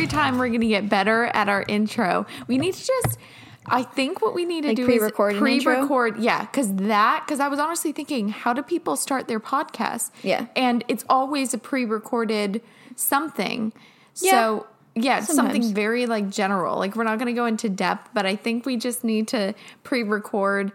every 0.00 0.10
time 0.10 0.38
we're 0.38 0.48
going 0.48 0.62
to 0.62 0.66
get 0.66 0.88
better 0.88 1.24
at 1.34 1.46
our 1.50 1.62
intro. 1.68 2.24
We 2.46 2.56
need 2.56 2.72
to 2.74 2.86
just. 2.86 3.18
I 3.66 3.82
think 3.82 4.22
what 4.22 4.34
we 4.34 4.46
need 4.46 4.62
to 4.62 4.68
Like 4.68 4.76
do 4.78 4.86
pre-record 4.86 5.34
is 5.34 5.38
pre-record. 5.38 6.18
Yeah, 6.18 6.46
because 6.46 6.74
that 6.76 7.24
because 7.26 7.38
I 7.38 7.48
was 7.48 7.58
honestly 7.60 7.92
thinking, 7.92 8.30
how 8.30 8.54
do 8.54 8.62
people 8.62 8.96
start 8.96 9.28
their 9.28 9.38
podcast? 9.38 10.10
Yeah. 10.22 10.46
and 10.56 10.82
it's 10.88 11.04
always 11.10 11.52
a 11.52 11.58
pre-recorded 11.58 12.62
something. 12.96 13.72
Yeah. 14.16 14.30
So 14.30 14.66
yeah, 14.94 15.18
it's 15.18 15.32
something 15.34 15.74
very 15.74 16.06
like 16.06 16.30
general. 16.30 16.78
Like 16.78 16.96
we're 16.96 17.04
not 17.04 17.18
going 17.18 17.26
to 17.32 17.38
go 17.38 17.44
into 17.44 17.68
depth, 17.68 18.08
but 18.14 18.24
I 18.24 18.34
think 18.34 18.64
we 18.64 18.76
just 18.78 19.04
need 19.04 19.28
to 19.28 19.54
pre-record 19.84 20.72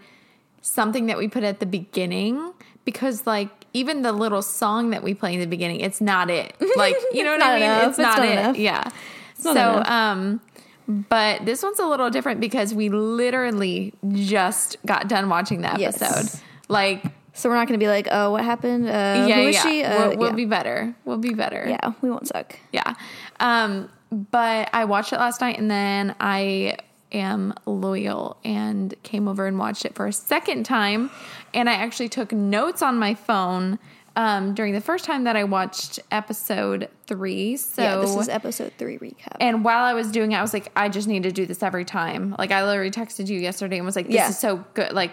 something 0.62 1.08
that 1.08 1.18
we 1.18 1.28
put 1.28 1.44
at 1.44 1.60
the 1.60 1.66
beginning 1.66 2.54
because 2.86 3.26
like 3.26 3.50
even 3.74 4.04
the 4.04 4.14
little 4.14 4.42
song 4.44 4.92
that 4.92 5.02
we 5.04 5.14
play 5.16 5.34
in 5.34 5.40
the 5.40 5.48
beginning, 5.48 5.80
it's 5.82 6.00
not 6.00 6.30
it. 6.30 6.56
Like 6.78 6.96
you 7.14 7.24
know 7.24 7.32
what 7.32 7.42
I 7.44 7.56
mean? 7.56 7.64
enough. 7.64 7.90
It's 7.90 8.00
It's 8.00 8.08
not, 8.08 8.18
not 8.20 8.26
it. 8.28 8.32
enough. 8.32 8.58
Yeah. 8.58 8.90
So 9.36 9.84
um 9.86 10.42
but 10.88 11.46
this 11.46 11.64
one's 11.64 11.80
a 11.80 11.86
little 11.86 12.10
different 12.10 12.40
because 12.40 12.74
we 12.74 12.90
literally 12.90 13.94
just 14.14 14.78
got 14.86 15.08
done 15.08 15.30
watching 15.30 15.62
the 15.62 15.74
Yes. 15.78 16.02
episode. 16.02 16.40
Like 16.70 17.04
So 17.34 17.50
we're 17.50 17.56
not 17.56 17.68
going 17.68 17.78
to 17.80 17.84
be 17.84 17.90
like, 17.90 18.08
oh, 18.12 18.32
what 18.32 18.46
happened? 18.46 18.88
Uh, 18.88 19.26
yeah, 19.28 19.40
yeah. 19.42 19.60
Uh, 19.90 20.08
we'll, 20.10 20.18
we'll 20.18 20.30
yeah. 20.30 20.36
be 20.36 20.46
better. 20.46 20.96
We'll 21.04 21.18
be 21.18 21.34
better. 21.34 21.66
yeah, 21.68 21.92
we 22.02 22.10
won't 22.10 22.28
suck. 22.28 22.58
Yeah. 22.72 22.94
Um, 23.40 23.90
but 24.12 24.70
I 24.72 24.86
watched 24.86 25.12
it 25.12 25.18
last 25.18 25.42
night 25.42 25.58
and 25.60 25.70
then 25.70 26.16
I 26.20 26.78
am 27.12 27.54
loyal 27.66 28.38
and 28.46 28.94
came 29.04 29.28
over 29.28 29.48
and 29.48 29.58
watched 29.60 29.84
it 29.86 29.96
for 29.96 30.06
a 30.08 30.14
second 30.14 30.64
time. 30.66 31.10
And 31.54 31.70
I 31.70 31.74
actually 31.74 32.10
took 32.10 32.32
notes 32.32 32.82
on 32.82 32.98
my 32.98 33.16
phone 33.16 33.80
um, 34.16 34.54
during 34.54 34.74
the 34.74 34.82
first 34.82 35.06
time 35.06 35.26
that 35.26 35.36
I 35.36 35.44
watched 35.44 36.00
episode 36.12 36.90
three. 37.08 37.58
So 37.58 37.82
yeah, 37.82 37.96
this 37.98 38.16
is 38.16 38.30
episode 38.30 38.74
three 38.78 38.98
recap. 38.98 39.38
and 39.40 39.64
while 39.66 39.84
I 39.84 39.94
was 39.94 40.12
doing 40.12 40.32
it, 40.32 40.36
I 40.36 40.42
was 40.42 40.54
like, 40.54 40.72
I 40.76 40.90
just 40.90 41.08
need 41.08 41.24
to 41.24 41.32
do 41.32 41.46
this 41.46 41.62
every 41.62 41.86
time. 41.86 42.36
Like 42.40 42.52
I 42.52 42.64
literally 42.66 42.92
texted 42.92 43.28
you 43.28 43.40
yesterday 43.40 43.78
and 43.78 43.86
was 43.86 43.96
like, 43.96 44.08
this 44.08 44.16
Yeah. 44.16 44.30
is 44.30 44.40
so 44.40 44.64
good. 44.74 44.94
Like 44.94 45.12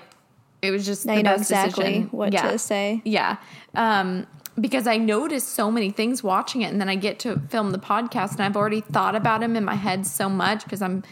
it 0.63 0.71
was 0.71 0.87
just 0.87 1.05
now 1.07 1.15
the 1.15 1.19
you 1.19 1.23
know 1.25 1.31
best 1.37 1.51
exactly 1.51 1.85
decision. 1.85 2.09
what 2.11 2.33
Yeah. 2.33 2.51
to 2.53 2.59
say. 2.59 3.03
Yeah. 3.05 3.37
Um, 3.75 4.27
because 4.61 4.87
I 4.87 4.99
noticed 4.99 5.49
so 5.49 5.71
many 5.71 5.91
things 5.91 6.23
watching 6.23 6.61
it, 6.63 6.67
and 6.71 6.79
then 6.81 6.89
I 6.89 6.95
get 6.95 7.19
to 7.21 7.41
film 7.49 7.71
the 7.71 7.79
podcast, 7.79 8.33
and 8.33 8.43
I've 8.43 8.57
already 8.57 8.83
thought 8.83 9.15
about 9.17 9.43
him 9.43 9.57
in 9.57 9.65
my 9.65 9.75
head 9.77 10.07
so 10.07 10.29
much 10.29 10.65
because 10.65 10.83
I'm, 10.83 11.03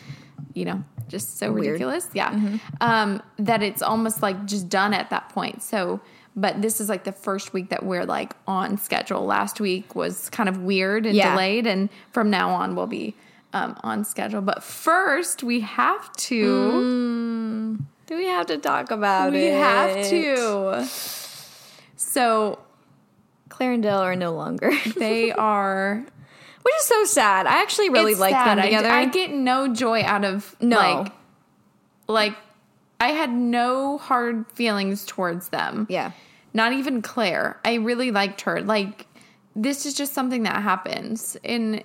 you 0.52 0.66
know, 0.66 0.84
just 1.08 1.38
so 1.38 1.50
Weird. 1.50 1.66
ridiculous. 1.72 2.08
Yeah. 2.12 2.58
Um, 2.82 3.22
that 3.38 3.62
it's 3.62 3.80
almost 3.80 4.20
like 4.22 4.44
just 4.44 4.68
done 4.68 4.92
at 4.92 5.08
that 5.08 5.30
point. 5.30 5.62
So, 5.62 6.00
but 6.36 6.62
this 6.62 6.80
is 6.80 6.88
like 6.88 7.04
the 7.04 7.12
first 7.12 7.52
week 7.52 7.70
that 7.70 7.84
we're 7.84 8.04
like 8.04 8.34
on 8.46 8.78
schedule. 8.78 9.24
Last 9.26 9.60
week 9.60 9.94
was 9.94 10.30
kind 10.30 10.48
of 10.48 10.58
weird 10.62 11.06
and 11.06 11.14
Yeah. 11.14 11.30
delayed, 11.32 11.66
and 11.66 11.88
from 12.12 12.30
now 12.30 12.50
on 12.50 12.74
we'll 12.76 12.86
be 12.86 13.14
um, 13.52 13.76
on 13.82 14.04
schedule. 14.04 14.40
But 14.40 14.62
first, 14.62 15.42
we 15.42 15.60
have 15.60 16.12
to. 16.12 17.76
Do 18.06 18.16
we 18.16 18.26
have 18.26 18.46
to 18.46 18.58
talk 18.58 18.90
about 18.90 19.32
We 19.32 19.38
it? 19.46 19.52
We 19.52 19.58
have 19.58 20.08
to. 20.10 20.88
So 21.96 22.58
Clare 23.48 23.72
and 23.72 23.82
Dale 23.82 23.98
are 23.98 24.16
no 24.16 24.32
longer, 24.32 24.70
they 24.96 25.32
are 25.32 26.04
which 26.62 26.74
is 26.80 26.84
so 26.84 27.04
sad. 27.06 27.46
I 27.46 27.62
actually 27.62 27.88
really 27.88 28.12
It's 28.12 28.20
like 28.20 28.32
sad. 28.32 28.48
them 28.58 28.58
I- 28.58 28.62
together. 28.66 28.90
I, 28.90 29.06
get 29.06 29.30
no 29.32 29.72
joy 29.72 30.02
out 30.02 30.24
of 30.24 30.54
No. 30.60 30.76
like 30.76 31.12
like 32.06 32.34
I 33.00 33.08
had 33.08 33.32
no 33.32 33.98
hard 33.98 34.46
feelings 34.52 35.06
towards 35.06 35.48
them. 35.48 35.86
yeah, 35.88 36.12
Not 36.52 36.74
even 36.74 37.00
Clare. 37.02 37.58
I 37.64 37.74
really 37.74 38.10
liked 38.10 38.42
her. 38.42 38.60
Like 38.60 39.06
this 39.56 39.86
is 39.86 39.94
just 39.94 40.12
something 40.12 40.44
that 40.44 40.62
happens 40.62 41.36
and 41.44 41.82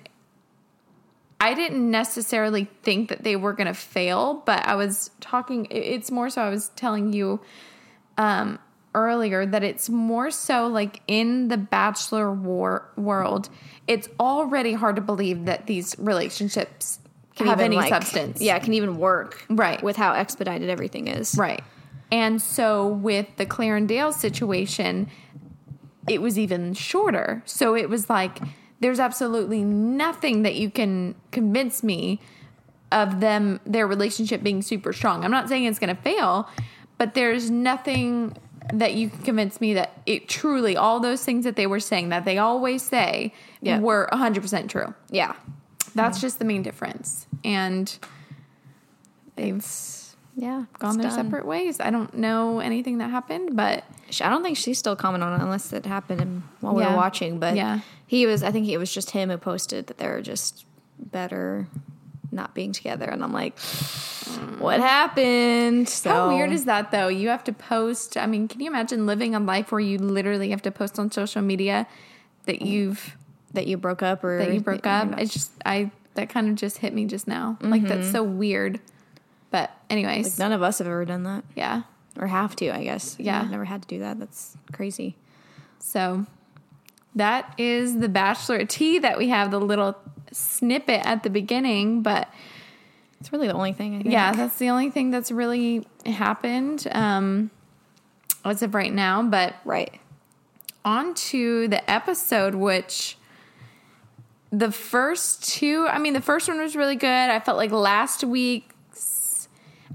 I 1.38 1.52
didn't 1.52 1.90
necessarily 1.90 2.66
think 2.82 3.10
that 3.10 3.22
they 3.22 3.36
were 3.36 3.52
going 3.52 3.66
to 3.66 3.74
fail, 3.74 4.42
but 4.46 4.66
I 4.66 4.74
was 4.74 5.10
talking 5.20 5.66
it's 5.70 6.10
more 6.10 6.30
so 6.30 6.42
I 6.42 6.50
was 6.50 6.68
telling 6.70 7.12
you 7.12 7.40
um 8.18 8.58
earlier 8.94 9.44
that 9.44 9.62
it's 9.62 9.90
more 9.90 10.30
so 10.30 10.66
like 10.66 11.02
in 11.06 11.48
the 11.48 11.58
bachelor 11.58 12.32
war 12.32 12.90
world, 12.96 13.48
it's 13.86 14.08
already 14.18 14.72
hard 14.72 14.96
to 14.96 15.02
believe 15.02 15.44
that 15.44 15.66
these 15.66 15.94
relationships 15.98 16.98
Can 17.36 17.46
have 17.46 17.58
even, 17.60 17.66
any 17.72 17.76
like- 17.76 17.88
substance. 17.92 18.40
Yeah, 18.40 18.58
can 18.58 18.74
even 18.74 18.96
work. 18.98 19.44
Right. 19.48 19.82
with 19.82 19.96
how 19.96 20.12
expedited 20.12 20.68
everything 20.68 21.06
is. 21.08 21.36
Right. 21.38 21.62
And 22.10 22.40
so 22.40 22.86
with 22.88 23.26
the 23.36 23.46
Clarendale 23.46 24.12
situation, 24.12 25.08
it 26.08 26.22
was 26.22 26.38
even 26.38 26.72
shorter. 26.74 27.42
So 27.46 27.74
it 27.76 27.88
was 27.90 28.08
like, 28.08 28.38
there's 28.80 29.00
absolutely 29.00 29.64
nothing 29.64 30.42
that 30.42 30.54
you 30.54 30.70
can 30.70 31.14
convince 31.32 31.82
me 31.82 32.20
of 32.92 33.20
them, 33.20 33.58
their 33.66 33.86
relationship 33.86 34.42
being 34.42 34.62
super 34.62 34.92
strong. 34.92 35.24
I'm 35.24 35.30
not 35.32 35.48
saying 35.48 35.64
it's 35.64 35.78
going 35.80 35.94
to 35.94 36.00
fail, 36.02 36.48
but 36.98 37.14
there's 37.14 37.50
nothing 37.50 38.36
that 38.72 38.94
you 38.94 39.10
can 39.10 39.22
convince 39.22 39.60
me 39.60 39.74
that 39.74 40.00
it 40.06 40.28
truly, 40.28 40.76
all 40.76 41.00
those 41.00 41.24
things 41.24 41.44
that 41.44 41.56
they 41.56 41.66
were 41.66 41.80
saying 41.80 42.10
that 42.10 42.24
they 42.24 42.38
always 42.38 42.82
say 42.82 43.32
Yeah. 43.60 43.80
were 43.80 44.08
100% 44.12 44.68
true. 44.68 44.94
Yeah, 45.10 45.34
That's 45.96 46.20
just 46.20 46.38
the 46.38 46.44
main 46.44 46.62
difference. 46.62 47.26
And 47.44 47.98
they've 49.34 49.64
yeah, 50.36 50.64
gone 50.78 50.90
it's 50.90 50.96
their 50.98 51.10
done. 51.10 51.24
separate 51.24 51.46
ways. 51.46 51.80
I 51.80 51.90
don't 51.90 52.12
know 52.14 52.60
anything 52.60 52.98
that 52.98 53.10
happened, 53.10 53.56
but 53.56 53.84
I 54.20 54.28
don't 54.28 54.42
think 54.42 54.56
she's 54.56 54.78
still 54.78 54.94
commenting 54.94 55.26
on 55.28 55.40
it 55.40 55.42
unless 55.42 55.72
it 55.72 55.86
happened 55.86 56.42
while 56.60 56.74
we 56.74 56.82
Yeah. 56.82 56.90
were 56.90 56.96
watching. 56.96 57.38
But 57.38 57.56
Yeah. 57.56 57.80
he 58.06 58.26
was. 58.26 58.42
I 58.42 58.50
think 58.50 58.68
it 58.68 58.76
was 58.78 58.92
just 58.92 59.10
him 59.12 59.30
who 59.30 59.38
posted 59.38 59.86
that 59.86 59.98
they're 59.98 60.20
just 60.20 60.66
better 60.98 61.66
not 62.30 62.54
being 62.54 62.72
together. 62.72 63.06
And 63.06 63.22
I'm 63.24 63.32
like, 63.32 63.56
mm. 63.56 64.58
what 64.58 64.80
happened? 64.80 65.88
So 65.88 66.10
how 66.10 66.28
weird 66.28 66.52
is 66.52 66.66
that 66.66 66.90
though? 66.90 67.08
You 67.08 67.30
have 67.30 67.44
to 67.44 67.52
post. 67.52 68.16
I 68.16 68.26
mean, 68.26 68.46
can 68.48 68.60
you 68.60 68.68
imagine 68.68 69.06
living 69.06 69.34
a 69.34 69.40
life 69.40 69.72
where 69.72 69.80
you 69.80 69.98
literally 69.98 70.50
have 70.50 70.62
to 70.62 70.70
post 70.70 70.98
on 70.98 71.10
social 71.10 71.40
media 71.42 71.86
that 72.44 72.62
you've 72.62 73.16
that 73.56 73.66
you 73.66 73.76
broke 73.76 74.02
up 74.02 74.22
or 74.24 74.38
that 74.38 74.54
you 74.54 74.60
broke 74.60 74.86
up? 74.86 75.10
not- 75.10 75.20
It's 75.20 75.32
just 75.32 75.50
I 75.66 75.90
that 76.14 76.28
kind 76.30 76.48
of 76.48 76.54
just 76.54 76.78
hit 76.78 76.94
me 76.94 77.04
just 77.04 77.26
now. 77.28 77.58
Like 77.60 77.82
that's 77.82 78.10
so 78.10 78.22
weird. 78.22 78.80
But 79.50 79.70
anyways, 79.90 80.26
Like 80.34 80.38
none 80.38 80.52
of 80.52 80.62
us 80.62 80.78
have 80.78 80.86
ever 80.86 81.04
done 81.04 81.24
that 81.24 81.44
yeah. 81.54 81.82
or 82.18 82.26
have 82.26 82.56
to. 82.56 82.70
I 82.74 82.84
guess. 82.84 83.16
Yeah. 83.18 83.42
I've 83.42 83.50
never 83.50 83.64
had 83.66 83.82
to 83.82 83.88
do 83.88 83.98
that. 84.00 84.18
That's 84.18 84.56
crazy. 84.72 85.14
So 85.78 86.24
that 87.14 87.54
is 87.58 87.98
the 87.98 88.08
bachelor 88.08 88.64
tea 88.64 88.98
that 89.00 89.18
we 89.18 89.28
have 89.28 89.50
the 89.50 89.60
little 89.60 89.96
snippet 90.32 91.04
at 91.06 91.22
the 91.22 91.30
beginning, 91.30 92.02
but 92.02 92.28
It's 93.20 93.32
really 93.32 93.46
the 93.46 93.54
only 93.54 93.72
thing. 93.72 93.96
I 94.06 94.08
yeah, 94.10 94.32
that's 94.32 94.56
the 94.58 94.68
only 94.70 94.90
thing 94.90 95.10
that's 95.10 95.30
really 95.30 95.86
happened 96.04 96.86
um, 96.92 97.50
as 98.44 98.62
of 98.62 98.74
right 98.74 98.92
now. 98.92 99.22
But 99.22 99.54
Right. 99.64 100.00
on 100.84 101.14
to 101.14 101.68
the 101.68 101.88
episode, 101.90 102.54
which 102.54 103.16
the 104.50 104.70
first 104.72 105.48
two, 105.48 105.86
I 105.88 105.98
mean, 105.98 106.12
the 106.12 106.20
first 106.20 106.48
one 106.48 106.58
was 106.60 106.76
really 106.76 106.96
good. 106.96 107.06
I 107.08 107.40
felt 107.40 107.56
like 107.56 107.70
last 107.72 108.24
week's, 108.24 109.48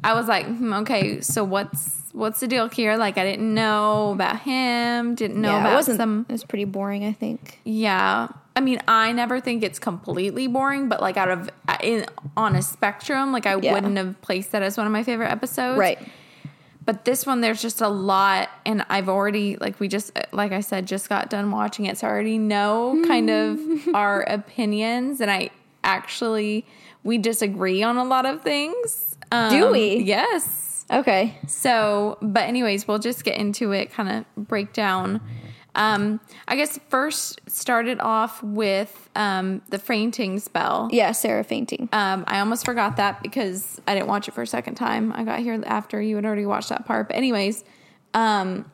I 0.03 0.13
was 0.13 0.27
like, 0.27 0.45
hmm, 0.45 0.73
okay, 0.73 1.21
so 1.21 1.43
what's 1.43 1.99
what's 2.13 2.41
the 2.41 2.47
deal 2.47 2.67
here? 2.67 2.97
Like, 2.97 3.17
I 3.17 3.23
didn't 3.23 3.53
know 3.53 4.11
about 4.11 4.41
him, 4.41 5.15
didn't 5.15 5.39
know 5.39 5.51
yeah, 5.51 5.61
about 5.61 5.71
it 5.71 5.75
wasn't. 5.75 5.97
some. 5.97 6.25
It 6.27 6.33
was 6.33 6.43
pretty 6.43 6.65
boring. 6.65 7.05
I 7.05 7.13
think. 7.13 7.59
Yeah. 7.63 8.27
I 8.53 8.59
mean, 8.59 8.81
I 8.85 9.13
never 9.13 9.39
think 9.39 9.63
it's 9.63 9.79
completely 9.79 10.47
boring, 10.47 10.89
but 10.89 10.99
like 11.01 11.15
out 11.15 11.29
of 11.29 11.49
in 11.81 12.05
on 12.35 12.55
a 12.57 12.61
spectrum, 12.61 13.31
like 13.31 13.45
I 13.45 13.55
Yeah. 13.55 13.73
wouldn't 13.73 13.95
have 13.97 14.19
placed 14.21 14.51
that 14.51 14.61
as 14.61 14.77
one 14.77 14.85
of 14.85 14.91
my 14.91 15.03
favorite 15.03 15.31
episodes. 15.31 15.77
Right. 15.79 15.99
But 16.83 17.05
this 17.05 17.25
one, 17.25 17.41
there's 17.41 17.61
just 17.61 17.79
a 17.81 17.87
lot, 17.87 18.49
and 18.65 18.83
I've 18.89 19.07
already 19.07 19.55
like 19.57 19.79
we 19.79 19.87
just 19.87 20.11
like 20.31 20.51
I 20.51 20.61
said, 20.61 20.87
just 20.87 21.09
got 21.09 21.29
done 21.29 21.51
watching 21.51 21.85
it, 21.85 21.97
so 21.97 22.07
I 22.07 22.09
already 22.09 22.37
know 22.39 23.01
kind 23.07 23.29
of 23.29 23.59
our 23.93 24.21
opinions, 24.23 25.21
and 25.21 25.29
I 25.29 25.51
actually 25.83 26.65
we 27.03 27.17
disagree 27.17 27.83
on 27.83 27.97
a 27.97 28.03
lot 28.03 28.25
of 28.25 28.41
things. 28.41 29.17
Um, 29.31 29.49
Do 29.51 29.71
we? 29.71 29.97
Yes. 29.97 30.85
Okay. 30.91 31.37
So, 31.47 32.17
but 32.21 32.43
anyways, 32.49 32.87
we'll 32.87 32.99
just 32.99 33.23
get 33.23 33.37
into 33.37 33.71
it, 33.71 33.91
kind 33.91 34.09
of 34.09 34.47
break 34.47 34.73
down. 34.73 35.21
Um, 35.73 36.19
I 36.47 36.57
guess 36.57 36.79
first 36.89 37.39
started 37.47 37.99
off 38.01 38.43
with 38.43 39.09
um, 39.15 39.61
the 39.69 39.79
fainting 39.79 40.39
spell. 40.39 40.89
Yeah, 40.91 41.13
Sarah 41.13 41.43
fainting. 41.43 41.87
Um, 41.93 42.25
I 42.27 42.39
almost 42.39 42.65
forgot 42.65 42.97
that 42.97 43.23
because 43.23 43.79
I 43.87 43.93
didn't 43.93 44.07
watch 44.07 44.27
it 44.27 44.33
for 44.33 44.41
a 44.41 44.47
second 44.47 44.75
time. 44.75 45.13
I 45.13 45.23
got 45.23 45.39
here 45.39 45.61
after 45.65 46.01
you 46.01 46.17
had 46.17 46.25
already 46.25 46.45
watched 46.45 46.69
that 46.69 46.85
part. 46.85 47.07
But 47.07 47.17
anyways, 47.17 47.63
um, 48.13 48.69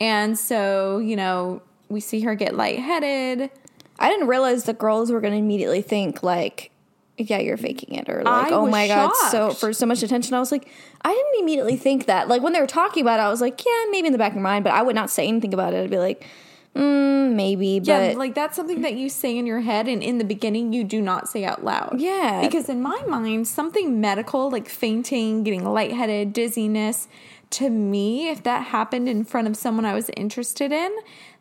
and 0.00 0.36
so 0.36 0.98
you 0.98 1.14
know 1.14 1.62
we 1.88 2.00
see 2.00 2.20
her 2.22 2.34
get 2.34 2.54
lightheaded. 2.56 3.50
I 3.98 4.08
didn't 4.08 4.26
realize 4.26 4.64
the 4.64 4.74
girls 4.74 5.12
were 5.12 5.20
going 5.20 5.32
to 5.32 5.38
immediately 5.38 5.82
think 5.82 6.22
like, 6.22 6.72
"Yeah, 7.16 7.38
you're 7.38 7.56
faking 7.56 7.94
it," 7.96 8.08
or 8.08 8.22
like, 8.24 8.52
I 8.52 8.54
"Oh 8.54 8.66
my 8.66 8.88
god!" 8.88 9.12
So 9.30 9.50
for 9.50 9.72
so 9.72 9.86
much 9.86 10.02
attention, 10.02 10.34
I 10.34 10.40
was 10.40 10.52
like, 10.52 10.68
I 11.02 11.10
didn't 11.12 11.42
immediately 11.42 11.76
think 11.76 12.06
that. 12.06 12.28
Like 12.28 12.42
when 12.42 12.52
they 12.52 12.60
were 12.60 12.66
talking 12.66 13.02
about 13.02 13.20
it, 13.20 13.22
I 13.22 13.30
was 13.30 13.40
like, 13.40 13.64
"Yeah, 13.64 13.84
maybe 13.90 14.06
in 14.06 14.12
the 14.12 14.18
back 14.18 14.32
of 14.32 14.36
your 14.36 14.42
mind," 14.42 14.64
but 14.64 14.72
I 14.72 14.82
would 14.82 14.94
not 14.94 15.10
say 15.10 15.26
anything 15.26 15.54
about 15.54 15.74
it. 15.74 15.84
I'd 15.84 15.90
be 15.90 15.98
like, 15.98 16.26
Mm, 16.74 17.34
maybe, 17.34 17.80
Yeah, 17.82 18.08
but 18.08 18.18
like 18.18 18.34
that's 18.34 18.56
something 18.56 18.82
that 18.82 18.94
you 18.94 19.08
say 19.08 19.36
in 19.38 19.46
your 19.46 19.60
head, 19.60 19.86
and 19.86 20.02
in 20.02 20.18
the 20.18 20.24
beginning, 20.24 20.72
you 20.72 20.82
do 20.82 21.00
not 21.00 21.28
say 21.28 21.44
out 21.44 21.64
loud. 21.64 22.00
Yeah. 22.00 22.40
Because 22.40 22.68
in 22.68 22.82
my 22.82 23.00
mind, 23.06 23.46
something 23.46 24.00
medical, 24.00 24.50
like 24.50 24.68
fainting, 24.68 25.44
getting 25.44 25.64
lightheaded, 25.64 26.32
dizziness, 26.32 27.06
to 27.50 27.70
me, 27.70 28.28
if 28.28 28.42
that 28.42 28.66
happened 28.66 29.08
in 29.08 29.24
front 29.24 29.46
of 29.46 29.56
someone 29.56 29.84
I 29.84 29.94
was 29.94 30.10
interested 30.16 30.72
in, 30.72 30.92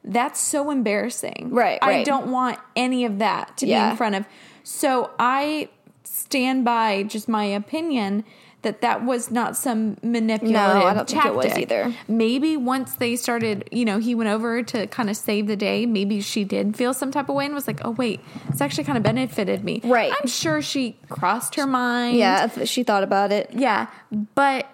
that's 0.04 0.40
so 0.40 0.70
embarrassing. 0.70 1.50
Right, 1.52 1.80
I 1.82 1.90
right. 1.90 2.06
don't 2.06 2.32
want 2.32 2.60
any 2.76 3.06
of 3.06 3.18
that 3.20 3.58
to 3.58 3.66
be 3.66 3.74
in 3.74 3.96
front 3.96 4.16
of. 4.16 4.26
So 4.64 5.12
I 5.20 5.70
stand 6.04 6.66
by 6.66 7.04
just 7.04 7.28
my 7.30 7.46
opinion 7.46 8.24
that 8.62 8.80
that 8.80 9.04
was 9.04 9.30
not 9.30 9.58
some 9.58 9.98
manipulative 10.02 10.54
No, 10.54 10.86
I 10.86 10.94
don't 10.94 11.10
think 11.10 11.26
it 11.26 11.36
was 11.36 11.48
tactic. 11.48 11.64
either. 11.64 11.94
Maybe 12.08 12.56
once 12.56 12.96
they 12.96 13.18
started, 13.18 13.68
you 13.74 13.84
know, 13.84 14.00
he 14.00 14.16
went 14.16 14.30
over 14.30 14.64
to 14.64 14.88
kind 14.88 15.10
of 15.10 15.18
save 15.18 15.48
the 15.48 15.58
day. 15.58 15.86
Maybe 15.86 16.22
she 16.22 16.46
did 16.46 16.78
feel 16.78 16.94
some 16.94 17.12
type 17.12 17.28
of 17.28 17.36
way 17.36 17.46
and 17.46 17.54
was 17.54 17.68
like, 17.68 17.82
"Oh 17.84 17.92
wait, 17.92 18.22
it's 18.48 18.62
actually 18.62 18.86
kind 18.86 18.98
of 18.98 19.04
benefited 19.04 19.66
me." 19.66 19.82
Right. 19.84 20.14
I'm 20.18 20.28
sure 20.30 20.62
she 20.62 20.96
crossed 21.10 21.56
her 21.56 21.68
mind. 21.68 22.16
yeah, 22.18 22.48
she 22.64 22.84
thought 22.84 23.04
about 23.04 23.34
it. 23.34 23.50
Yeah, 23.54 23.88
but 24.34 24.70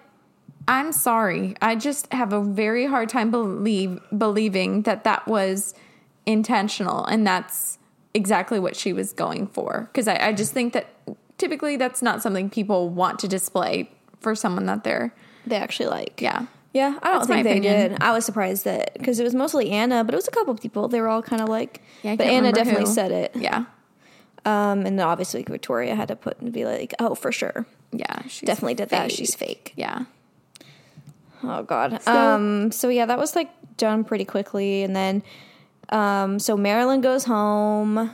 I'm 0.68 0.92
sorry. 0.92 1.56
I 1.60 1.74
just 1.74 2.12
have 2.12 2.32
a 2.32 2.40
very 2.40 2.86
hard 2.86 3.08
time 3.08 3.32
believe 3.32 3.98
believing 4.16 4.82
that 4.82 5.02
that 5.02 5.26
was 5.26 5.74
intentional 6.26 7.04
and 7.06 7.26
that's 7.26 7.78
exactly 8.14 8.58
what 8.58 8.76
she 8.76 8.92
was 8.92 9.12
going 9.12 9.46
for. 9.46 9.88
Because 9.92 10.08
I, 10.08 10.16
I 10.28 10.32
just 10.32 10.52
think 10.52 10.72
that 10.72 10.86
typically 11.38 11.76
that's 11.76 12.02
not 12.02 12.22
something 12.22 12.50
people 12.50 12.88
want 12.88 13.18
to 13.20 13.28
display 13.28 13.90
for 14.20 14.34
someone 14.34 14.66
that 14.66 14.84
they're. 14.84 15.14
They 15.46 15.56
actually 15.56 15.88
like. 15.88 16.20
Yeah. 16.20 16.46
Yeah, 16.72 16.98
I 17.02 17.08
don't 17.10 17.18
That's 17.18 17.26
think 17.26 17.42
they 17.44 17.50
opinion. 17.58 17.90
did. 17.92 18.00
I 18.02 18.12
was 18.12 18.24
surprised 18.24 18.64
that 18.64 18.92
because 18.94 19.18
it 19.18 19.24
was 19.24 19.34
mostly 19.34 19.70
Anna, 19.70 20.04
but 20.04 20.14
it 20.14 20.16
was 20.16 20.28
a 20.28 20.30
couple 20.30 20.54
of 20.54 20.60
people. 20.60 20.86
They 20.86 21.00
were 21.00 21.08
all 21.08 21.20
kind 21.22 21.42
of 21.42 21.48
like, 21.48 21.82
Yeah, 22.04 22.14
but 22.14 22.26
Anna 22.28 22.52
definitely 22.52 22.84
who. 22.84 22.94
said 22.94 23.10
it. 23.10 23.32
Yeah. 23.34 23.64
Um, 24.44 24.86
and 24.86 24.96
then 24.96 25.00
obviously 25.00 25.42
Victoria 25.42 25.96
had 25.96 26.06
to 26.08 26.16
put 26.16 26.38
and 26.40 26.52
be 26.52 26.64
like, 26.64 26.94
oh, 27.00 27.16
for 27.16 27.32
sure, 27.32 27.66
Yeah. 27.92 28.22
She's 28.28 28.46
definitely 28.46 28.74
did 28.74 28.90
that. 28.90 29.10
She's 29.10 29.34
fake. 29.34 29.72
Yeah. 29.74 30.04
Oh 31.42 31.62
God. 31.64 32.00
So- 32.02 32.12
um. 32.12 32.70
So 32.72 32.88
yeah, 32.88 33.06
that 33.06 33.18
was 33.18 33.34
like 33.34 33.50
done 33.76 34.04
pretty 34.04 34.24
quickly, 34.24 34.82
and 34.82 34.94
then, 34.94 35.22
um. 35.90 36.38
So 36.38 36.56
Marylynn 36.56 37.02
goes 37.02 37.24
home, 37.24 38.10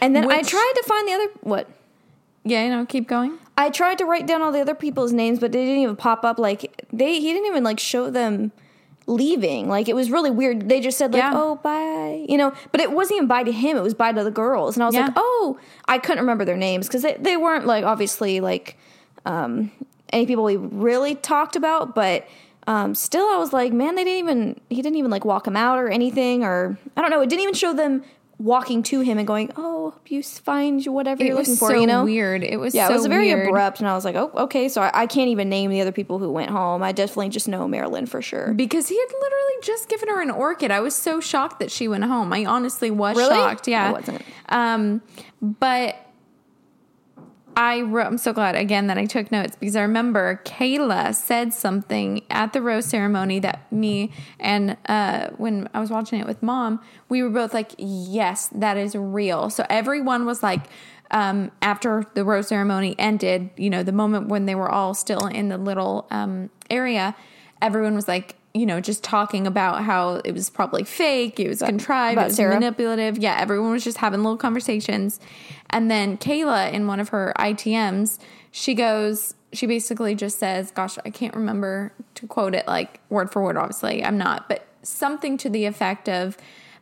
and 0.00 0.14
then 0.14 0.30
I 0.30 0.42
tried 0.42 0.72
to 0.76 0.82
find 0.86 1.08
the 1.08 1.12
other 1.12 1.28
what. 1.42 1.68
Yeah, 2.46 2.64
you 2.64 2.68
know, 2.70 2.84
keep 2.84 3.08
going. 3.08 3.38
I 3.56 3.70
tried 3.70 3.96
to 3.98 4.04
write 4.04 4.26
down 4.26 4.42
all 4.42 4.52
the 4.52 4.60
other 4.60 4.74
people's 4.74 5.12
names, 5.12 5.38
but 5.38 5.50
they 5.52 5.64
didn't 5.64 5.80
even 5.82 5.96
pop 5.96 6.24
up. 6.24 6.38
Like 6.38 6.84
they, 6.92 7.20
he 7.20 7.32
didn't 7.32 7.46
even 7.46 7.64
like 7.64 7.80
show 7.80 8.10
them 8.10 8.52
leaving. 9.06 9.68
Like 9.68 9.88
it 9.88 9.94
was 9.94 10.10
really 10.10 10.30
weird. 10.30 10.68
They 10.68 10.80
just 10.80 10.98
said 10.98 11.12
like, 11.12 11.22
Yeah. 11.22 11.32
"Oh, 11.34 11.56
bye," 11.56 12.24
you 12.28 12.36
know. 12.36 12.52
But 12.72 12.80
it 12.80 12.92
wasn't 12.92 13.16
even 13.18 13.28
bye 13.28 13.44
to 13.44 13.52
him. 13.52 13.76
It 13.76 13.82
was 13.82 13.94
bye 13.94 14.12
to 14.12 14.24
the 14.24 14.30
girls. 14.30 14.76
And 14.76 14.82
I 14.82 14.86
was 14.86 14.94
Yeah. 14.94 15.06
like, 15.06 15.14
"Oh," 15.16 15.58
I 15.86 15.98
couldn't 15.98 16.20
remember 16.20 16.44
their 16.44 16.56
names 16.56 16.86
because 16.86 17.02
they, 17.02 17.14
they 17.18 17.36
weren't 17.36 17.66
like 17.66 17.84
obviously 17.84 18.40
like 18.40 18.76
um, 19.24 19.70
any 20.10 20.26
people 20.26 20.44
we 20.44 20.56
really 20.56 21.14
talked 21.14 21.56
about, 21.56 21.94
but. 21.94 22.26
Um, 22.66 22.94
still, 22.94 23.26
I 23.26 23.36
was 23.36 23.52
like, 23.52 23.72
man, 23.72 23.94
they 23.94 24.04
didn't 24.04 24.18
even, 24.26 24.60
he 24.70 24.76
didn't 24.82 24.96
even 24.96 25.10
like 25.10 25.24
walk 25.24 25.46
him 25.46 25.56
out 25.56 25.78
or 25.78 25.88
anything, 25.88 26.42
or 26.44 26.78
I 26.96 27.00
don't 27.02 27.10
know. 27.10 27.20
It 27.20 27.28
didn't 27.28 27.42
even 27.42 27.54
show 27.54 27.72
them 27.74 28.02
walking 28.38 28.82
to 28.82 29.00
him 29.00 29.16
and 29.16 29.26
going, 29.28 29.52
oh, 29.56 29.90
hope 29.90 30.10
you 30.10 30.22
find 30.22 30.84
whatever 30.86 31.22
It 31.22 31.26
you're 31.28 31.36
looking 31.36 31.54
for, 31.56 31.68
so 31.70 31.78
you 31.80 31.86
know? 31.86 32.04
weird. 32.04 32.42
It 32.42 32.56
was 32.58 32.74
Yeah, 32.74 32.88
so 32.88 32.94
it 32.94 32.96
was 32.96 33.06
very 33.06 33.26
weird. 33.32 33.48
abrupt, 33.48 33.78
and 33.80 33.88
I 33.88 33.94
was 33.94 34.04
like, 34.04 34.16
"Oh, 34.16 34.30
okay." 34.34 34.68
So 34.68 34.82
I, 34.82 34.90
I 35.02 35.06
can't 35.06 35.28
even 35.28 35.48
name 35.48 35.70
the 35.70 35.80
other 35.80 35.92
people 35.92 36.18
who 36.18 36.28
went 36.32 36.50
home. 36.50 36.82
I 36.82 36.90
definitely 36.92 37.28
just 37.28 37.46
know 37.46 37.66
Marylynn 37.68 38.08
for 38.08 38.20
sure. 38.22 38.52
Because 38.54 38.88
he 38.88 38.98
had 38.98 39.06
literally 39.20 39.54
just 39.62 39.88
given 39.88 40.08
her 40.08 40.20
an 40.20 40.30
orchid. 40.30 40.72
I 40.72 40.80
was 40.80 40.96
so 40.96 41.20
shocked 41.20 41.60
that 41.60 41.70
she 41.70 41.86
went 41.86 42.02
home. 42.04 42.32
I 42.32 42.44
honestly 42.44 42.90
was 42.90 43.16
Really? 43.16 43.34
shocked. 43.36 43.68
Yeah. 43.68 43.90
I 43.90 43.92
wasn't. 43.92 44.22
Um, 44.48 45.02
but 45.40 45.94
I 47.56 47.82
wrote, 47.82 48.06
I'm 48.06 48.18
so 48.18 48.32
glad 48.32 48.56
again 48.56 48.88
that 48.88 48.98
I 48.98 49.04
took 49.04 49.30
notes 49.30 49.56
because 49.58 49.76
I 49.76 49.82
remember 49.82 50.40
Kayla 50.44 51.14
said 51.14 51.52
something 51.52 52.22
at 52.30 52.52
the 52.52 52.60
rose 52.60 52.86
ceremony 52.86 53.38
that 53.40 53.70
me 53.72 54.10
and 54.40 54.76
uh, 54.86 55.30
when 55.36 55.68
I 55.72 55.80
was 55.80 55.90
watching 55.90 56.20
it 56.20 56.26
with 56.26 56.42
mom, 56.42 56.80
we 57.08 57.22
were 57.22 57.30
both 57.30 57.54
like, 57.54 57.72
yes, 57.78 58.48
that 58.48 58.76
is 58.76 58.96
real. 58.96 59.50
So 59.50 59.64
everyone 59.70 60.26
was 60.26 60.42
like, 60.42 60.62
um, 61.10 61.52
after 61.62 62.04
the 62.14 62.24
rose 62.24 62.48
ceremony 62.48 62.96
ended, 62.98 63.50
you 63.56 63.70
know, 63.70 63.82
the 63.82 63.92
moment 63.92 64.28
when 64.28 64.46
they 64.46 64.54
were 64.54 64.70
all 64.70 64.94
still 64.94 65.26
in 65.26 65.48
the 65.48 65.58
little 65.58 66.08
um, 66.10 66.50
area, 66.70 67.14
everyone 67.62 67.94
was 67.94 68.08
like, 68.08 68.36
you 68.54 68.66
know, 68.66 68.80
just 68.80 69.02
talking 69.02 69.48
about 69.48 69.82
how 69.82 70.20
it 70.24 70.32
was 70.32 70.48
probably 70.48 70.84
fake, 70.84 71.40
it 71.40 71.48
was 71.48 71.60
contrived, 71.60 72.20
it 72.20 72.24
was 72.24 72.36
Sarah? 72.36 72.54
manipulative. 72.54 73.18
Yeah, 73.18 73.36
everyone 73.38 73.72
was 73.72 73.82
just 73.82 73.98
having 73.98 74.22
little 74.22 74.36
conversations. 74.36 75.18
And 75.70 75.90
then 75.90 76.16
Kayla, 76.16 76.72
in 76.72 76.86
one 76.86 77.00
of 77.00 77.08
her 77.08 77.34
ITMs, 77.36 78.20
she 78.52 78.74
goes, 78.74 79.34
she 79.52 79.66
basically 79.66 80.14
just 80.14 80.38
says, 80.38 80.70
Gosh, 80.70 80.98
I 81.04 81.10
can't 81.10 81.34
remember 81.34 81.92
to 82.14 82.28
quote 82.28 82.54
it 82.54 82.68
like 82.68 83.00
word 83.08 83.32
for 83.32 83.42
word, 83.42 83.56
obviously, 83.56 84.04
I'm 84.04 84.18
not, 84.18 84.48
but 84.48 84.64
something 84.82 85.36
to 85.38 85.50
the 85.50 85.64
effect 85.64 86.08
of 86.08 86.36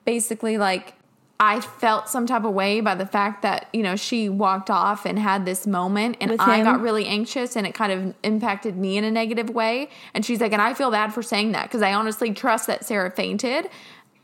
basically 0.05 0.59
like, 0.59 0.95
I 1.45 1.59
felt 1.59 2.09
some 2.09 2.25
type 2.25 2.45
of 2.45 2.53
way 2.53 2.81
by 2.81 2.95
the 2.95 3.05
fact 3.05 3.43
that, 3.43 3.67
you 3.73 3.83
know, 3.83 3.97
she 3.97 4.29
walked 4.29 4.71
off 4.71 5.05
and 5.05 5.19
had 5.19 5.45
this 5.45 5.67
moment 5.67 6.19
and 6.21 6.41
I 6.41 6.63
got 6.63 6.81
really 6.81 7.05
anxious 7.05 7.57
and 7.57 7.67
it 7.67 7.75
kind 7.75 7.91
of 7.91 8.15
impacted 8.23 8.77
me 8.77 8.97
in 8.97 9.03
a 9.03 9.11
negative 9.11 9.51
way. 9.51 9.89
And 10.15 10.25
she's 10.25 10.41
like, 10.41 10.53
and 10.53 10.63
I 10.63 10.73
feel 10.73 10.93
bad 10.93 11.13
for 11.13 11.21
saying 11.21 11.51
that 11.51 11.65
because 11.65 11.83
I 11.83 11.95
honestly 11.95 12.33
trust 12.33 12.69
that 12.69 12.85
Sarah 12.85 13.11
fainted. 13.11 13.69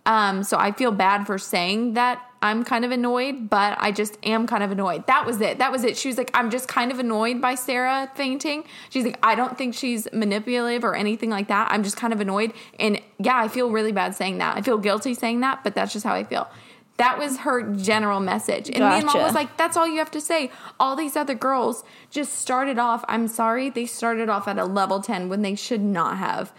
Um, 0.07 0.45
so 0.45 0.59
I 0.59 0.71
feel 0.71 0.93
bad 0.93 1.27
for 1.27 1.39
saying 1.39 1.95
that 1.95 2.23
I'm 2.41 2.63
kind 2.63 2.85
of 2.85 2.93
annoyed, 2.93 3.51
but 3.51 3.77
I 3.81 3.91
just 3.91 4.17
am 4.23 4.47
kind 4.47 4.63
of 4.63 4.71
annoyed. 4.71 5.05
That 5.09 5.27
was 5.27 5.41
it. 5.41 5.59
That 5.59 5.73
was 5.73 5.83
it. 5.83 5.97
She 5.97 6.07
was 6.07 6.19
like, 6.19 6.31
I'm 6.35 6.51
just 6.51 6.69
kind 6.69 6.93
of 6.93 7.01
annoyed 7.01 7.41
by 7.41 7.57
Sarah 7.57 8.13
fainting. 8.15 8.63
She's 8.91 9.05
like, 9.05 9.19
I 9.25 9.35
don't 9.35 9.59
think 9.59 9.75
she's 9.75 10.07
manipulative 10.13 10.85
or 10.85 10.95
anything 10.95 11.31
like 11.31 11.49
that. 11.49 11.67
I'm 11.73 11.83
just 11.83 11.97
kind 11.97 12.13
of 12.13 12.21
annoyed. 12.21 12.53
And 12.79 13.03
yeah, 13.19 13.41
I 13.41 13.49
feel 13.49 13.73
really 13.73 13.91
bad 13.91 14.15
saying 14.15 14.39
that. 14.39 14.57
I 14.57 14.63
feel 14.63 14.79
guilty 14.79 15.15
saying 15.15 15.41
that, 15.41 15.65
but 15.65 15.75
that's 15.75 15.93
just 15.93 16.07
how 16.07 16.15
I 16.15 16.23
feel. 16.23 16.49
That 16.99 17.19
was 17.19 17.39
her 17.39 17.63
general 17.75 18.21
message. 18.21 18.69
And 18.69 18.79
me 18.81 18.97
and 18.97 19.07
mom 19.07 19.23
was 19.23 19.35
like, 19.35 19.57
that's 19.57 19.77
all 19.77 19.87
you 19.87 19.99
have 19.99 20.11
to 20.11 20.21
say. 20.21 20.51
All 20.79 20.95
these 20.97 21.17
other 21.17 21.35
girls 21.35 21.85
just 22.11 22.35
started 22.35 22.79
off, 22.79 23.05
I'm 23.09 23.29
sorry, 23.29 23.71
they 23.71 23.87
started 23.87 24.29
off 24.29 24.47
at 24.49 24.59
a 24.59 24.65
level 24.65 25.01
10 25.01 25.29
when 25.29 25.43
they 25.43 25.55
should 25.55 25.81
not 25.81 26.19
have. 26.19 26.53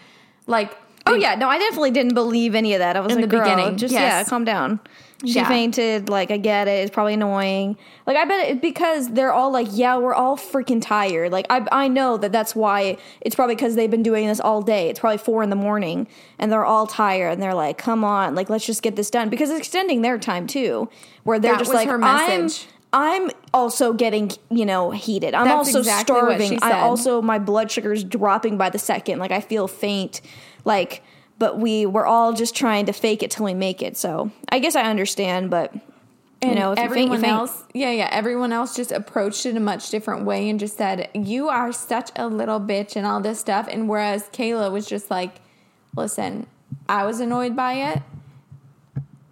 Like, 0.48 0.76
Oh 1.06 1.16
yeah, 1.16 1.36
no, 1.36 1.50
I 1.50 1.58
definitely 1.58 1.92
didn't 1.92 2.14
believe 2.14 2.56
any 2.56 2.74
of 2.74 2.80
that. 2.80 2.96
I 2.96 3.00
was 3.00 3.12
In 3.14 3.22
like, 3.22 3.30
the 3.30 3.36
"Girl, 3.38 3.44
beginning, 3.44 3.78
just 3.78 3.94
yes. 3.94 4.02
yeah, 4.02 4.24
calm 4.30 4.44
down." 4.46 4.80
She 5.26 5.34
Yeah. 5.34 5.48
fainted. 5.50 6.08
Like 6.08 6.32
I 6.32 6.38
get 6.38 6.68
it. 6.70 6.82
It's 6.84 6.92
probably 6.94 7.16
annoying. 7.16 7.78
Like 8.08 8.16
I 8.16 8.24
bet 8.24 8.48
it 8.50 8.62
because 8.62 9.10
they're 9.10 9.34
all 9.34 9.52
like, 9.52 9.68
"Yeah, 9.72 9.98
we're 9.98 10.14
all 10.14 10.38
freaking 10.38 10.82
tired." 10.82 11.32
Like 11.32 11.46
I 11.50 11.66
I 11.72 11.88
know 11.90 12.16
that 12.18 12.32
that's 12.32 12.56
why 12.56 12.96
it's 13.20 13.36
probably 13.36 13.56
because 13.56 13.76
they've 13.76 13.92
been 13.92 14.04
doing 14.04 14.28
this 14.28 14.40
all 14.40 14.62
day. 14.62 14.90
It's 14.90 15.00
probably 15.00 15.18
four 15.18 15.44
in 15.44 15.50
the 15.50 15.58
morning, 15.58 16.08
and 16.38 16.52
they're 16.52 16.64
all 16.66 16.88
tired, 16.88 17.32
and 17.34 17.42
they're 17.44 17.54
like, 17.54 17.78
"Come 17.78 18.06
on, 18.06 18.34
like 18.34 18.50
let's 18.50 18.66
just 18.66 18.82
get 18.82 18.96
this 18.96 19.10
done." 19.10 19.28
Because 19.30 19.50
it's 19.50 19.60
extending 19.60 20.04
their 20.04 20.18
time 20.18 20.48
too, 20.48 20.88
where 21.24 21.38
they're 21.38 21.54
That 21.54 21.60
just 21.60 21.74
like, 21.74 21.90
her 21.90 22.00
"I'm." 22.02 22.50
I'm 22.92 23.30
also 23.54 23.94
getting, 23.94 24.32
you 24.50 24.66
know, 24.66 24.90
heated. 24.90 25.36
I'm 25.36 25.46
That's 25.46 25.58
also 25.68 25.80
exactly 25.80 26.16
starving. 26.16 26.60
I 26.64 26.80
also 26.80 27.22
my 27.22 27.38
blood 27.38 27.70
sugar's 27.70 28.04
dropping 28.04 28.58
by 28.58 28.72
the 28.72 28.80
second. 28.80 29.20
Like 29.20 29.30
I 29.30 29.42
feel 29.42 29.68
faint. 29.68 30.22
Like, 30.66 31.04
but 31.40 31.58
we 31.58 31.86
we're 31.86 32.06
all 32.06 32.34
just 32.34 32.56
trying 32.56 32.86
to 32.86 32.94
fake 32.94 33.24
it 33.24 33.32
till 33.32 33.46
we 33.46 33.54
make 33.54 33.82
it. 33.82 33.98
So 33.98 34.32
I 34.50 34.60
guess 34.60 34.76
I 34.76 34.84
understand, 34.84 35.50
but 35.50 35.74
you 35.74 35.82
And 36.52 36.56
know, 36.60 36.72
if 36.74 36.78
you 36.80 36.84
faint, 36.84 36.96
you 36.96 37.02
everyone 37.04 37.22
faint. 37.22 37.34
else, 37.34 37.64
yeah, 37.74 37.92
yeah, 37.92 38.10
everyone 38.12 38.54
else 38.54 38.76
just 38.76 38.92
approached 38.92 39.46
it 39.46 39.58
a 39.58 39.60
much 39.60 39.90
different 39.90 40.26
way 40.26 40.50
and 40.50 40.60
just 40.60 40.78
said, 40.78 41.10
"You 41.14 41.50
are 41.50 41.72
such 41.72 42.12
a 42.16 42.28
little 42.28 42.60
bitch" 42.62 42.96
and 42.96 43.06
all 43.06 43.20
this 43.20 43.40
stuff. 43.40 43.68
And 43.70 43.90
whereas 43.90 44.24
Kayla 44.32 44.72
was 44.72 44.86
just 44.86 45.10
like, 45.10 45.42
"Listen, 45.96 46.46
I 46.88 47.06
was 47.06 47.20
annoyed 47.20 47.56
by 47.56 47.74
it, 47.74 48.02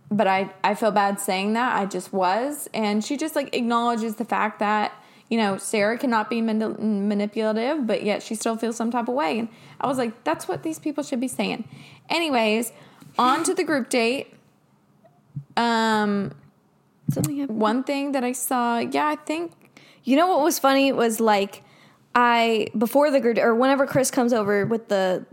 but 0.10 0.28
I 0.28 0.50
I 0.64 0.74
feel 0.76 0.92
bad 0.92 1.20
saying 1.20 1.54
that. 1.54 1.76
I 1.78 1.86
just 1.86 2.12
was." 2.12 2.70
And 2.74 3.04
she 3.06 3.16
just 3.18 3.36
like 3.36 3.56
acknowledges 3.56 4.16
the 4.16 4.26
fact 4.26 4.60
that 4.60 4.92
you 5.30 5.38
know 5.38 5.58
Sarah 5.58 5.98
cannot 5.98 6.30
be 6.30 6.42
mani- 6.42 6.76
manipulative, 6.80 7.86
but 7.88 8.04
yet 8.04 8.24
she 8.24 8.36
still 8.36 8.56
feels 8.58 8.76
some 8.76 8.92
type 8.92 9.08
of 9.08 9.16
way. 9.16 9.40
And 9.40 9.50
I 9.82 9.88
was 9.88 9.98
like, 9.98 10.24
"That's 10.24 10.48
what 10.48 10.64
these 10.64 10.80
people 10.80 11.04
should 11.04 11.20
be 11.20 11.28
saying." 11.28 11.68
Anyways, 12.10 12.72
on 13.20 13.44
to 13.44 13.54
the 13.54 13.64
group 13.64 13.90
date. 13.90 14.34
Um, 15.56 16.32
Something 17.12 17.38
happened. 17.38 17.60
one 17.60 17.84
thing 17.84 18.12
that 18.12 18.24
I 18.24 18.32
saw, 18.34 18.80
yeah, 18.80 19.08
I 19.08 19.16
think 19.16 19.52
You 20.04 20.16
know 20.18 20.28
what 20.28 20.42
was 20.42 20.60
funny 20.60 20.92
was 20.92 21.20
like 21.20 21.64
I 22.16 22.68
before 22.78 23.12
the 23.12 23.20
group 23.20 23.38
or 23.38 23.54
whenever 23.56 23.86
Chris 23.86 24.10
comes 24.12 24.34
over 24.34 24.66
with 24.66 24.88
the 24.90 25.26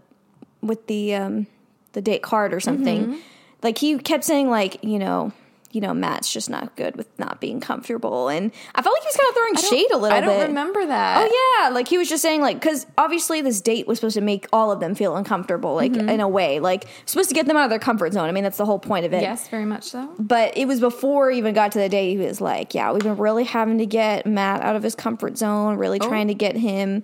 with 0.63 0.87
the 0.87 1.15
um 1.15 1.47
the 1.93 2.01
date 2.03 2.23
card 2.23 2.53
or 2.55 2.61
something, 2.61 3.07
Mm-hmm. 3.07 3.19
like 3.63 3.79
he 3.79 3.99
kept 3.99 4.25
saying 4.25 4.51
like 4.51 4.83
you 4.83 4.99
know 4.99 5.33
you 5.75 5.81
know, 5.81 5.93
Matt's 5.93 6.33
just 6.33 6.49
not 6.49 6.77
good 6.77 6.97
with 6.97 7.09
not 7.19 7.41
being 7.41 7.61
comfortable. 7.61 8.29
And 8.29 8.53
I 8.75 8.81
felt 8.83 8.95
like 8.95 9.03
he 9.03 9.09
was 9.09 9.17
kind 9.17 9.29
of 9.29 9.35
throwing 9.35 9.71
shade 9.83 9.91
a 9.93 9.99
little 9.99 10.17
I 10.17 10.21
don't 10.21 10.39
bit. 10.39 10.47
remember 10.49 10.87
that. 10.87 11.27
Oh 11.29 11.59
yeah, 11.61 11.69
like 11.71 11.89
he 11.89 11.99
was 11.99 12.09
just 12.09 12.23
saying 12.23 12.41
like 12.41 12.61
because 12.61 12.87
obviously 12.97 13.41
this 13.43 13.61
date 13.61 13.87
was 13.87 13.99
supposed 13.99 14.15
to 14.15 14.21
make 14.21 14.47
all 14.53 14.71
of 14.71 14.81
them 14.81 14.95
feel 14.95 15.17
uncomfortable, 15.17 15.75
like 15.75 15.93
Mm-hmm. 15.93 16.09
in 16.09 16.21
a 16.21 16.29
way, 16.29 16.61
like 16.61 16.87
supposed 17.07 17.29
to 17.29 17.35
get 17.35 17.47
them 17.47 17.57
out 17.57 17.65
of 17.65 17.71
their 17.71 17.79
comfort 17.79 18.13
zone. 18.13 18.29
I 18.29 18.33
mean 18.33 18.45
that's 18.45 18.57
the 18.59 18.65
whole 18.67 18.79
point 18.79 19.05
of 19.05 19.13
it. 19.13 19.23
Yes, 19.23 19.49
very 19.49 19.65
much 19.65 19.85
so. 19.85 20.09
But 20.19 20.57
it 20.57 20.67
was 20.67 20.81
before 20.81 21.29
we 21.29 21.39
even 21.39 21.55
got 21.55 21.73
to 21.73 21.79
the 21.79 21.89
date. 21.89 22.17
He 22.19 22.25
was 22.25 22.41
like, 22.41 22.75
"Yeah, 22.75 22.93
we've 22.93 23.03
been 23.03 23.17
really 23.17 23.45
having 23.45 23.79
to 23.79 23.87
get 23.87 24.27
Matt 24.27 24.63
out 24.63 24.77
of 24.77 24.83
his 24.83 24.95
comfort 24.95 25.37
zone, 25.37 25.77
really 25.77 25.99
Oh. 26.01 26.09
trying 26.09 26.29
to 26.29 26.35
get 26.35 26.57
him 26.57 27.03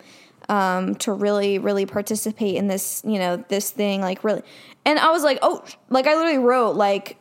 um, 0.48 0.94
to 0.96 1.12
really, 1.12 1.58
really 1.58 1.86
participate 1.86 2.56
in 2.56 2.66
this, 2.66 3.02
you 3.06 3.18
know, 3.18 3.36
this 3.48 3.70
thing, 3.70 4.00
like 4.00 4.22
really." 4.24 4.42
And 4.84 4.98
I 4.98 5.10
was 5.10 5.22
like, 5.22 5.38
"Oh, 5.42 5.62
like 5.90 6.06
I 6.06 6.14
literally 6.14 6.38
wrote 6.38 6.76
like." 6.76 7.16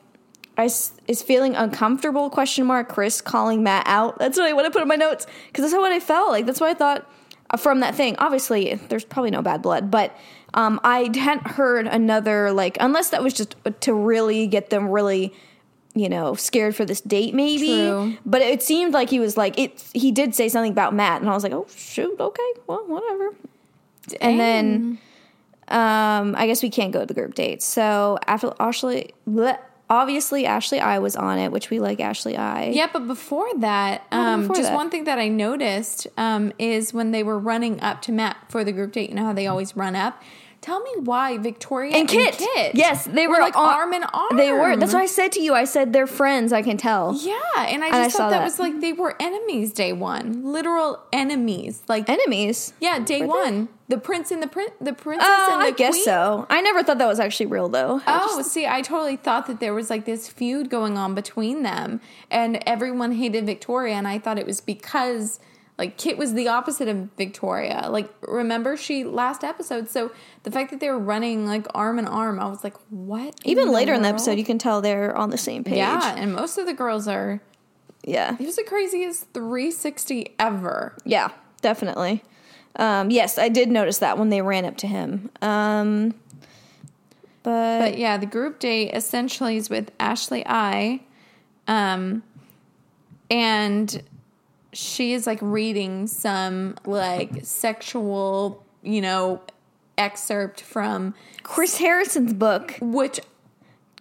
Is 0.66 1.22
feeling 1.22 1.56
uncomfortable 1.56 2.30
question 2.30 2.66
mark 2.66 2.90
chris 2.90 3.22
calling 3.22 3.64
matt 3.64 3.84
out? 3.88 4.18
That's 4.20 4.38
what 4.38 4.48
i 4.48 4.54
want 4.54 4.66
to 4.66 4.72
put 4.72 4.82
in 4.82 4.88
my 4.88 4.96
notes 4.96 5.26
because 5.48 5.64
that's 5.64 5.74
what 5.74 5.92
i 5.92 6.00
felt 6.00 6.32
like 6.32 6.46
that's 6.46 6.60
what 6.60 6.70
i 6.70 6.74
thought 6.74 7.10
uh, 7.50 7.58
from 7.58 7.80
that 7.80 7.96
thing. 7.96 8.16
Obviously 8.20 8.76
there's 8.90 9.06
probably 9.06 9.32
no 9.32 9.42
bad 9.42 9.62
blood 9.62 9.90
but 9.90 10.16
um, 10.54 10.80
i 10.84 11.10
hadn't 11.16 11.48
heard 11.48 11.88
another 11.88 12.52
like 12.52 12.78
unless 12.80 13.10
that 13.10 13.24
was 13.24 13.34
just 13.34 13.56
to 13.82 13.94
really 13.94 14.48
get 14.48 14.70
them 14.70 14.90
really 14.90 15.34
you 15.96 16.10
know 16.10 16.36
scared 16.36 16.76
for 16.76 16.86
this 16.86 17.02
date 17.02 17.34
maybe. 17.34 17.68
True. 17.68 18.18
but 18.26 18.42
it 18.42 18.62
seemed 18.62 18.94
like 18.94 19.10
he 19.10 19.20
was 19.20 19.38
like 19.38 19.58
it 19.58 19.84
he 19.94 20.12
did 20.12 20.36
say 20.36 20.50
something 20.50 20.72
about 20.72 20.94
matt 20.94 21.22
and 21.22 21.30
i 21.30 21.34
was 21.34 21.44
like 21.44 21.54
oh 21.54 21.68
shoot 21.76 22.20
okay 22.20 22.52
well 22.68 22.84
whatever. 22.88 23.36
And 24.22 24.40
then 24.40 25.00
um, 25.68 26.36
I 26.36 26.48
guess 26.48 26.64
we 26.64 26.70
can't 26.70 26.92
go 26.92 27.02
to 27.02 27.06
the 27.06 27.14
group 27.14 27.36
date. 27.36 27.62
So 27.62 28.18
after 28.26 28.54
Ashley, 28.60 29.14
bleh, 29.30 29.60
obviously 29.90 30.46
Ashley 30.46 30.80
I 30.80 31.00
was 31.00 31.16
on 31.16 31.40
it, 31.40 31.52
which 31.52 31.70
we 31.70 31.80
like 31.80 32.00
Ashley 32.00 32.38
I. 32.38 32.68
Yeah, 32.68 32.90
but 32.92 33.08
before 33.08 33.48
that, 33.58 34.06
um, 34.12 34.42
before 34.42 34.56
just 34.56 34.70
that? 34.70 34.76
one 34.76 34.90
thing 34.90 35.06
that 35.06 35.18
I 35.18 35.28
noticed 35.28 36.08
um, 36.18 36.54
is 36.60 36.94
when 36.94 37.12
they 37.12 37.24
were 37.24 37.40
running 37.40 37.80
up 37.82 38.02
to 38.04 38.12
Matt 38.12 38.38
for 38.50 38.64
the 38.64 38.72
group 38.72 38.92
date, 38.92 39.10
you 39.10 39.16
know 39.16 39.26
how 39.26 39.34
they 39.34 39.48
always 39.48 39.76
run 39.76 39.96
up? 39.96 40.22
Tell 40.62 40.82
me 40.82 40.92
why 41.06 41.38
Victoria 41.38 41.96
And 41.96 42.08
Kit. 42.08 42.38
Kit 42.38 42.76
Yes, 42.76 43.06
they 43.06 43.28
were, 43.28 43.40
like 43.40 43.56
on- 43.56 43.70
arm 43.70 43.94
in 43.94 44.04
arm. 44.04 44.36
They 44.36 44.52
were. 44.52 44.76
That's 44.76 44.94
what 44.94 45.02
I 45.02 45.06
said 45.06 45.32
to 45.34 45.40
you. 45.42 45.54
I 45.54 45.64
said 45.64 45.94
they're 45.94 46.06
friends. 46.06 46.52
I 46.52 46.62
can 46.62 46.76
tell. 46.76 47.16
Yeah, 47.16 47.34
and 47.58 47.82
I 47.82 47.88
And 47.88 47.96
I 47.96 48.04
just 48.06 48.18
thought 48.18 48.30
that, 48.32 48.40
that. 48.40 48.44
was 48.44 48.60
like 48.60 48.82
they 48.82 48.92
were 48.92 49.16
enemies 49.22 49.72
day 49.72 49.94
one, 49.94 50.44
literal 50.44 51.00
enemies. 51.14 51.82
Like 51.88 52.10
Enemies. 52.10 52.74
yeah, 52.82 53.00
day 53.00 53.22
Were 53.22 53.28
they? 53.28 53.52
one, 53.52 53.70
the 53.88 53.98
prince 53.98 54.32
and 54.32 54.44
the 54.44 54.48
prin- 54.48 54.68
the 54.82 54.92
princess 54.94 55.28
Oh, 55.32 55.50
and 55.54 55.62
the 55.62 55.66
I 55.68 55.72
guess 55.72 55.94
queen. 55.94 56.04
so. 56.04 56.46
I 56.50 56.60
never 56.60 56.84
thought 56.84 56.98
that 56.98 57.08
was 57.08 57.22
actually 57.22 57.46
real 57.46 57.70
though. 57.70 58.02
I 58.06 58.20
Oh, 58.30 58.38
just- 58.38 58.52
see, 58.52 58.68
I 58.68 58.82
totally 58.82 59.16
thought 59.16 59.48
that 59.48 59.62
there 59.62 59.74
was 59.74 59.90
like 59.90 60.04
this 60.04 60.28
feud 60.28 60.70
going 60.70 60.98
on 60.98 61.16
between 61.16 61.64
them, 61.64 62.02
and 62.30 62.62
everyone 62.68 63.14
hated 63.14 63.46
Victoria, 63.46 63.96
and 63.96 64.08
I 64.10 64.20
thought 64.20 64.38
it 64.38 64.46
was 64.46 64.60
because 64.60 65.40
like 65.80 65.98
Kit 65.98 66.18
was 66.18 66.34
the 66.34 66.50
opposite 66.50 66.88
of 66.90 67.10
Victoria. 67.18 67.88
Like, 67.90 68.10
remember 68.22 68.76
she 68.78 69.06
last 69.06 69.44
episode? 69.44 69.90
So 69.90 70.12
the 70.44 70.52
fact 70.52 70.72
that 70.72 70.82
they 70.82 70.90
were 70.90 71.00
running 71.00 71.48
like 71.48 71.66
arm 71.74 71.98
in 71.98 72.06
arm, 72.06 72.40
I 72.40 72.48
was 72.48 72.64
like, 72.64 72.76
what? 72.90 73.34
even 73.46 73.72
later 73.72 73.94
in 73.94 74.02
the 74.02 74.10
episode, 74.10 74.38
you 74.38 74.44
can 74.44 74.58
tell 74.60 74.82
they're 74.82 75.16
on 75.16 75.30
the 75.30 75.38
same 75.38 75.64
page. 75.64 75.78
yeah, 75.78 76.16
and 76.18 76.34
most 76.36 76.58
of 76.58 76.66
the 76.68 76.74
girls 76.74 77.08
are. 77.08 77.42
Yeah. 78.04 78.36
It 78.40 78.46
was 78.46 78.58
the 78.58 78.64
craziest 78.64 79.34
360 79.34 80.36
ever. 80.38 80.96
Yeah, 81.06 81.30
definitely. 81.62 82.24
Um, 82.76 83.10
yes, 83.10 83.38
I 83.38 83.50
did 83.50 83.70
notice 83.70 84.00
that 84.00 84.18
when 84.18 84.30
they 84.30 84.42
ran 84.42 84.66
up 84.66 84.78
to 84.78 84.88
him. 84.88 85.30
Um, 85.42 86.14
but, 87.44 87.80
But 87.80 87.98
yeah, 87.98 88.18
the 88.18 88.26
group 88.26 88.60
date 88.60 88.92
essentially 88.94 89.58
is 89.58 89.70
with 89.70 89.92
Ashley 90.00 90.44
I. 90.46 91.02
Um 91.68 92.24
and 93.32 94.02
she 94.74 95.14
is 95.14 95.26
like 95.26 95.40
reading 95.42 96.08
some 96.08 96.76
like 96.86 97.32
sexual, 97.44 98.64
you 98.84 99.02
know, 99.02 99.42
excerpt 99.98 100.62
from 100.62 101.14
Chris 101.44 101.78
Harrison's 101.78 102.34
book. 102.34 102.76
which 102.82 103.20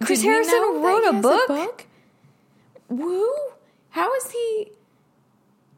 Chris 0.00 0.22
Harrison 0.22 0.82
wrote 0.82 1.04
a 1.08 1.12
has 1.12 1.22
book? 1.22 1.86
Woo! 2.88 3.26
How 3.90 4.12
is 4.14 4.30
he 4.30 4.68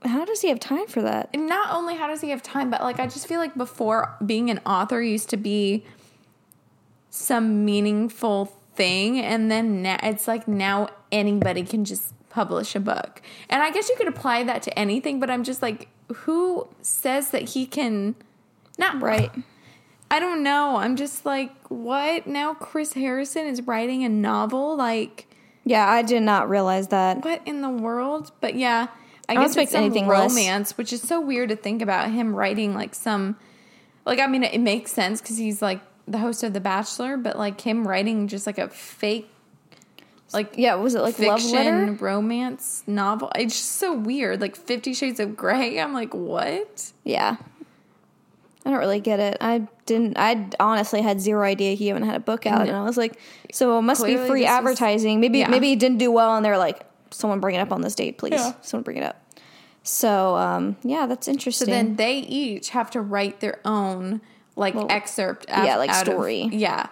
How 0.04 0.24
does 0.24 0.42
he 0.42 0.48
have 0.48 0.60
time 0.60 0.86
for 0.86 1.02
that? 1.02 1.30
and 1.32 1.46
not 1.46 1.74
only 1.74 1.94
how 1.96 2.06
does 2.06 2.20
he 2.20 2.30
have 2.30 2.42
time, 2.42 2.70
but 2.70 2.82
like 2.82 3.00
I 3.00 3.06
just 3.06 3.26
feel 3.26 3.38
like 3.40 3.56
before 3.56 4.14
being 4.24 4.50
an 4.50 4.60
author 4.66 5.00
used 5.02 5.30
to 5.30 5.36
be 5.36 5.84
some 7.10 7.64
meaningful 7.64 8.46
thing, 8.74 9.18
and 9.20 9.50
then 9.50 9.82
now 9.82 9.98
it's 10.02 10.28
like 10.28 10.46
now 10.46 10.88
anybody 11.10 11.62
can 11.64 11.84
just 11.84 12.14
publish 12.30 12.74
a 12.74 12.80
book. 12.80 13.20
And 13.48 13.62
I 13.62 13.70
guess 13.70 13.88
you 13.88 13.96
could 13.96 14.08
apply 14.08 14.44
that 14.44 14.62
to 14.62 14.78
anything, 14.78 15.20
but 15.20 15.28
I'm 15.30 15.44
just 15.44 15.60
like, 15.60 15.88
who 16.12 16.66
says 16.80 17.30
that 17.30 17.50
he 17.50 17.66
can? 17.66 18.14
Not 18.78 19.00
Right. 19.02 19.30
I 20.12 20.18
don't 20.18 20.42
know. 20.42 20.76
I'm 20.76 20.96
just 20.96 21.24
like, 21.24 21.52
what? 21.68 22.26
Now 22.26 22.54
Chris 22.54 22.94
Harrison 22.94 23.46
is 23.46 23.62
writing 23.62 24.02
a 24.04 24.08
novel? 24.08 24.76
Like, 24.76 25.28
Yeah, 25.64 25.88
I 25.88 26.02
did 26.02 26.22
not 26.22 26.48
realize 26.50 26.88
that. 26.88 27.24
what 27.24 27.42
in 27.46 27.60
the 27.60 27.68
world? 27.68 28.32
But 28.40 28.56
yeah, 28.56 28.88
I, 29.28 29.34
don't 29.34 29.44
guess 29.44 29.56
it's 29.56 29.70
some 29.72 29.84
anything 29.84 30.08
less. 30.08 30.30
romance, 30.32 30.76
which 30.76 30.92
is 30.92 31.00
so 31.02 31.20
weird 31.20 31.50
to 31.50 31.56
think 31.56 31.80
about 31.80 32.10
him 32.10 32.34
writing 32.34 32.74
like 32.74 32.94
some. 32.96 33.36
Like, 34.04 34.18
I 34.18 34.26
mean, 34.26 34.42
it 34.42 34.60
makes 34.60 34.90
sense 34.92 35.20
because 35.20 35.36
he's 35.36 35.62
like 35.62 35.80
the 36.08 36.18
host 36.18 36.42
of 36.42 36.54
The 36.54 36.60
Bachelor, 36.60 37.16
but 37.16 37.38
like 37.38 37.60
him 37.60 37.86
writing 37.86 38.26
just 38.26 38.46
like 38.48 38.58
a 38.58 38.68
fake, 38.68 39.30
like 40.32 40.54
Yeah, 40.56 40.74
was 40.76 40.94
it 40.94 41.02
like 41.02 41.18
love 41.18 41.40
fiction 41.40 41.56
letter? 41.86 41.92
romance 42.00 42.82
novel. 42.86 43.30
It's 43.34 43.54
just 43.56 43.72
so 43.72 43.96
weird. 43.96 44.40
Like 44.40 44.56
Fifty 44.56 44.94
Shades 44.94 45.20
of 45.20 45.36
Grey. 45.36 45.78
I'm 45.80 45.92
like, 45.92 46.14
what? 46.14 46.92
Yeah. 47.04 47.36
I 48.64 48.70
don't 48.70 48.78
really 48.78 49.00
get 49.00 49.20
it. 49.20 49.38
I 49.40 49.66
didn't. 49.86 50.18
I 50.18 50.46
honestly 50.60 51.00
had 51.00 51.18
zero 51.20 51.42
idea 51.42 51.74
he 51.74 51.88
even 51.88 52.02
had 52.02 52.14
a 52.16 52.20
book 52.20 52.44
out, 52.44 52.68
and 52.68 52.76
I 52.76 52.82
was 52.82 52.98
like, 52.98 53.18
"So 53.52 53.78
it 53.78 53.82
must 53.82 54.02
Clearly 54.02 54.22
be 54.22 54.28
free 54.28 54.40
this 54.42 54.50
was- 54.50 54.58
advertising." 54.58 55.18
maybe 55.18 55.38
yeah. 55.38 55.48
maybe 55.48 55.68
he 55.68 55.76
didn't 55.76 55.96
do 55.96 56.10
well, 56.12 56.36
and 56.36 56.44
they're 56.44 56.58
like, 56.58 56.84
"Someone 57.10 57.40
bring 57.40 57.54
it 57.54 57.60
up 57.60 57.72
on 57.72 57.80
this 57.80 57.94
date, 57.94 58.18
please. 58.18 58.32
Yeah. 58.34 58.52
Someone 58.60 58.82
bring 58.84 58.98
it 58.98 59.02
up." 59.02 59.16
So 59.82 60.36
um, 60.36 60.76
yeah, 60.82 61.06
that's 61.06 61.26
interesting. 61.26 61.68
So 61.68 61.70
then 61.72 61.96
they 61.96 62.18
each 62.18 62.68
have 62.70 62.90
to 62.90 63.00
write 63.00 63.40
their 63.40 63.60
own 63.64 64.20
like 64.56 64.74
excerpt. 64.90 65.46
Out, 65.48 65.64
yeah, 65.64 65.76
like 65.78 65.88
out 65.88 66.06
of- 66.06 66.12
story. 66.12 66.42
yeah, 66.52 66.88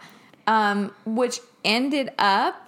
um, 0.47 0.91
which 1.05 1.39
ended 1.67 2.13
up 2.19 2.68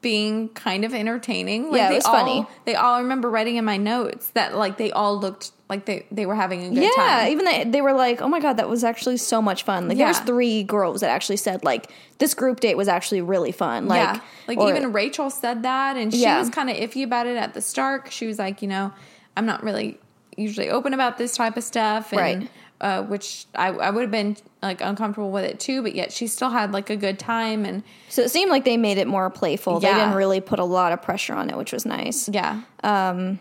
being 0.00 0.48
kind 0.50 0.84
of 0.84 0.94
entertaining. 0.94 1.70
Like 1.70 1.78
Yeah, 1.78 1.90
it 1.90 1.94
was 1.96 2.04
all, 2.06 2.12
funny. 2.12 2.46
They 2.64 2.74
all 2.74 2.94
I 2.94 3.00
remember 3.00 3.28
writing 3.30 3.56
in 3.56 3.64
my 3.64 3.76
notes 3.76 4.30
that 4.30 4.56
like 4.56 4.78
they 4.78 4.90
all 4.92 5.18
looked 5.18 5.52
like 5.68 5.84
they 5.84 6.06
they 6.10 6.24
were 6.24 6.34
having 6.34 6.64
a 6.64 6.68
good 6.70 6.82
yeah, 6.84 6.90
time. 6.96 7.26
Yeah, 7.26 7.28
even 7.28 7.44
they, 7.44 7.64
they 7.64 7.80
were 7.82 7.92
like, 7.92 8.22
"Oh 8.22 8.28
my 8.28 8.40
god, 8.40 8.56
that 8.56 8.68
was 8.70 8.82
actually 8.82 9.18
so 9.18 9.42
much 9.42 9.64
fun." 9.64 9.86
Like 9.88 9.98
there 9.98 10.06
was 10.08 10.20
three 10.20 10.62
girls 10.62 11.02
that 11.02 11.10
actually 11.10 11.36
said 11.36 11.62
like 11.64 11.90
this 12.18 12.32
group 12.32 12.60
date 12.60 12.76
was 12.78 12.88
actually 12.88 13.20
really 13.20 13.52
fun. 13.52 13.86
Like 13.86 13.98
yeah, 13.98 14.20
like 14.46 14.58
or- 14.58 14.70
even 14.70 14.92
Rachael 14.92 15.28
said 15.28 15.62
that, 15.64 15.98
and 15.98 16.12
she 16.12 16.22
Yeah. 16.22 16.38
was 16.38 16.48
kind 16.48 16.70
of 16.70 16.76
iffy 16.76 17.04
about 17.04 17.26
it 17.26 17.36
at 17.36 17.52
the 17.52 17.60
start. 17.60 18.10
She 18.10 18.26
was 18.26 18.38
like, 18.38 18.62
you 18.62 18.68
know, 18.68 18.92
I'm 19.36 19.44
not 19.44 19.62
really 19.62 20.00
usually 20.38 20.70
open 20.70 20.94
about 20.94 21.18
this 21.18 21.36
type 21.36 21.56
of 21.58 21.64
stuff, 21.64 22.12
and, 22.12 22.20
Right. 22.20 22.50
Uh, 22.80 23.02
which 23.02 23.46
I, 23.56 23.70
I 23.70 23.90
would 23.90 24.02
have 24.02 24.10
been 24.12 24.36
like 24.62 24.80
uncomfortable 24.80 25.32
with 25.32 25.44
it 25.44 25.58
too, 25.58 25.82
but 25.82 25.96
yet 25.96 26.12
she 26.12 26.28
still 26.28 26.50
had 26.50 26.70
like 26.72 26.90
a 26.90 26.96
good 26.96 27.18
time, 27.18 27.64
and 27.64 27.82
so 28.08 28.22
it 28.22 28.30
seemed 28.30 28.52
like 28.52 28.64
they 28.64 28.76
made 28.76 28.98
it 28.98 29.08
more 29.08 29.28
playful. 29.30 29.80
They 29.80 29.92
didn't 29.92 30.14
really 30.14 30.40
put 30.40 30.60
a 30.60 30.64
lot 30.64 30.92
of 30.92 31.02
pressure 31.02 31.34
on 31.34 31.50
it, 31.50 31.56
which 31.56 31.72
was 31.72 31.84
nice. 31.84 32.28
yeah, 32.28 32.62
Um, 32.84 33.40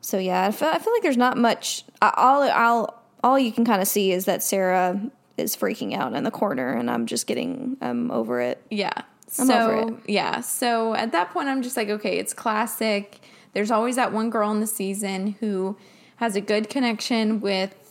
So 0.00 0.18
yeah, 0.18 0.46
I 0.46 0.50
feel, 0.50 0.68
I 0.68 0.78
feel 0.78 0.92
like 0.92 1.02
there's 1.02 1.16
not 1.16 1.36
much. 1.36 1.84
All 2.02 2.42
I'll 2.42 3.02
all 3.22 3.38
you 3.38 3.52
can 3.52 3.64
kind 3.64 3.80
of 3.80 3.86
see 3.86 4.10
is 4.10 4.24
that 4.24 4.42
Sarah 4.42 5.00
is 5.36 5.54
freaking 5.56 5.94
out 5.94 6.12
in 6.14 6.24
the 6.24 6.30
corner, 6.32 6.72
and 6.72 6.90
I'm 6.90 7.06
just 7.06 7.28
getting 7.28 7.76
I'm 7.80 8.10
over 8.10 8.40
it. 8.40 8.60
yeah. 8.70 8.92
I'm 9.38 9.46
so 9.46 10.00
yeah, 10.08 10.40
so 10.40 10.94
at 10.94 11.12
that 11.12 11.30
point, 11.30 11.48
I'm 11.48 11.62
just 11.62 11.76
like, 11.76 11.88
okay, 11.88 12.18
it's 12.18 12.32
classic. 12.32 13.20
There's 13.52 13.70
always 13.70 13.94
that 13.96 14.12
one 14.12 14.28
girl 14.30 14.50
in 14.50 14.58
the 14.60 14.66
season 14.66 15.36
who 15.40 15.76
has 16.16 16.34
a 16.36 16.40
good 16.40 16.68
connection 16.68 17.40
with 17.40 17.85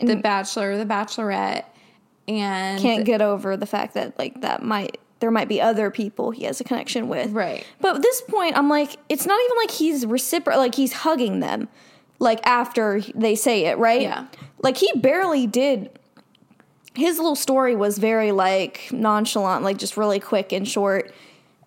the 0.00 0.16
Bachelor, 0.16 0.76
the 0.76 0.86
Bachelorette, 0.86 1.64
and 2.28 2.80
Can't 2.80 3.04
get 3.04 3.20
over 3.20 3.56
the 3.56 3.66
fact 3.66 3.94
that 3.94 4.18
like 4.18 4.40
that 4.42 4.62
might 4.62 4.98
there 5.20 5.30
might 5.30 5.48
be 5.48 5.60
other 5.60 5.90
people 5.90 6.30
he 6.30 6.44
has 6.44 6.60
a 6.60 6.64
connection 6.64 7.08
with. 7.08 7.30
Right. 7.32 7.64
But 7.80 7.96
at 7.96 8.02
this 8.02 8.22
point, 8.22 8.56
I'm 8.56 8.68
like, 8.68 8.96
it's 9.08 9.26
not 9.26 9.38
even 9.38 9.56
like 9.58 9.70
he's 9.70 10.04
recipro 10.06 10.56
like 10.56 10.74
he's 10.74 10.92
hugging 10.92 11.40
them, 11.40 11.68
like 12.18 12.40
after 12.46 13.02
they 13.14 13.34
say 13.34 13.66
it, 13.66 13.78
right? 13.78 14.02
Yeah. 14.02 14.26
Like 14.62 14.76
he 14.76 14.90
barely 14.96 15.46
did. 15.46 15.90
His 16.94 17.18
little 17.18 17.36
story 17.36 17.76
was 17.76 17.98
very 17.98 18.32
like 18.32 18.88
nonchalant, 18.92 19.62
like 19.62 19.76
just 19.76 19.96
really 19.96 20.20
quick 20.20 20.52
and 20.52 20.66
short. 20.66 21.12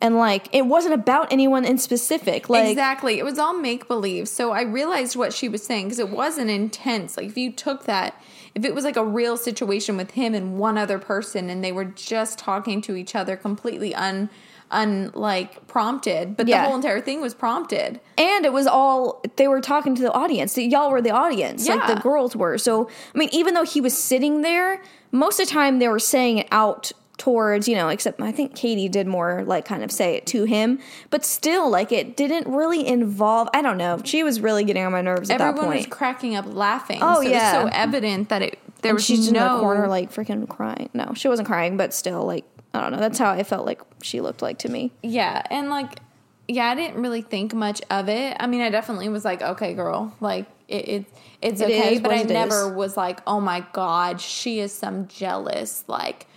And 0.04 0.18
like 0.18 0.50
it 0.52 0.66
wasn't 0.66 0.96
about 0.96 1.32
anyone 1.32 1.64
in 1.64 1.78
specific. 1.78 2.50
Like 2.50 2.68
exactly. 2.70 3.20
It 3.20 3.24
was 3.24 3.40
all 3.40 3.54
make 3.54 3.88
believe. 3.88 4.28
So 4.28 4.52
I 4.52 4.64
realized 4.64 5.16
what 5.16 5.32
she 5.32 5.48
was 5.48 5.64
saying 5.64 5.86
because 5.86 5.98
it 5.98 6.10
wasn't 6.10 6.50
intense. 6.50 7.16
Like 7.16 7.28
if 7.28 7.38
you 7.38 7.54
took 7.54 7.86
that, 7.86 8.22
if 8.54 8.66
it 8.66 8.76
was 8.76 8.84
like 8.84 8.98
a 8.98 9.06
real 9.06 9.38
situation 9.38 9.96
with 9.96 10.12
him 10.12 10.34
and 10.34 10.60
one 10.60 10.78
other 10.78 11.00
person 11.00 11.50
and 11.50 11.64
they 11.64 11.72
were 11.72 11.86
just 11.86 12.38
talking 12.38 12.82
to 12.82 12.98
each 12.98 13.16
other 13.16 13.38
completely 13.38 13.96
un 13.96 14.30
unlike 14.72 15.68
prompted, 15.68 16.36
but 16.36 16.48
Yeah. 16.48 16.64
the 16.64 16.68
whole 16.68 16.76
entire 16.76 17.00
thing 17.00 17.22
was 17.22 17.34
prompted. 17.34 18.02
And 18.18 18.46
it 18.46 18.52
was 18.52 18.68
all 18.68 19.24
they 19.38 19.48
were 19.48 19.62
talking 19.62 19.96
to 19.96 20.02
the 20.02 20.12
audience. 20.12 20.58
Y'all 20.58 20.92
were 20.92 21.02
the 21.02 21.12
audience, 21.12 21.66
like 21.68 21.88
the 21.88 22.02
girls 22.02 22.36
were. 22.36 22.58
So 22.58 22.90
I 23.16 23.18
mean, 23.18 23.30
even 23.32 23.54
though 23.54 23.64
he 23.64 23.80
was 23.80 23.98
sitting 23.98 24.42
there, 24.42 24.82
most 25.12 25.40
of 25.40 25.48
the 25.48 25.54
time 25.54 25.80
they 25.80 25.88
were 25.88 26.00
saying 26.00 26.40
it 26.40 26.48
out 26.52 26.92
towards 27.24 27.68
you 27.68 27.76
know. 27.76 27.90
Except 27.90 28.22
I 28.22 28.32
think 28.32 28.56
Katie 28.56 28.90
did 28.90 29.08
more 29.08 29.44
like 29.46 29.66
kind 29.66 29.84
of 29.84 29.92
say 29.92 30.16
it 30.16 30.26
to 30.28 30.44
him, 30.44 30.80
but 31.10 31.24
still, 31.24 31.70
like 31.70 31.92
it 31.92 32.18
didn't 32.18 32.48
really 32.54 32.86
involve. 32.86 33.48
I 33.54 33.62
don't 33.62 33.78
know. 33.78 34.00
She 34.04 34.24
was 34.24 34.42
really 34.42 34.64
getting 34.64 34.84
on 34.86 34.92
my 34.92 35.02
nerves 35.02 35.30
at 35.30 35.38
that 35.40 35.50
Everyone 35.50 35.76
was 35.76 35.86
cracking 35.88 36.36
up 36.36 36.46
laughing. 36.48 37.00
Oh, 37.02 37.16
so 37.16 37.22
It 37.22 37.30
yeah. 37.32 37.64
was 37.64 37.72
so 37.72 37.78
evident 37.78 38.30
that 38.30 38.42
it 38.42 38.60
there 38.82 38.90
And 38.92 38.96
was 38.96 39.06
she's 39.06 39.32
no 39.32 39.46
in 39.48 39.54
the 39.54 39.60
corner 39.62 39.88
like 39.88 40.12
freaking 40.12 40.48
crying. 40.50 40.90
No, 40.94 41.14
she 41.16 41.28
wasn't 41.30 41.48
crying, 41.48 41.78
but 41.78 41.94
still, 41.94 42.26
like 42.26 42.46
I 42.74 42.82
don't 42.82 42.92
know. 42.92 43.00
That's 43.00 43.18
how 43.20 43.32
I 43.32 43.44
felt 43.44 43.66
like 43.66 43.82
she 44.02 44.20
looked 44.20 44.42
like 44.42 44.58
to 44.60 44.70
me. 44.70 44.92
Yeah, 45.02 45.42
and 45.50 45.70
like, 45.70 46.00
yeah, 46.48 46.66
I 46.68 46.76
didn't 46.76 47.02
really 47.02 47.22
think 47.22 47.54
much 47.54 47.82
of 47.90 48.10
it. 48.10 48.36
I 48.40 48.48
mean, 48.48 48.62
I 48.62 48.70
definitely 48.70 49.08
was 49.10 49.24
like, 49.24 49.42
okay, 49.42 49.74
girl, 49.74 50.14
like 50.20 50.48
it, 50.68 50.90
it 50.90 51.06
it's 51.42 51.62
It 51.62 51.66
okay, 51.66 52.00
but 52.00 52.12
I 52.12 52.22
it 52.22 52.30
never 52.30 52.70
is. 52.70 52.74
was 52.76 52.98
like, 52.98 53.22
oh 53.28 53.40
my 53.40 53.66
god, 53.74 54.20
she 54.20 54.60
is 54.60 54.72
some 54.74 55.08
jealous, 55.08 55.84
like, 55.88 56.28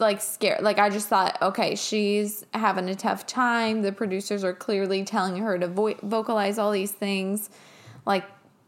like 0.00 0.20
scared. 0.20 0.62
Like 0.62 0.78
I 0.78 0.90
just 0.90 1.08
thought, 1.08 1.40
okay, 1.40 1.76
she's 1.76 2.44
having 2.54 2.88
a 2.88 2.94
tough 2.94 3.26
time. 3.26 3.82
The 3.82 3.92
producers 3.92 4.42
are 4.42 4.54
clearly 4.54 5.04
telling 5.04 5.36
her 5.36 5.58
to 5.58 5.68
vo- 5.68 5.96
vocalize 6.02 6.58
all 6.58 6.72
these 6.72 6.92
things, 6.92 7.50
like 8.06 8.24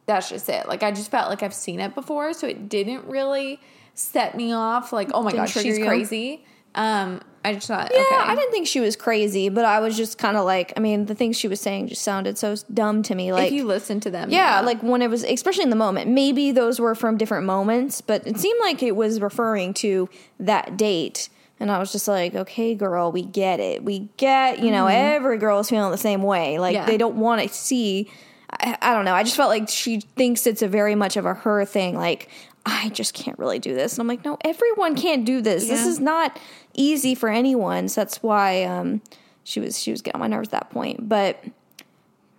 that's 0.06 0.28
just 0.28 0.48
it. 0.48 0.68
Like 0.68 0.82
I 0.82 0.92
just 0.92 1.10
felt 1.10 1.28
like 1.30 1.42
I've 1.42 1.54
seen 1.54 1.80
it 1.80 1.94
before, 1.94 2.32
so 2.34 2.46
it 2.46 2.68
didn't 2.68 3.06
really 3.06 3.60
set 3.94 4.36
me 4.36 4.52
off. 4.52 4.92
Like, 4.92 5.10
oh 5.14 5.22
my 5.22 5.30
Didn't 5.30 5.46
god, 5.46 5.62
she's 5.62 5.78
you? 5.78 5.86
crazy. 5.86 6.44
Um, 6.74 7.20
I 7.44 7.54
just 7.54 7.66
thought, 7.66 7.90
Yeah, 7.92 8.00
okay, 8.02 8.16
I 8.30 8.34
didn't 8.36 8.52
think 8.52 8.68
she 8.68 8.78
was 8.80 8.94
crazy, 8.94 9.48
but 9.48 9.64
I 9.64 9.80
was 9.80 9.96
just 9.96 10.16
kind 10.16 10.36
of 10.36 10.44
like, 10.44 10.72
I 10.76 10.80
mean, 10.80 11.06
the 11.06 11.14
things 11.14 11.36
she 11.36 11.48
was 11.48 11.60
saying 11.60 11.88
just 11.88 12.02
sounded 12.02 12.38
so 12.38 12.54
dumb 12.72 13.02
to 13.04 13.14
me. 13.16 13.32
Like, 13.32 13.48
if 13.48 13.52
you 13.52 13.64
listen 13.64 13.98
to 14.00 14.10
them, 14.10 14.30
yeah, 14.30 14.60
like 14.60 14.80
when 14.82 15.02
it 15.02 15.10
was, 15.10 15.24
especially 15.24 15.64
in 15.64 15.70
the 15.70 15.76
moment. 15.76 16.08
Maybe 16.10 16.52
those 16.52 16.78
were 16.78 16.94
from 16.94 17.16
different 17.18 17.44
moments, 17.46 18.00
but 18.00 18.26
it 18.26 18.38
seemed 18.38 18.60
like 18.60 18.82
it 18.82 18.94
was 18.94 19.20
referring 19.20 19.74
to 19.74 20.08
that 20.38 20.76
date. 20.76 21.28
And 21.58 21.70
I 21.70 21.78
was 21.78 21.92
just 21.92 22.06
like, 22.08 22.34
okay, 22.34 22.74
girl, 22.74 23.10
we 23.12 23.22
get 23.22 23.60
it. 23.60 23.84
We 23.84 24.08
get, 24.16 24.60
you 24.60 24.70
know, 24.70 24.86
every 24.86 25.38
girl 25.38 25.60
is 25.60 25.68
feeling 25.68 25.90
the 25.90 25.98
same 25.98 26.22
way. 26.22 26.58
Like, 26.58 26.74
Yeah. 26.74 26.86
they 26.86 26.96
don't 26.96 27.16
want 27.16 27.42
to 27.42 27.48
see. 27.48 28.10
I, 28.50 28.76
I 28.82 28.94
don't 28.94 29.04
know. 29.04 29.14
I 29.14 29.22
just 29.22 29.36
felt 29.36 29.48
like 29.48 29.68
she 29.68 30.00
thinks 30.00 30.46
it's 30.46 30.62
a 30.62 30.68
very 30.68 30.94
much 30.94 31.16
of 31.16 31.24
a 31.24 31.34
her 31.34 31.64
thing. 31.64 31.96
Like, 31.96 32.28
I 32.64 32.90
just 32.90 33.14
can't 33.14 33.38
really 33.38 33.58
do 33.58 33.74
this. 33.74 33.94
And 33.94 34.00
I'm 34.00 34.06
like, 34.08 34.24
no, 34.24 34.38
everyone 34.44 34.94
can't 34.94 35.24
do 35.24 35.40
this. 35.40 35.66
This 35.68 35.84
is 35.86 35.98
not 36.00 36.38
easy 36.74 37.14
for 37.14 37.28
anyone. 37.28 37.88
So 37.88 38.00
that's 38.02 38.22
why 38.22 38.62
um, 38.64 39.02
she 39.44 39.58
was 39.60 39.80
she 39.80 39.90
was 39.90 40.00
getting 40.02 40.20
on 40.20 40.20
my 40.20 40.34
nerves 40.34 40.48
at 40.48 40.52
that 40.52 40.70
point. 40.70 41.08
But 41.08 41.42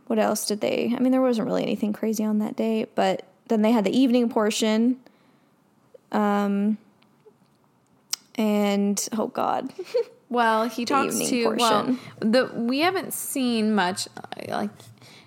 what 0.08 0.20
else 0.20 0.46
did 0.46 0.62
they? 0.62 0.94
I 0.96 1.00
mean, 1.00 1.12
there 1.12 1.22
wasn't 1.22 1.48
really 1.48 1.64
anything 1.64 1.92
crazy 1.94 2.24
on 2.24 2.40
that 2.40 2.56
day. 2.56 2.88
But 2.96 3.26
then 3.48 3.62
they 3.64 3.72
had 3.72 3.84
the 3.84 3.98
evening 3.98 4.30
portion. 4.30 4.98
Um, 6.12 6.78
and 8.36 9.08
oh 9.18 9.28
god, 9.28 9.74
Well, 10.30 10.68
he 10.68 10.86
talks 10.86 11.20
to 11.30 11.56
well, 11.56 11.98
the 12.20 12.50
we 12.56 12.80
haven't 12.80 13.14
seen 13.14 13.76
much. 13.76 14.08
Like 14.48 14.70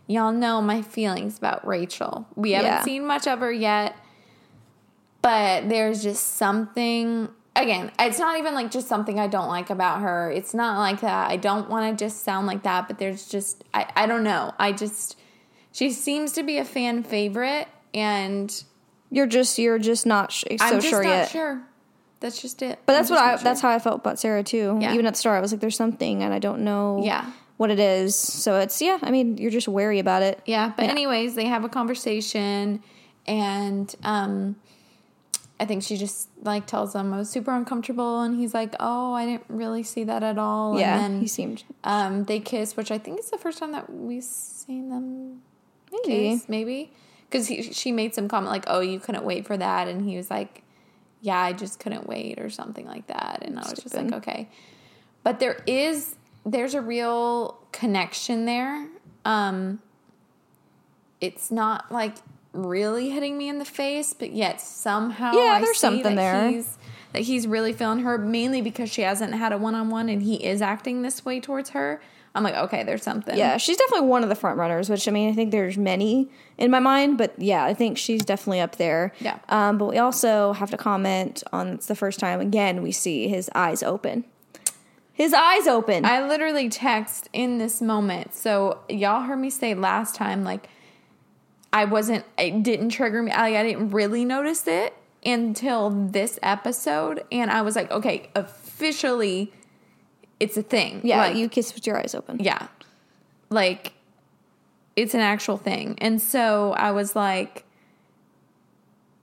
y'all 0.08 0.32
know 0.32 0.60
my 0.60 0.82
feelings 0.82 1.38
about 1.38 1.66
Rachael. 1.66 2.26
We 2.34 2.52
haven't 2.52 2.70
Yeah. 2.70 2.82
seen 2.82 3.06
much 3.06 3.26
of 3.28 3.38
her 3.40 3.52
yet, 3.52 3.94
but 5.26 5.68
there's 5.68 6.02
just 6.04 6.36
something. 6.36 7.28
Again, 7.56 7.90
it's 7.98 8.18
not 8.18 8.38
even 8.38 8.54
like 8.54 8.70
just 8.70 8.86
something 8.86 9.18
I 9.18 9.26
don't 9.26 9.48
like 9.48 9.70
about 9.70 10.00
her. 10.02 10.30
It's 10.30 10.54
not 10.54 10.78
like 10.78 11.00
that. 11.00 11.30
I 11.30 11.36
don't 11.36 11.68
want 11.68 11.98
to 11.98 12.04
just 12.04 12.22
sound 12.22 12.46
like 12.46 12.62
that, 12.62 12.86
but 12.86 12.98
there's 12.98 13.26
just 13.28 13.64
I 13.74 13.90
I 13.96 14.06
don't 14.06 14.22
know. 14.22 14.52
I 14.58 14.72
just 14.72 15.18
she 15.72 15.90
seems 15.90 16.32
to 16.32 16.42
be 16.42 16.58
a 16.58 16.64
fan 16.64 17.02
favorite, 17.02 17.66
and 17.94 18.52
you're 19.10 19.26
just 19.26 19.58
you're 19.58 19.78
just 19.78 20.06
not 20.06 20.30
sh- 20.32 20.44
so 20.50 20.56
I'm 20.60 20.74
just 20.74 20.88
sure 20.88 21.02
not 21.02 21.08
yet. 21.10 21.30
sure. 21.30 21.62
That's 22.20 22.40
just 22.40 22.62
it. 22.62 22.78
But 22.86 22.92
that's 22.92 23.10
what 23.10 23.18
I 23.18 23.36
sure. 23.36 23.44
that's 23.44 23.60
how 23.62 23.70
I 23.70 23.78
felt 23.78 24.00
about 24.00 24.18
Sarah 24.18 24.42
too. 24.44 24.78
Yeah. 24.80 24.92
Even 24.94 25.06
at 25.06 25.14
the 25.14 25.18
start, 25.18 25.38
I 25.38 25.40
was 25.40 25.50
like, 25.52 25.60
"There's 25.60 25.76
something," 25.76 26.22
and 26.22 26.32
I 26.34 26.38
don't 26.38 26.60
know 26.62 27.00
Yeah. 27.02 27.24
what 27.56 27.70
it 27.70 27.80
is. 27.80 28.14
So 28.14 28.58
it's 28.60 28.80
yeah. 28.82 28.98
I 29.02 29.10
mean, 29.10 29.38
you're 29.38 29.50
just 29.50 29.66
wary 29.68 29.98
about 29.98 30.22
it. 30.22 30.40
Yeah, 30.46 30.72
but 30.76 30.84
Yeah. 30.84 30.90
anyways, 30.92 31.34
they 31.34 31.46
have 31.46 31.64
a 31.64 31.68
conversation 31.70 32.82
and 33.26 33.92
um 34.04 34.56
I 35.58 35.64
think 35.64 35.82
she 35.82 35.96
just 35.96 36.28
like 36.42 36.66
tells 36.66 36.94
him 36.94 37.14
I 37.14 37.18
was 37.18 37.30
super 37.30 37.54
uncomfortable 37.54 38.20
and 38.20 38.38
he's 38.38 38.52
like, 38.52 38.74
"Oh, 38.78 39.14
I 39.14 39.24
didn't 39.24 39.44
really 39.48 39.82
see 39.82 40.04
that 40.04 40.22
at 40.22 40.38
all." 40.38 40.78
Yeah, 40.78 41.04
and 41.04 41.20
he 41.20 41.26
seemed 41.26 41.64
um 41.84 42.24
they 42.24 42.40
kiss, 42.40 42.76
which 42.76 42.90
I 42.90 42.98
think 42.98 43.18
is 43.20 43.30
the 43.30 43.38
first 43.38 43.58
time 43.58 43.72
that 43.72 43.90
we've 43.90 44.22
seen 44.22 44.90
them 44.90 45.42
maybe. 45.90 46.30
kiss, 46.30 46.48
maybe. 46.48 46.92
Cuz 47.30 47.48
she 47.72 47.90
made 47.90 48.14
some 48.14 48.28
comment 48.28 48.50
like, 48.50 48.64
"Oh, 48.66 48.80
you 48.80 49.00
couldn't 49.00 49.24
wait 49.24 49.46
for 49.46 49.56
that." 49.56 49.88
And 49.88 50.02
he 50.06 50.16
was 50.16 50.30
like, 50.30 50.62
"Yeah, 51.22 51.40
I 51.40 51.52
just 51.54 51.80
couldn't 51.80 52.06
wait" 52.06 52.38
or 52.38 52.50
something 52.50 52.86
like 52.86 53.06
that. 53.06 53.42
And 53.42 53.58
I 53.58 53.62
was 53.62 53.80
just 53.80 53.94
like, 53.94 54.12
"Okay." 54.12 54.48
But 55.22 55.40
there 55.40 55.62
is 55.66 56.16
there's 56.44 56.74
a 56.74 56.82
real 56.82 57.58
connection 57.72 58.44
there. 58.44 58.88
Um 59.24 59.80
it's 61.20 61.50
not 61.50 61.90
like 61.90 62.16
really 62.56 63.10
hitting 63.10 63.36
me 63.36 63.48
in 63.48 63.58
the 63.58 63.64
face, 63.64 64.12
but 64.12 64.32
yet 64.32 64.60
somehow 64.60 65.32
Yeah, 65.32 65.54
I 65.54 65.60
there's 65.60 65.78
something 65.78 66.14
there. 66.14 66.50
He's, 66.50 66.78
that 67.12 67.22
he's 67.22 67.46
really 67.46 67.72
feeling 67.72 68.00
her, 68.00 68.18
mainly 68.18 68.62
because 68.62 68.90
she 68.90 69.02
hasn't 69.02 69.34
had 69.34 69.52
a 69.52 69.58
one 69.58 69.74
on 69.74 69.90
one, 69.90 70.08
and 70.08 70.22
he 70.22 70.44
is 70.44 70.62
acting 70.62 71.02
this 71.02 71.24
way 71.24 71.40
towards 71.40 71.70
her. 71.70 72.00
I'm 72.36 72.42
like, 72.42 72.54
okay, 72.54 72.84
there's 72.84 73.02
something. 73.02 73.36
Yeah, 73.36 73.56
she's 73.56 73.78
definitely 73.78 74.08
one 74.08 74.22
of 74.22 74.28
the 74.28 74.34
front 74.34 74.58
runners. 74.58 74.90
Which 74.90 75.08
I 75.08 75.10
mean, 75.10 75.30
I 75.30 75.32
think 75.32 75.52
there's 75.52 75.78
many 75.78 76.28
in 76.58 76.70
my 76.70 76.80
mind, 76.80 77.16
but 77.16 77.32
yeah, 77.38 77.64
I 77.64 77.72
think 77.72 77.96
she's 77.96 78.24
definitely 78.24 78.60
up 78.60 78.76
there. 78.76 79.12
Yeah. 79.20 79.38
Um, 79.48 79.78
but 79.78 79.86
we 79.86 79.96
also 79.96 80.52
have 80.52 80.70
to 80.70 80.76
comment 80.76 81.42
on 81.50 81.68
it's 81.68 81.86
the 81.86 81.94
first 81.94 82.20
time 82.20 82.40
again 82.40 82.82
we 82.82 82.92
see 82.92 83.28
his 83.28 83.50
eyes 83.54 83.82
open. 83.82 84.24
His 85.14 85.32
eyes 85.32 85.66
open. 85.66 86.04
I 86.04 86.28
literally 86.28 86.68
text 86.68 87.30
in 87.32 87.56
this 87.56 87.80
moment. 87.80 88.34
So 88.34 88.80
y'all 88.90 89.22
heard 89.22 89.38
me 89.38 89.48
say 89.48 89.72
last 89.72 90.14
time, 90.14 90.44
like 90.44 90.68
I 91.72 91.84
wasn't, 91.84 92.24
it 92.38 92.62
didn't 92.62 92.90
trigger 92.90 93.22
me. 93.22 93.30
Like 93.32 93.54
I 93.54 93.62
didn't 93.62 93.90
really 93.90 94.24
notice 94.24 94.66
it 94.66 94.94
until 95.24 95.90
this 95.90 96.38
episode, 96.42 97.24
and 97.32 97.50
I 97.50 97.62
was 97.62 97.74
like, 97.76 97.90
okay, 97.90 98.30
officially, 98.34 99.52
it's 100.38 100.56
a 100.56 100.62
thing. 100.62 101.00
yeah, 101.04 101.18
Like, 101.18 101.36
you 101.36 101.48
kiss 101.48 101.74
with 101.74 101.86
your 101.86 101.98
eyes 101.98 102.14
open. 102.14 102.38
yeah, 102.40 102.68
like 103.50 103.92
it's 104.94 105.12
an 105.14 105.20
actual 105.20 105.56
thing. 105.58 105.96
And 105.98 106.22
so 106.22 106.72
I 106.72 106.90
was 106.92 107.14
like, 107.16 107.64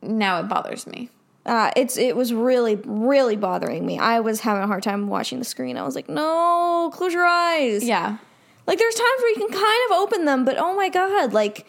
now 0.01 0.39
it 0.39 0.43
bothers 0.43 0.85
me. 0.85 1.09
Uh, 1.45 1.71
it's 1.75 1.97
it 1.97 2.15
was 2.15 2.33
really 2.33 2.75
really 2.85 3.35
bothering 3.35 3.85
me. 3.85 3.99
I 3.99 4.19
was 4.21 4.41
having 4.41 4.63
a 4.63 4.67
hard 4.67 4.83
time 4.83 5.07
watching 5.07 5.39
the 5.39 5.45
screen. 5.45 5.77
I 5.77 5.83
was 5.83 5.95
like, 5.95 6.07
no, 6.07 6.89
close 6.93 7.13
your 7.13 7.25
eyes. 7.25 7.83
Yeah. 7.83 8.17
Like 8.65 8.79
there's 8.79 8.95
times 8.95 9.19
where 9.19 9.29
you 9.31 9.35
can 9.35 9.49
kind 9.49 9.91
of 9.91 9.97
open 9.97 10.25
them, 10.25 10.45
but 10.45 10.57
oh 10.57 10.73
my 10.75 10.87
god, 10.89 11.33
like 11.33 11.65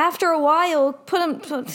after 0.00 0.28
a 0.28 0.40
while, 0.40 0.92
put 0.92 1.18
them, 1.18 1.40
put, 1.40 1.66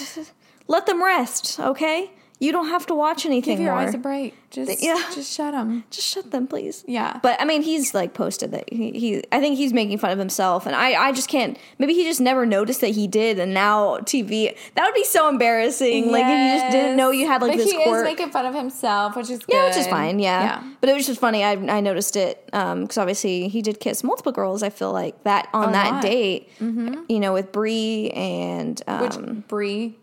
let 0.68 0.86
them 0.86 1.04
rest. 1.04 1.60
Okay, 1.60 2.12
you 2.40 2.52
don't 2.52 2.68
have 2.68 2.86
to 2.88 2.94
watch 2.96 3.26
anything 3.26 3.56
Give 3.58 3.66
your 3.66 3.74
more. 3.74 3.82
eyes 3.84 3.94
a 3.94 3.98
break. 3.98 4.34
Just, 4.50 4.82
Yeah. 4.84 4.96
just 5.14 5.34
shut 5.34 5.52
them. 5.54 5.84
Just 5.90 6.08
shut 6.08 6.32
them, 6.32 6.48
please. 6.48 6.84
Yeah. 6.88 7.20
But 7.22 7.40
I 7.42 7.46
mean, 7.46 7.62
he's 7.62 7.94
like 7.94 8.14
posted 8.14 8.52
that 8.52 8.72
he, 8.72 8.92
he. 8.92 9.24
I 9.32 9.40
think 9.40 9.58
he's 9.58 9.74
making 9.74 9.98
fun 9.98 10.12
of 10.12 10.20
himself, 10.20 10.66
and 10.66 10.76
I, 10.76 10.94
I 10.94 11.12
just 11.12 11.28
can't. 11.28 11.58
Maybe 11.78 11.94
he 11.94 12.04
just 12.04 12.22
never 12.22 12.46
noticed 12.46 12.82
that 12.82 12.90
he 12.90 13.08
did, 13.08 13.38
and 13.40 13.54
now 13.54 13.98
TV. 14.00 14.56
That 14.76 14.86
would 14.86 14.94
be 14.96 15.04
so 15.04 15.28
embarrassing. 15.30 16.12
Like 16.12 16.24
if 16.26 16.30
you 16.30 16.60
just 16.60 16.72
didn't 16.72 16.96
know 16.98 17.12
you 17.12 17.28
had 17.28 17.42
like 17.42 17.52
but 17.52 17.58
this 17.58 17.72
he 17.72 17.84
quirk. 17.84 18.06
is 18.08 18.12
making 18.12 18.30
fun 18.32 18.46
of 18.46 18.54
himself, 18.56 19.16
which 19.16 19.30
is 19.30 19.40
good. 19.40 19.54
Yeah, 19.56 19.68
which 19.68 19.78
is 19.78 19.88
fine. 19.88 20.20
Yeah. 20.20 20.42
yeah. 20.44 20.74
but 20.80 20.90
it 20.90 20.94
was 20.94 21.06
just 21.06 21.20
funny. 21.20 21.44
I 21.44 21.52
I 21.54 21.82
noticed 21.82 22.16
it 22.16 22.46
because 22.46 22.98
obviously 22.98 23.48
he 23.50 23.62
did 23.62 23.80
kiss 23.80 24.04
multiple 24.04 24.32
girls. 24.32 24.64
I 24.64 24.70
feel 24.70 24.92
like 24.94 25.22
that 25.24 25.48
on 25.54 25.70
A 25.70 25.72
that 25.74 26.02
date. 26.02 26.50
You 26.60 27.20
know, 27.20 27.34
with 27.34 27.52
Bri 27.52 28.12
and 28.12 28.82
um, 28.88 29.02
Which 29.02 29.48
Bri 29.48 29.98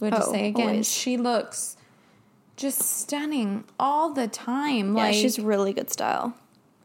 would 0.00 0.12
just 0.12 0.28
oh, 0.28 0.32
say 0.32 0.48
again, 0.48 0.68
always. 0.68 0.90
she 0.90 1.16
looks 1.16 1.76
just 2.56 2.80
stunning 2.80 3.64
all 3.78 4.12
the 4.12 4.28
time. 4.28 4.96
yeah, 4.96 5.04
like 5.04 5.14
she's 5.14 5.38
really 5.38 5.72
good 5.72 5.90
style. 5.90 6.34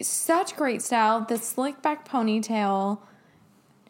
such 0.01 0.55
great 0.55 0.81
style. 0.81 1.21
The 1.21 1.37
slick 1.37 1.81
back 1.81 2.07
ponytail, 2.07 2.99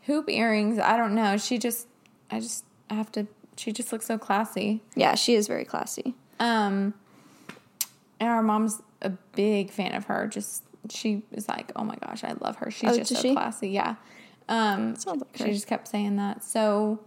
hoop 0.04 0.30
earrings. 0.30 0.80
I 0.80 0.98
don't 0.98 1.16
know. 1.16 1.38
She 1.38 1.58
just, 1.58 1.88
I 2.32 2.40
just 2.40 2.64
I 2.90 2.96
have 2.96 3.12
to. 3.14 3.28
She 3.58 3.72
just 3.72 3.92
looks 3.92 4.06
so 4.06 4.18
classy. 4.18 4.82
Yeah, 4.96 5.16
she 5.16 5.36
is 5.36 5.48
very 5.48 5.66
classy. 5.66 6.16
Um, 6.40 6.94
and 8.20 8.30
our 8.30 8.42
mom's 8.42 8.82
a 9.02 9.10
big 9.36 9.70
fan 9.70 9.94
of 9.94 10.06
her. 10.06 10.28
Just 10.28 10.64
she 10.90 11.22
was 11.32 11.48
like, 11.48 11.72
"Oh 11.76 11.84
my 11.84 11.96
gosh, 11.96 12.24
I 12.24 12.34
love 12.40 12.56
her. 12.58 12.72
She's 12.72 12.90
Oh, 12.92 12.98
just 12.98 13.16
so 13.16 13.22
she? 13.22 13.34
classy." 13.34 13.70
Yeah. 13.70 13.96
Um, 14.50 14.96
like 15.06 15.20
she 15.36 15.46
just 15.54 15.68
kept 15.68 15.88
saying 15.88 16.16
that. 16.18 16.44
So 16.44 17.00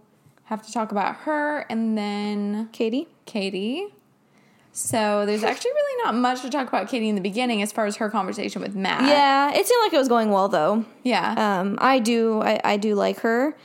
have 0.47 0.63
to 0.67 0.73
talk 0.73 0.91
about 0.93 1.17
her 1.19 1.61
and 1.71 1.97
then 1.97 2.69
Katie. 2.73 3.09
Katie. 3.27 3.89
So 4.73 5.25
there's 5.25 5.43
actually 5.43 5.71
really 5.73 6.05
not 6.05 6.15
much 6.17 6.43
to 6.43 6.51
talk 6.51 6.69
about 6.69 6.89
Katie 6.89 7.09
in 7.09 7.15
the 7.15 7.21
beginning 7.23 7.63
as 7.63 7.73
far 7.73 7.87
as 7.87 7.97
her 7.97 8.11
conversation 8.11 8.61
with 8.61 8.75
Matt. 8.75 9.03
Yeah, 9.09 9.51
it 9.55 9.67
seemed 9.67 9.83
like 9.85 9.93
it 9.95 9.99
was 9.99 10.09
going 10.09 10.31
well 10.31 10.49
though. 10.49 10.85
Yeah. 11.03 11.61
Um, 11.61 11.79
I 11.81 11.99
do, 11.99 12.43
I, 12.43 12.61
I 12.63 12.77
do 12.77 12.95
like 12.95 13.21
her. 13.21 13.57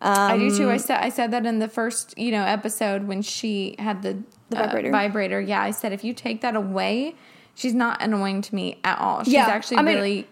I 0.00 0.36
do 0.38 0.48
Um, 0.48 0.56
too. 0.56 0.70
I 0.70 0.76
said 0.76 0.98
I 1.00 1.08
said 1.10 1.30
that 1.32 1.46
in 1.46 1.58
the 1.58 1.68
first, 1.68 2.16
you 2.18 2.30
know, 2.32 2.44
episode 2.44 3.04
when 3.08 3.22
she 3.22 3.74
had 3.78 4.02
the, 4.02 4.22
The 4.50 4.58
uh, 4.58 4.66
vibrator. 4.66 4.90
vibrator. 4.92 5.40
Yeah, 5.40 5.62
I 5.62 5.70
said 5.72 5.92
if 5.92 6.02
you 6.04 6.12
take 6.12 6.40
that 6.42 6.54
away, 6.56 7.14
she's 7.54 7.74
not 7.74 8.00
annoying 8.02 8.40
to 8.42 8.54
me 8.54 8.78
at 8.84 8.98
all. 8.98 9.24
She's 9.24 9.34
Yeah, 9.34 9.46
actually 9.46 9.78
I 9.78 9.82
mean- 9.82 9.94
really 9.96 10.28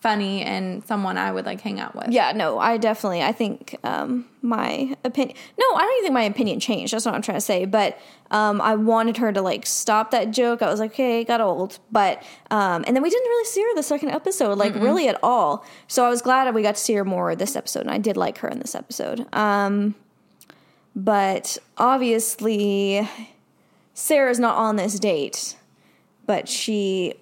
funny 0.00 0.42
and 0.42 0.84
someone 0.84 1.18
I 1.18 1.30
would 1.30 1.44
like 1.44 1.60
hang 1.60 1.78
out 1.78 1.94
with. 1.94 2.08
Yeah, 2.08 2.32
no, 2.32 2.58
I 2.58 2.78
definitely, 2.78 3.22
I 3.22 3.32
think 3.32 3.76
um, 3.84 4.26
my 4.40 4.96
opinion. 5.04 5.36
No, 5.58 5.74
I 5.74 5.80
don't 5.80 5.92
even 5.98 6.04
think 6.04 6.14
my 6.14 6.22
opinion 6.22 6.60
changed. 6.60 6.92
That's 6.92 7.04
what 7.04 7.14
I'm 7.14 7.22
trying 7.22 7.36
to 7.36 7.42
say. 7.42 7.66
But 7.66 7.98
um, 8.30 8.60
I 8.60 8.76
wanted 8.76 9.18
her 9.18 9.32
to 9.32 9.42
like 9.42 9.66
stop 9.66 10.10
that 10.12 10.30
joke. 10.30 10.62
I 10.62 10.70
was 10.70 10.80
like, 10.80 10.92
okay, 10.92 11.24
got 11.24 11.40
old. 11.40 11.78
But 11.92 12.22
um, 12.50 12.84
and 12.86 12.96
then 12.96 13.02
we 13.02 13.10
didn't 13.10 13.28
really 13.28 13.46
see 13.46 13.62
her 13.62 13.74
the 13.74 13.82
second 13.82 14.10
episode, 14.10 14.56
like 14.56 14.74
really 14.74 15.08
at 15.08 15.18
all. 15.22 15.64
So 15.86 16.04
I 16.04 16.08
was 16.08 16.22
glad 16.22 16.46
that 16.46 16.54
we 16.54 16.62
got 16.62 16.76
to 16.76 16.80
see 16.80 16.94
her 16.94 17.04
more 17.04 17.36
this 17.36 17.56
episode, 17.56 17.80
and 17.80 17.90
I 17.90 17.98
did 17.98 18.16
like 18.16 18.38
her 18.38 18.48
in 18.48 18.58
this 18.58 18.74
episode. 18.74 19.26
Um, 19.34 19.94
but 20.96 21.58
obviously, 21.76 23.08
Sarah's 23.94 24.40
not 24.40 24.56
on 24.56 24.76
this 24.76 24.98
date, 24.98 25.56
but 26.26 26.48
she 26.48 27.14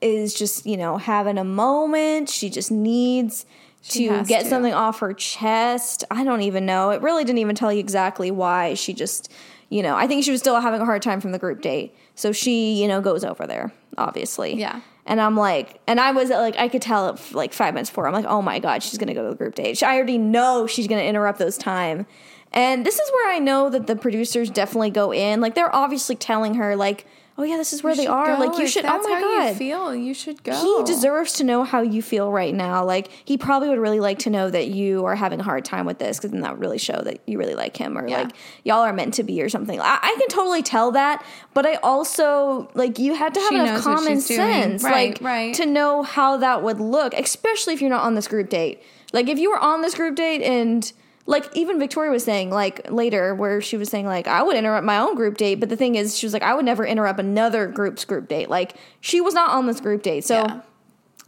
is 0.00 0.34
just 0.34 0.66
you 0.66 0.76
know 0.76 0.96
having 0.98 1.38
a 1.38 1.44
moment. 1.44 2.28
She 2.28 2.50
just 2.50 2.70
needs 2.70 3.46
She 3.82 4.08
to 4.08 4.24
get 4.24 4.44
to. 4.44 4.48
something 4.48 4.74
off 4.74 5.00
her 5.00 5.12
chest. 5.12 6.04
I 6.10 6.24
don't 6.24 6.42
even 6.42 6.66
know. 6.66 6.90
It 6.90 7.02
really 7.02 7.24
didn't 7.24 7.38
even 7.38 7.56
tell 7.56 7.72
you 7.72 7.80
exactly 7.80 8.30
why. 8.30 8.74
She 8.74 8.92
just, 8.92 9.30
you 9.68 9.82
know, 9.82 9.96
I 9.96 10.06
think 10.06 10.24
she 10.24 10.30
was 10.30 10.40
still 10.40 10.60
having 10.60 10.80
a 10.80 10.84
hard 10.84 11.02
time 11.02 11.20
from 11.20 11.32
the 11.32 11.38
group 11.38 11.60
date. 11.60 11.94
So 12.14 12.32
she, 12.32 12.80
you 12.80 12.88
know, 12.88 13.00
goes 13.00 13.24
over 13.24 13.46
there, 13.46 13.72
obviously. 13.98 14.54
Yeah. 14.54 14.80
And 15.08 15.20
I'm 15.20 15.36
like, 15.36 15.80
and 15.86 16.00
I 16.00 16.10
was 16.10 16.30
like, 16.30 16.56
I 16.58 16.66
could 16.68 16.82
tell 16.82 17.10
it 17.10 17.20
like 17.32 17.52
five 17.52 17.74
minutes 17.74 17.90
before. 17.90 18.08
I'm 18.08 18.12
like, 18.12 18.24
oh 18.24 18.42
my 18.42 18.58
God, 18.58 18.82
she's 18.82 18.98
going 18.98 19.06
to 19.08 19.14
go 19.14 19.22
to 19.22 19.30
the 19.30 19.36
group 19.36 19.54
date. 19.54 19.80
I 19.82 19.94
already 19.94 20.18
know 20.18 20.66
she's 20.66 20.88
going 20.88 21.00
to 21.00 21.06
interrupt 21.06 21.38
those 21.38 21.56
time. 21.56 22.06
And 22.52 22.84
this 22.84 22.98
is 22.98 23.08
where 23.12 23.32
I 23.32 23.38
know 23.38 23.70
that 23.70 23.86
the 23.86 23.94
producers 23.94 24.50
definitely 24.50 24.90
go 24.90 25.12
in. 25.12 25.40
Like, 25.40 25.54
they're 25.54 25.74
obviously 25.74 26.16
telling 26.16 26.54
her, 26.54 26.74
like, 26.74 27.06
oh 27.38 27.42
yeah, 27.42 27.56
this 27.56 27.72
is 27.72 27.82
where 27.82 27.92
You 27.92 28.00
they 28.02 28.06
are. 28.06 28.36
go. 28.36 28.44
Like, 28.44 28.58
you 28.58 28.64
If 28.64 28.70
should, 28.70 28.84
oh 28.86 28.88
my 29.02 29.10
how 29.14 29.20
God 29.20 29.48
you 29.50 29.54
feel. 29.54 29.94
You 29.94 30.14
should 30.14 30.42
go. 30.42 30.52
he 30.78 30.84
deserves 30.84 31.34
to 31.34 31.44
know 31.44 31.64
how 31.64 31.82
you 31.82 32.00
feel 32.02 32.32
right 32.32 32.54
now. 32.54 32.84
Like 32.84 33.08
he 33.24 33.36
probably 33.36 33.68
would 33.68 33.78
really 33.78 34.00
like 34.00 34.18
to 34.20 34.30
know 34.30 34.48
that 34.50 34.68
you 34.68 35.04
are 35.04 35.14
having 35.14 35.40
a 35.40 35.42
hard 35.42 35.64
time 35.64 35.84
with 35.86 35.98
this 35.98 36.16
because 36.18 36.30
then 36.30 36.40
that 36.40 36.52
would 36.52 36.60
really 36.60 36.78
show 36.78 37.00
that 37.02 37.20
you 37.26 37.38
really 37.38 37.54
like 37.54 37.76
him 37.76 37.98
or 37.98 38.08
Yeah. 38.08 38.22
like 38.22 38.32
y'all 38.64 38.80
are 38.80 38.92
meant 38.92 39.14
to 39.14 39.22
be 39.22 39.42
or 39.42 39.48
something. 39.48 39.78
I, 39.80 39.98
I 40.02 40.16
can 40.18 40.28
totally 40.28 40.62
tell 40.62 40.92
that, 40.92 41.24
but 41.54 41.66
I 41.66 41.74
also 41.82 42.70
like 42.74 42.98
you 42.98 43.14
had 43.14 43.34
to 43.34 43.40
have 43.40 43.48
She 43.50 43.58
enough 43.58 43.82
common 43.82 44.20
sense, 44.20 44.82
Right, 44.82 45.10
like 45.10 45.20
right. 45.20 45.54
to 45.56 45.66
know 45.66 46.02
how 46.02 46.36
that 46.38 46.62
would 46.62 46.80
look, 46.80 47.12
especially 47.14 47.74
if 47.74 47.80
you're 47.80 47.90
not 47.90 48.04
on 48.04 48.14
this 48.14 48.28
group 48.28 48.48
date. 48.48 48.82
Like 49.12 49.28
if 49.28 49.38
you 49.38 49.50
were 49.50 49.58
on 49.58 49.82
this 49.82 49.94
group 49.94 50.16
date 50.16 50.42
and 50.42 50.90
like 51.26 51.44
even 51.56 51.78
Victoria 51.78 52.10
was 52.10 52.24
saying 52.24 52.50
like 52.50 52.90
later 52.90 53.34
where 53.34 53.60
she 53.60 53.76
was 53.76 53.88
saying 53.88 54.06
like 54.06 54.28
I 54.28 54.42
would 54.42 54.56
interrupt 54.56 54.84
my 54.86 54.98
own 54.98 55.14
group 55.16 55.36
date, 55.36 55.56
but 55.56 55.68
the 55.68 55.76
thing 55.76 55.96
is 55.96 56.16
she 56.16 56.24
was 56.26 56.32
like 56.32 56.42
I 56.42 56.54
would 56.54 56.64
never 56.64 56.86
interrupt 56.86 57.18
another 57.18 57.66
group's 57.66 58.04
group 58.04 58.28
date. 58.28 58.48
Like 58.48 58.76
she 59.00 59.20
was 59.20 59.34
not 59.34 59.50
on 59.50 59.66
this 59.66 59.80
group 59.80 60.02
date. 60.02 60.24
So 60.24 60.34
Yeah. 60.34 60.60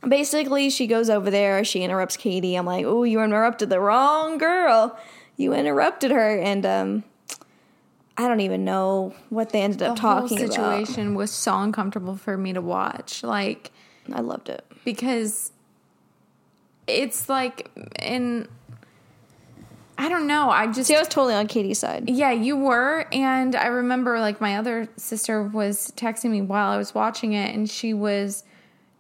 basically 0.06 0.70
she 0.70 0.87
goes 0.87 1.11
over 1.11 1.28
there 1.30 1.64
she 1.64 1.82
interrupts 1.82 2.16
katie 2.16 2.54
i'm 2.54 2.64
like 2.64 2.84
oh 2.87 3.02
you 3.02 3.20
interrupted 3.20 3.68
the 3.68 3.80
wrong 3.80 4.38
girl 4.38 4.96
you 5.37 5.52
interrupted 5.52 6.12
her 6.12 6.38
and 6.38 6.64
um 6.64 7.02
i 8.16 8.28
don't 8.28 8.38
even 8.38 8.64
know 8.64 9.12
what 9.30 9.50
they 9.50 9.61
ended 9.62 9.82
up 9.82 9.96
talking 9.96 10.38
whole 10.38 10.46
about 10.46 10.52
situation 10.87 11.16
was 11.16 11.32
so 11.32 11.58
uncomfortable 11.58 12.16
for 12.16 12.37
me 12.37 12.52
to 12.52 12.61
watch. 12.61 13.24
Like 13.24 13.72
i 14.12 14.20
loved 14.20 14.48
it 14.48 14.64
because 14.84 15.50
it's 16.87 17.28
like 17.28 17.68
in 18.00 18.46
I 20.00 20.08
don't 20.08 20.28
know. 20.28 20.48
I 20.48 20.68
just 20.68 20.87
see 20.87 20.94
i 20.94 20.98
was 21.00 21.08
totally 21.08 21.34
on 21.34 21.48
katie's 21.48 21.80
side 21.80 22.08
Yeah, 22.08 22.30
you 22.30 22.56
were. 22.56 23.06
And 23.12 23.56
I 23.56 23.66
remember 23.66 24.20
like 24.20 24.40
my 24.40 24.56
other 24.56 24.88
sister 24.96 25.42
was 25.42 25.92
texting 25.96 26.30
me 26.30 26.40
while 26.40 26.70
I 26.70 26.76
was 26.76 26.94
watching 26.94 27.32
it 27.32 27.52
and 27.54 27.68
she 27.68 27.92
was 27.92 28.44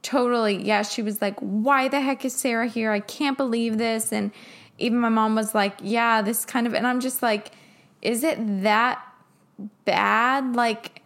totally, 0.02 0.62
yeah, 0.62 0.82
she 0.82 1.02
was 1.02 1.22
like, 1.22 1.38
why 1.38 1.86
the 1.88 2.00
heck 2.00 2.24
is 2.24 2.34
Sarah 2.34 2.66
here? 2.66 2.90
I 2.90 3.00
can't 3.00 3.36
believe 3.36 3.78
this. 3.78 4.12
And 4.12 4.32
even 4.78 4.98
my 4.98 5.08
mom 5.08 5.36
was 5.36 5.54
like, 5.54 5.74
yeah, 5.80 6.20
this 6.20 6.44
kind 6.44 6.66
of, 6.66 6.74
and 6.74 6.86
I'm 6.86 7.00
just 7.00 7.22
like, 7.22 7.52
is 8.02 8.24
it 8.24 8.62
that 8.62 9.00
bad? 9.84 10.56
Like, 10.56 11.02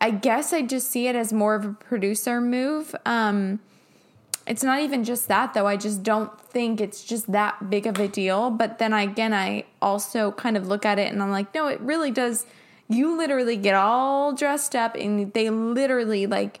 I 0.00 0.10
guess 0.10 0.52
I 0.52 0.62
just 0.62 0.90
see 0.90 1.08
it 1.08 1.14
as 1.14 1.32
more 1.32 1.54
of 1.54 1.64
a 1.64 1.72
producer 1.72 2.40
move. 2.40 2.94
Um, 3.04 3.60
it's 4.50 4.64
not 4.64 4.80
even 4.80 5.04
just 5.04 5.28
that 5.28 5.54
though. 5.54 5.68
I 5.68 5.76
just 5.76 6.02
don't 6.02 6.38
think 6.40 6.80
it's 6.80 7.04
just 7.04 7.30
that 7.30 7.70
big 7.70 7.86
of 7.86 8.00
a 8.00 8.08
deal. 8.08 8.50
But 8.50 8.78
then 8.78 8.92
again, 8.92 9.32
I 9.32 9.64
also 9.80 10.32
kind 10.32 10.56
of 10.56 10.66
look 10.66 10.84
at 10.84 10.98
it 10.98 11.12
and 11.12 11.22
I'm 11.22 11.30
like, 11.30 11.54
no, 11.54 11.68
it 11.68 11.80
really 11.80 12.10
does. 12.10 12.46
You 12.88 13.16
literally 13.16 13.56
get 13.56 13.76
all 13.76 14.32
dressed 14.32 14.74
up 14.74 14.96
and 14.96 15.32
they 15.34 15.50
literally 15.50 16.26
like 16.26 16.58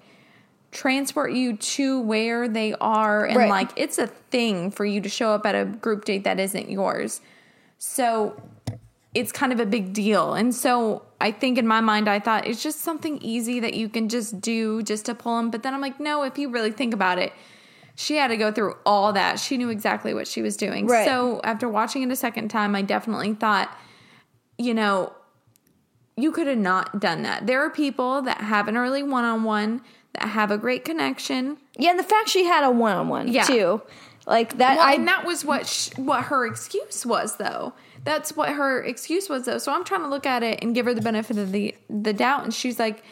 transport 0.70 1.32
you 1.32 1.56
to 1.56 2.00
where 2.00 2.46
they 2.46 2.74
are. 2.74 3.24
And 3.24 3.36
Right. 3.36 3.50
like, 3.50 3.70
it's 3.74 3.98
a 3.98 4.06
thing 4.06 4.70
for 4.70 4.84
you 4.84 5.00
to 5.00 5.08
show 5.08 5.32
up 5.32 5.44
at 5.44 5.56
a 5.56 5.64
group 5.64 6.04
date 6.04 6.22
that 6.22 6.38
isn't 6.38 6.70
yours. 6.70 7.20
So 7.78 8.40
it's 9.14 9.32
kind 9.32 9.52
of 9.52 9.58
a 9.58 9.66
big 9.66 9.92
deal. 9.92 10.34
And 10.34 10.54
so 10.54 11.02
I 11.20 11.32
think 11.32 11.58
in 11.58 11.66
my 11.66 11.80
mind, 11.80 12.08
I 12.08 12.20
thought 12.20 12.46
it's 12.46 12.62
just 12.62 12.82
something 12.82 13.18
easy 13.20 13.58
that 13.58 13.74
you 13.74 13.88
can 13.88 14.08
just 14.08 14.40
do 14.40 14.80
just 14.84 15.06
to 15.06 15.14
pull 15.16 15.38
them. 15.38 15.50
But 15.50 15.64
then 15.64 15.74
I'm 15.74 15.80
like, 15.80 15.98
no, 15.98 16.22
if 16.22 16.38
you 16.38 16.50
really 16.50 16.70
think 16.70 16.94
about 16.94 17.18
it, 17.18 17.32
she 18.00 18.16
had 18.16 18.28
to 18.28 18.36
go 18.38 18.50
through 18.50 18.76
all 18.86 19.12
that. 19.12 19.38
She 19.38 19.58
knew 19.58 19.68
exactly 19.68 20.14
what 20.14 20.26
she 20.26 20.40
was 20.40 20.56
doing. 20.56 20.86
Right. 20.86 21.04
So 21.04 21.40
after 21.44 21.68
watching 21.68 22.02
it 22.02 22.10
a 22.10 22.16
second 22.16 22.48
time, 22.48 22.74
I 22.74 22.80
definitely 22.80 23.34
thought, 23.34 23.68
you 24.56 24.72
know, 24.72 25.12
you 26.16 26.32
could 26.32 26.46
have 26.46 26.58
not 26.58 26.98
done 27.00 27.22
that. 27.24 27.46
There 27.46 27.60
are 27.64 27.68
people 27.70 28.22
that 28.22 28.38
have 28.38 28.68
an 28.68 28.76
early 28.78 29.02
one 29.02 29.24
on 29.24 29.44
one 29.44 29.82
that 30.14 30.28
have 30.28 30.50
a 30.50 30.56
great 30.58 30.84
connection. 30.84 31.58
yeah 31.78 31.90
and 31.90 31.98
the 31.98 32.02
fact 32.04 32.28
she 32.30 32.44
had 32.44 32.64
a 32.64 32.70
one-on-one 32.70 33.28
Yeah. 33.28 33.44
too 33.44 33.80
like 34.26 34.58
that 34.58 34.76
Well, 34.76 34.86
i 34.86 34.92
and 34.94 35.06
that 35.06 35.24
was 35.24 35.44
what 35.44 35.66
sh- 35.66 35.90
what 35.96 36.24
her 36.24 36.46
excuse 36.46 37.04
was, 37.06 37.36
though. 37.36 37.74
That's 38.02 38.34
what 38.34 38.48
her 38.50 38.82
excuse 38.82 39.28
was, 39.28 39.44
though. 39.44 39.58
So 39.58 39.72
I'm 39.72 39.84
trying 39.84 40.02
to 40.02 40.08
look 40.08 40.24
at 40.26 40.42
it 40.42 40.58
and 40.62 40.74
give 40.74 40.86
her 40.86 40.94
the 40.94 41.00
benefit 41.02 41.36
of 41.38 41.52
the 41.52 41.74
the 41.88 42.12
doubt, 42.12 42.44
and 42.44 42.52
she's 42.54 42.78
like, 42.78 43.02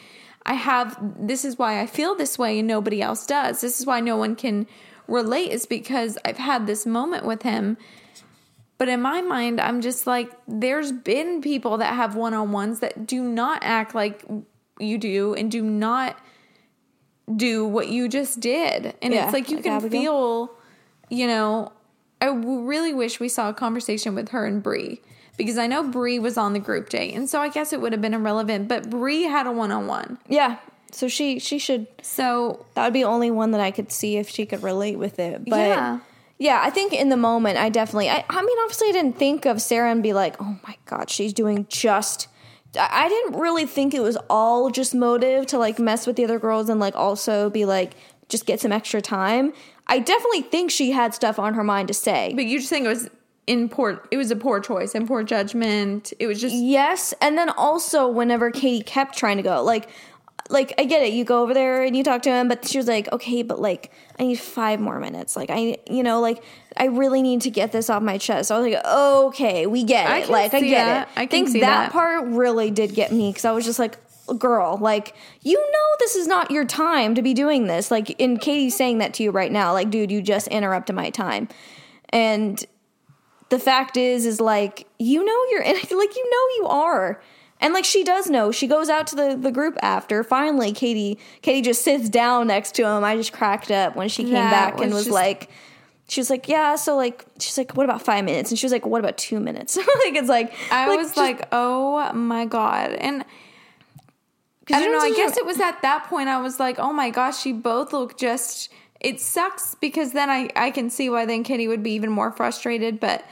"I 0.49 0.55
have. 0.55 0.97
This 1.17 1.45
is 1.45 1.57
why 1.57 1.79
I 1.79 1.85
feel 1.85 2.15
this 2.15 2.37
way, 2.37 2.59
and 2.59 2.67
nobody 2.67 3.01
else 3.01 3.25
does. 3.25 3.61
This 3.61 3.79
is 3.79 3.85
why 3.85 4.01
no 4.01 4.17
one 4.17 4.35
can 4.35 4.67
relate. 5.07 5.51
Is 5.51 5.65
because 5.65 6.17
I've 6.25 6.37
had 6.37 6.67
this 6.67 6.85
moment 6.85 7.23
with 7.25 7.43
him." 7.43 7.77
But 8.77 8.87
in 8.87 9.01
my 9.01 9.21
mind, 9.21 9.59
I'm 9.59 9.81
just 9.81 10.07
like, 10.07 10.31
there's 10.47 10.93
been 10.93 11.41
people 11.41 11.77
that 11.79 11.93
have 11.95 12.15
one 12.15 12.33
on 12.33 12.53
ones 12.53 12.79
that 12.79 13.05
do 13.05 13.21
not 13.21 13.59
act 13.61 13.93
like 13.93 14.23
you 14.79 14.97
do 14.97 15.33
and 15.33 15.51
do 15.51 15.61
not 15.61 16.17
do 17.35 17.65
what 17.65 17.89
you 17.89 18.07
just 18.07 18.39
did. 18.39 18.95
And 19.01 19.13
Yeah, 19.13 19.25
it's 19.25 19.33
like 19.33 19.49
you 19.49 19.57
like 19.57 19.65
can 19.65 19.73
Abigail. 19.73 20.01
feel, 20.01 20.51
you 21.09 21.27
know, 21.27 21.73
I 22.21 22.27
w- 22.27 22.61
really 22.61 22.93
wish 22.93 23.19
we 23.19 23.27
saw 23.27 23.49
a 23.49 23.53
conversation 23.53 24.15
with 24.15 24.29
her 24.29 24.45
and 24.45 24.63
Bri 24.63 25.01
because 25.39 25.57
I 25.57 25.65
know 25.65 25.81
Bri 25.81 26.19
was 26.19 26.37
on 26.37 26.53
the 26.53 26.59
group 26.59 26.89
date. 26.89 27.15
And 27.15 27.27
so 27.27 27.41
I 27.41 27.49
guess 27.49 27.73
it 27.73 27.81
would 27.81 27.91
have 27.93 28.01
been 28.01 28.13
irrelevant, 28.13 28.67
but 28.67 28.89
Bri 28.91 29.23
had 29.23 29.47
a 29.47 29.51
one 29.51 29.71
on 29.71 29.87
one. 29.87 30.19
yeah 30.27 30.57
so 30.91 31.07
she 31.07 31.37
she 31.39 31.57
should 31.59 31.85
So 32.01 32.65
that 32.75 32.83
would 32.83 32.93
be 32.93 33.01
the 33.03 33.07
only 33.09 33.29
one 33.29 33.51
that 33.51 33.61
i 33.61 33.69
could 33.69 33.91
see 33.91 34.17
if 34.17 34.27
she 34.27 34.47
could 34.47 34.63
relate 34.63 34.97
with 34.97 35.19
it 35.19 35.45
but 35.45 35.67
Yeah. 35.73 35.99
yeah 36.39 36.59
i 36.63 36.71
think 36.71 36.93
in 36.93 37.09
the 37.09 37.15
moment 37.17 37.59
i 37.59 37.69
definitely 37.69 38.09
i, 38.09 38.25
I 38.27 38.41
mean 38.41 38.57
obviously 38.63 38.89
i 38.89 38.91
didn't 38.91 39.15
think 39.19 39.45
of 39.45 39.61
sarah 39.61 39.91
and 39.91 40.01
be 40.01 40.13
like 40.13 40.35
oh 40.41 40.57
my 40.67 40.75
god 40.87 41.11
she's 41.11 41.31
doing 41.31 41.67
just 41.69 42.27
I 42.75 43.05
I 43.05 43.07
didn't 43.09 43.39
really 43.39 43.67
think 43.67 43.93
it 43.93 44.01
was 44.01 44.17
all 44.31 44.71
just 44.71 44.93
motive 44.95 45.45
to 45.51 45.57
like 45.59 45.77
mess 45.77 46.07
with 46.07 46.15
the 46.15 46.23
other 46.23 46.39
girls 46.39 46.69
and 46.69 46.79
like 46.79 46.95
also 46.95 47.51
be 47.51 47.65
like 47.65 47.91
just 48.27 48.45
get 48.47 48.59
some 48.59 48.71
extra 48.71 49.01
time. 49.01 49.53
I 49.87 49.97
definitely 49.99 50.43
think 50.43 50.69
she 50.71 50.91
had 50.91 51.13
stuff 51.15 51.37
on 51.39 51.53
her 51.55 51.63
mind 51.63 51.87
to 51.87 51.93
say. 51.95 52.31
but 52.35 52.45
you 52.45 52.57
just 52.59 52.69
think 52.69 52.85
it 52.85 52.89
was 52.89 53.09
in 53.49 53.67
poor, 53.67 54.07
it 54.11 54.17
was 54.17 54.29
a 54.29 54.35
poor 54.35 54.59
choice 54.59 54.93
and 54.93 55.07
poor 55.07 55.23
judgment. 55.23 56.13
It 56.19 56.27
was 56.27 56.39
just, 56.39 56.53
Yes, 56.53 57.15
and 57.19 57.35
then 57.35 57.49
also 57.49 58.07
whenever 58.07 58.51
Katie 58.51 58.83
kept 58.83 59.17
trying 59.17 59.37
to 59.37 59.43
go, 59.43 59.63
like, 59.63 59.89
like 60.51 60.73
I 60.77 60.85
get 60.85 61.01
it, 61.01 61.13
you 61.13 61.25
go 61.25 61.41
over 61.41 61.55
there 61.55 61.83
and 61.83 61.95
you 61.95 62.03
talk 62.03 62.21
to 62.23 62.29
him, 62.29 62.47
but 62.47 62.67
she 62.67 62.77
was 62.77 62.87
like, 62.87 63.11
okay, 63.11 63.41
but 63.41 63.59
like 63.59 63.91
I 64.19 64.23
need 64.23 64.39
five 64.39 64.79
more 64.79 64.99
minutes. 64.99 65.35
Like 65.35 65.49
I, 65.49 65.77
you 65.89 66.03
know, 66.03 66.21
like 66.21 66.43
I 66.77 66.85
really 66.85 67.21
need 67.23 67.41
to 67.41 67.49
get 67.49 67.71
this 67.71 67.89
off 67.89 68.01
my 68.03 68.17
chest. 68.17 68.47
So 68.47 68.55
I 68.55 68.59
was 68.59 68.71
like, 68.71 68.85
okay, 68.85 69.65
we 69.67 69.83
get 69.83 70.05
it. 70.05 70.29
I 70.29 70.31
like 70.31 70.53
I 70.53 70.61
get 70.61 70.85
that. 70.85 71.07
it. 71.07 71.13
I 71.19 71.25
think 71.25 71.51
that, 71.53 71.59
that. 71.59 71.91
part 71.91 72.25
really 72.27 72.71
did 72.71 72.93
get 72.93 73.11
me 73.11 73.29
because 73.29 73.45
I 73.45 73.51
was 73.51 73.65
just 73.65 73.79
like. 73.79 73.97
Girl, 74.37 74.77
like 74.79 75.15
you 75.41 75.57
know, 75.59 75.85
this 75.97 76.15
is 76.15 76.27
not 76.27 76.51
your 76.51 76.63
time 76.63 77.15
to 77.15 77.23
be 77.23 77.33
doing 77.33 77.65
this. 77.65 77.89
Like, 77.89 78.11
in 78.21 78.37
Katie's 78.37 78.77
saying 78.77 78.99
that 78.99 79.15
to 79.15 79.23
you 79.23 79.31
right 79.31 79.51
now, 79.51 79.73
like, 79.73 79.89
dude, 79.89 80.11
you 80.11 80.21
just 80.21 80.47
interrupted 80.49 80.95
my 80.95 81.09
time, 81.09 81.47
and 82.09 82.63
the 83.49 83.59
fact 83.59 83.97
is 83.97 84.25
is 84.25 84.39
like 84.39 84.87
you 84.99 85.23
know 85.23 85.45
you're 85.51 85.63
in 85.63 85.73
like 85.75 86.15
you 86.15 86.29
know 86.29 86.63
you 86.63 86.67
are 86.69 87.21
And 87.61 87.73
like 87.73 87.83
she 87.85 88.03
does 88.03 88.29
know, 88.29 88.51
she 88.53 88.67
goes 88.67 88.87
out 88.89 89.07
to 89.07 89.15
the, 89.15 89.35
the 89.35 89.51
group 89.51 89.77
after. 89.81 90.23
Finally, 90.23 90.71
Katie 90.71 91.17
Katie 91.41 91.61
just 91.61 91.81
sits 91.83 92.07
down 92.09 92.47
next 92.47 92.73
to 92.75 92.83
him. 92.85 93.03
I 93.03 93.17
just 93.17 93.33
cracked 93.33 93.69
up 93.69 93.95
when 93.97 94.07
she 94.07 94.23
came 94.23 94.33
back 94.33 94.73
and 94.79 94.93
was 94.93 94.93
was 94.93 95.05
just- 95.05 95.13
like, 95.13 95.49
she 96.07 96.21
was 96.21 96.29
like, 96.29 96.47
yeah. 96.47 96.75
So 96.77 96.95
like, 96.95 97.25
she's 97.37 97.57
like, 97.57 97.75
what 97.75 97.83
about 97.83 98.01
five 98.01 98.23
minutes? 98.23 98.49
And 98.49 98.57
she 98.57 98.65
was 98.65 98.71
like, 98.71 98.85
what 98.85 98.99
about 98.99 99.17
two 99.17 99.39
minutes? 99.41 99.75
like 100.05 100.15
it's 100.15 100.29
like 100.29 100.53
I 100.71 100.87
was 100.95 101.07
just- 101.07 101.17
like, 101.17 101.47
oh 101.51 102.13
my 102.13 102.45
god, 102.45 102.93
and 102.93 103.25
I 104.71 104.79
don't 104.79 104.91
know. 104.91 104.99
I 104.99 105.13
guess 105.15 105.35
it 105.37 105.45
was 105.45 105.59
at 105.59 105.81
that 105.81 106.05
point 106.07 106.29
I 106.29 106.39
was 106.39 106.59
like, 106.59 106.77
oh 106.79 106.93
my 106.93 107.09
gosh, 107.09 107.45
you 107.45 107.55
both 107.55 107.91
look 107.93 108.17
just. 108.17 108.69
It 109.01 109.19
sucks 109.21 109.75
because 109.75 110.11
then 110.11 110.29
I 110.29 110.49
I 110.55 110.71
can 110.71 110.89
see 110.89 111.09
why 111.09 111.25
then 111.25 111.43
Katie 111.43 111.67
would 111.67 111.81
be 111.83 111.91
even 111.91 112.09
more 112.11 112.31
frustrated, 112.31 112.99
but 112.99 113.23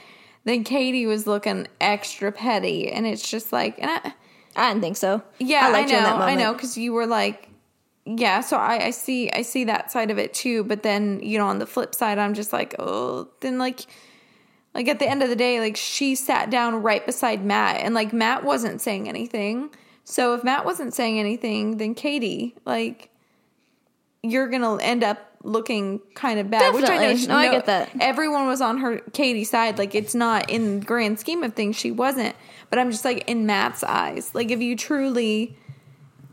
then 0.48 0.64
Katie 0.64 1.06
was 1.06 1.26
looking 1.26 1.66
extra 1.80 2.32
petty, 2.32 2.90
and 2.90 3.06
it's 3.06 3.28
just 3.28 3.52
like, 3.52 3.78
and 3.78 3.90
I, 3.90 4.14
I 4.56 4.70
didn't 4.70 4.82
think 4.82 4.96
so. 4.96 5.22
yeah, 5.38 5.70
I, 5.74 5.80
in 5.80 5.88
know, 5.88 6.16
I 6.16 6.34
know, 6.34 6.52
because 6.52 6.78
you 6.78 6.92
were 6.92 7.06
like, 7.06 7.48
yeah. 8.04 8.40
So 8.40 8.56
I 8.56 8.86
I 8.86 8.90
see 8.90 9.30
I 9.30 9.42
see 9.42 9.64
that 9.64 9.90
side 9.90 10.10
of 10.10 10.18
it 10.18 10.34
too, 10.34 10.64
but 10.64 10.82
then 10.82 11.20
you 11.22 11.38
know 11.38 11.46
on 11.46 11.58
the 11.58 11.66
flip 11.66 11.94
side, 11.94 12.18
I'm 12.18 12.34
just 12.34 12.52
like, 12.52 12.74
oh, 12.78 13.28
then 13.40 13.58
like. 13.58 13.80
Like 14.74 14.86
at 14.86 15.00
the 15.00 15.08
end 15.08 15.24
of 15.24 15.28
the 15.28 15.34
day, 15.34 15.58
like 15.58 15.76
she 15.76 16.14
sat 16.14 16.50
down 16.50 16.82
right 16.82 17.04
beside 17.04 17.44
Matt, 17.44 17.80
and 17.80 17.94
like 17.94 18.12
Matt 18.12 18.44
wasn't 18.44 18.80
saying 18.80 19.08
anything. 19.08 19.70
So 20.04 20.34
if 20.34 20.44
Matt 20.44 20.64
wasn't 20.64 20.94
saying 20.94 21.18
anything, 21.18 21.78
then 21.78 21.94
Katie, 21.94 22.54
like, 22.64 23.10
you're 24.22 24.46
gonna 24.48 24.76
end 24.76 25.02
up 25.02 25.27
looking 25.48 26.00
kind 26.14 26.38
of 26.38 26.50
bad. 26.50 26.74
Which 26.74 26.84
I 26.84 26.88
know, 26.88 26.92
Definitely. 27.00 27.20
she- 27.22 27.26
No, 27.28 27.36
I 27.36 27.48
get 27.50 27.66
that. 27.66 27.90
Everyone 28.00 28.46
was 28.46 28.60
on 28.60 28.78
her 28.78 28.98
Katie's 29.12 29.50
side. 29.50 29.78
Like 29.78 29.94
it's 29.94 30.14
not 30.14 30.48
in 30.50 30.80
the 30.80 30.84
grand 30.86 31.18
scheme 31.18 31.42
of 31.42 31.54
things, 31.54 31.76
she 31.76 31.90
wasn't. 31.90 32.36
But 32.70 32.78
I'm 32.78 32.90
just 32.90 33.04
like 33.04 33.28
in 33.28 33.46
Matt's 33.46 33.82
eyes. 33.82 34.34
Like 34.34 34.50
if 34.50 34.60
you 34.60 34.76
truly, 34.76 35.56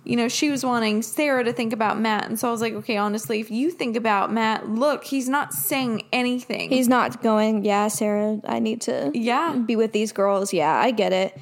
you 0.04 0.16
know, 0.18 0.28
she 0.28 0.50
was 0.52 0.64
wanting 0.66 1.02
Sarah 1.02 1.44
to 1.46 1.54
think 1.54 1.74
about 1.74 2.00
Matt, 2.00 2.26
and 2.28 2.38
so 2.40 2.48
I 2.48 2.52
was 2.52 2.62
like, 2.62 2.74
okay, 2.74 2.98
honestly, 2.98 3.40
if 3.40 3.50
you 3.50 3.72
think 3.72 3.96
about 3.96 4.32
Matt, 4.32 4.70
look, 4.70 5.04
he's 5.06 5.28
not 5.30 5.54
saying 5.54 6.04
anything. 6.14 6.70
He's 6.70 6.88
not 6.88 7.24
going, 7.24 7.64
yeah, 7.66 7.88
Sarah, 7.88 8.40
I 8.46 8.60
need 8.60 8.82
to 8.82 9.12
Yeah. 9.16 9.54
be 9.56 9.76
with 9.76 9.94
these 9.94 10.12
girls. 10.12 10.54
Yeah, 10.54 10.76
I 10.76 10.92
get 10.92 11.12
it. 11.14 11.38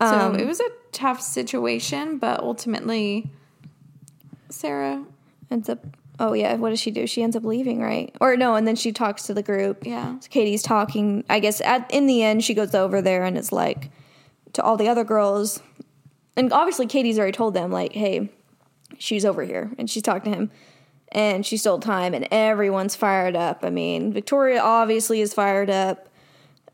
So 0.00 0.06
Um, 0.06 0.36
it 0.38 0.46
was 0.46 0.60
a 0.60 0.68
tough 0.92 1.20
situation, 1.20 2.16
but 2.18 2.40
ultimately, 2.40 3.28
Sarah, 4.48 5.04
ends 5.50 5.68
up 5.68 5.84
oh 6.20 6.32
yeah 6.34 6.54
what 6.54 6.70
does 6.70 6.78
she 6.78 6.90
do? 6.92 7.06
She 7.06 7.22
ends 7.22 7.34
up 7.34 7.42
leaving 7.44 7.80
right? 7.80 8.14
Or 8.20 8.36
no 8.36 8.54
and 8.54 8.66
then 8.68 8.76
she 8.76 8.92
talks 8.92 9.24
to 9.24 9.34
the 9.34 9.42
group. 9.42 9.84
Yeah. 9.84 10.18
so 10.20 10.28
katie's 10.28 10.62
talking 10.62 11.24
i 11.28 11.40
guess 11.40 11.60
at 11.62 11.90
in 11.92 12.06
the 12.06 12.22
end 12.22 12.44
she 12.44 12.54
goes 12.54 12.74
over 12.74 13.02
there 13.02 13.24
and 13.24 13.36
is 13.36 13.50
like 13.50 13.90
to 14.52 14.62
all 14.62 14.76
the 14.76 14.88
other 14.88 15.02
girls. 15.02 15.60
And 16.36 16.52
obviously 16.52 16.86
katie's 16.86 17.18
already 17.18 17.32
told 17.32 17.54
them 17.54 17.72
like 17.72 17.92
hey 17.92 18.30
she's 18.98 19.24
over 19.24 19.42
here. 19.42 19.72
And 19.78 19.90
she's 19.90 20.02
talked 20.02 20.26
to 20.26 20.30
him. 20.30 20.50
And 21.12 21.44
she 21.44 21.56
stole 21.56 21.80
time 21.80 22.14
and 22.14 22.28
everyone's 22.30 22.94
fired 22.94 23.34
up. 23.34 23.64
I 23.64 23.70
mean 23.70 24.12
victoria 24.12 24.60
obviously 24.60 25.20
is 25.20 25.34
fired 25.34 25.70
up. 25.70 26.08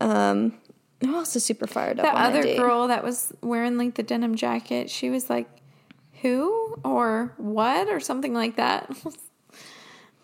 Um 0.01 0.59
who 1.01 1.15
else 1.15 1.37
is 1.37 1.45
super 1.45 1.67
fired 1.67 1.99
up 2.01 2.05
that 2.05 2.15
on 2.15 2.23
other 2.23 2.43
date? 2.43 2.57
girl 2.57 2.89
that 2.89 3.05
was 3.05 3.33
wearing 3.43 3.77
like 3.77 3.95
the 3.95 4.03
denim 4.03 4.35
jacket, 4.35 4.89
she 4.89 5.11
was 5.11 5.29
like, 5.29 5.47
"Who 6.23 6.77
or 6.85 7.35
what 7.37 7.89
or 7.89 8.01
something 8.01 8.33
like 8.33 8.57
that." 8.57 8.91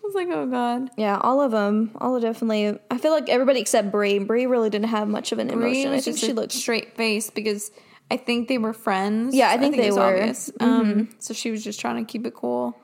I 0.03 0.05
was 0.05 0.15
like, 0.15 0.27
"Oh 0.29 0.45
God." 0.47 0.89
yeah 0.97 1.17
all 1.21 1.39
of 1.41 1.51
them 1.51 1.91
all 2.01 2.15
of 2.15 2.21
definitely 2.21 2.77
i 2.91 2.97
feel 2.97 3.11
like 3.11 3.29
everybody 3.29 3.61
except 3.61 3.89
bri 3.89 4.19
bri 4.19 4.45
really 4.45 4.69
didn't 4.69 4.89
have 4.89 5.07
much 5.07 5.31
of 5.31 5.39
an 5.39 5.49
emotion 5.49 5.91
i 5.93 5.99
think 6.01 6.17
she 6.17 6.33
looked 6.33 6.51
straight 6.51 6.95
face 6.97 7.29
because 7.29 7.71
I 8.11 8.17
think 8.17 8.47
they 8.47 8.59
were 8.59 8.73
friends. 8.73 9.33
Yeah, 9.33 9.49
I 9.49 9.57
think 9.57 9.75
they 9.75 9.87
it 9.87 9.89
was 9.91 9.97
were. 9.97 10.03
obvious. 10.03 10.51
Um, 10.59 11.09
so 11.17 11.33
she 11.33 11.49
was 11.49 11.63
just 11.63 11.79
trying 11.79 12.05
to 12.05 12.11
keep 12.11 12.27
it 12.27 12.35
cool. 12.35 12.77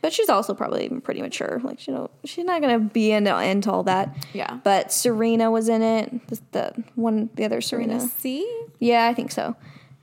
But 0.00 0.12
she's 0.12 0.28
also 0.28 0.54
probably 0.54 0.88
pretty 0.88 1.20
mature. 1.20 1.60
Like 1.64 1.80
she 1.80 1.90
know 1.90 2.10
she's 2.24 2.44
not 2.44 2.60
gonna 2.60 2.78
be 2.78 3.10
into, 3.10 3.36
into 3.42 3.72
all 3.72 3.82
that. 3.84 4.14
Yeah. 4.32 4.60
But 4.62 4.92
Serena 4.92 5.50
was 5.50 5.68
in 5.68 5.82
it. 5.82 6.28
The, 6.28 6.40
the 6.52 6.84
one, 6.94 7.30
the 7.34 7.44
other 7.44 7.60
Serena. 7.60 7.98
See, 7.98 8.46
Yeah, 8.78 9.08
I 9.08 9.14
think 9.14 9.32
so. 9.32 9.56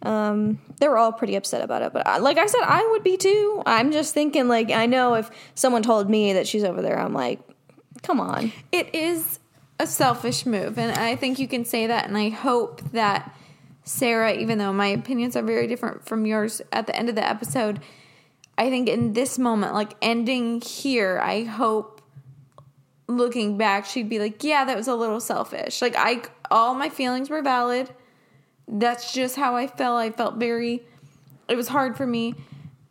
Um, 0.05 0.59
they 0.79 0.87
were 0.87 0.97
all 0.97 1.11
pretty 1.11 1.35
upset 1.35 1.61
about 1.61 1.81
it. 1.81 1.93
But 1.93 2.07
I, 2.07 2.17
like 2.17 2.37
I 2.37 2.45
said, 2.45 2.61
I 2.63 2.87
would 2.91 3.03
be 3.03 3.17
too. 3.17 3.63
I'm 3.65 3.91
just 3.91 4.13
thinking, 4.13 4.47
like, 4.47 4.71
I 4.71 4.85
know 4.85 5.15
if 5.15 5.29
someone 5.55 5.83
told 5.83 6.09
me 6.09 6.33
that 6.33 6.47
she's 6.47 6.63
over 6.63 6.81
there, 6.81 6.99
I'm 6.99 7.13
like, 7.13 7.39
come 8.03 8.19
on. 8.19 8.51
it 8.71 8.93
is 8.93 9.39
a 9.79 9.87
selfish 9.87 10.45
move, 10.45 10.77
and 10.77 10.91
I 10.91 11.15
think 11.15 11.39
you 11.39 11.47
can 11.47 11.65
say 11.65 11.87
that. 11.87 12.07
And 12.07 12.17
I 12.17 12.29
hope 12.29 12.81
that 12.91 13.35
Sarah, 13.83 14.33
even 14.33 14.57
though 14.57 14.71
my 14.71 14.87
opinions 14.87 15.35
are 15.35 15.41
very 15.41 15.67
different 15.67 16.05
from 16.05 16.25
yours, 16.25 16.61
at 16.71 16.87
the 16.87 16.95
end 16.95 17.09
of 17.09 17.15
the 17.15 17.27
episode, 17.27 17.81
I 18.57 18.69
think 18.69 18.87
in 18.87 19.13
this 19.13 19.37
moment, 19.37 19.73
like 19.73 19.93
ending 20.01 20.61
here, 20.61 21.19
I 21.21 21.43
hope 21.43 22.01
looking 23.07 23.57
back, 23.57 23.85
she'd 23.85 24.09
be 24.09 24.19
like, 24.19 24.43
"Yeah, 24.43 24.65
that 24.65 24.77
was 24.77 24.87
a 24.87 24.95
little 24.95 25.19
selfish." 25.19 25.81
Like 25.81 25.95
I, 25.97 26.23
all 26.49 26.73
my 26.73 26.89
feelings 26.89 27.29
were 27.29 27.41
valid. 27.41 27.89
That's 28.67 29.13
just 29.13 29.35
how 29.35 29.55
I 29.55 29.67
felt. 29.67 29.97
I 29.99 30.09
felt 30.11 30.35
very. 30.35 30.83
It 31.47 31.55
was 31.55 31.67
hard 31.67 31.95
for 31.95 32.07
me. 32.07 32.33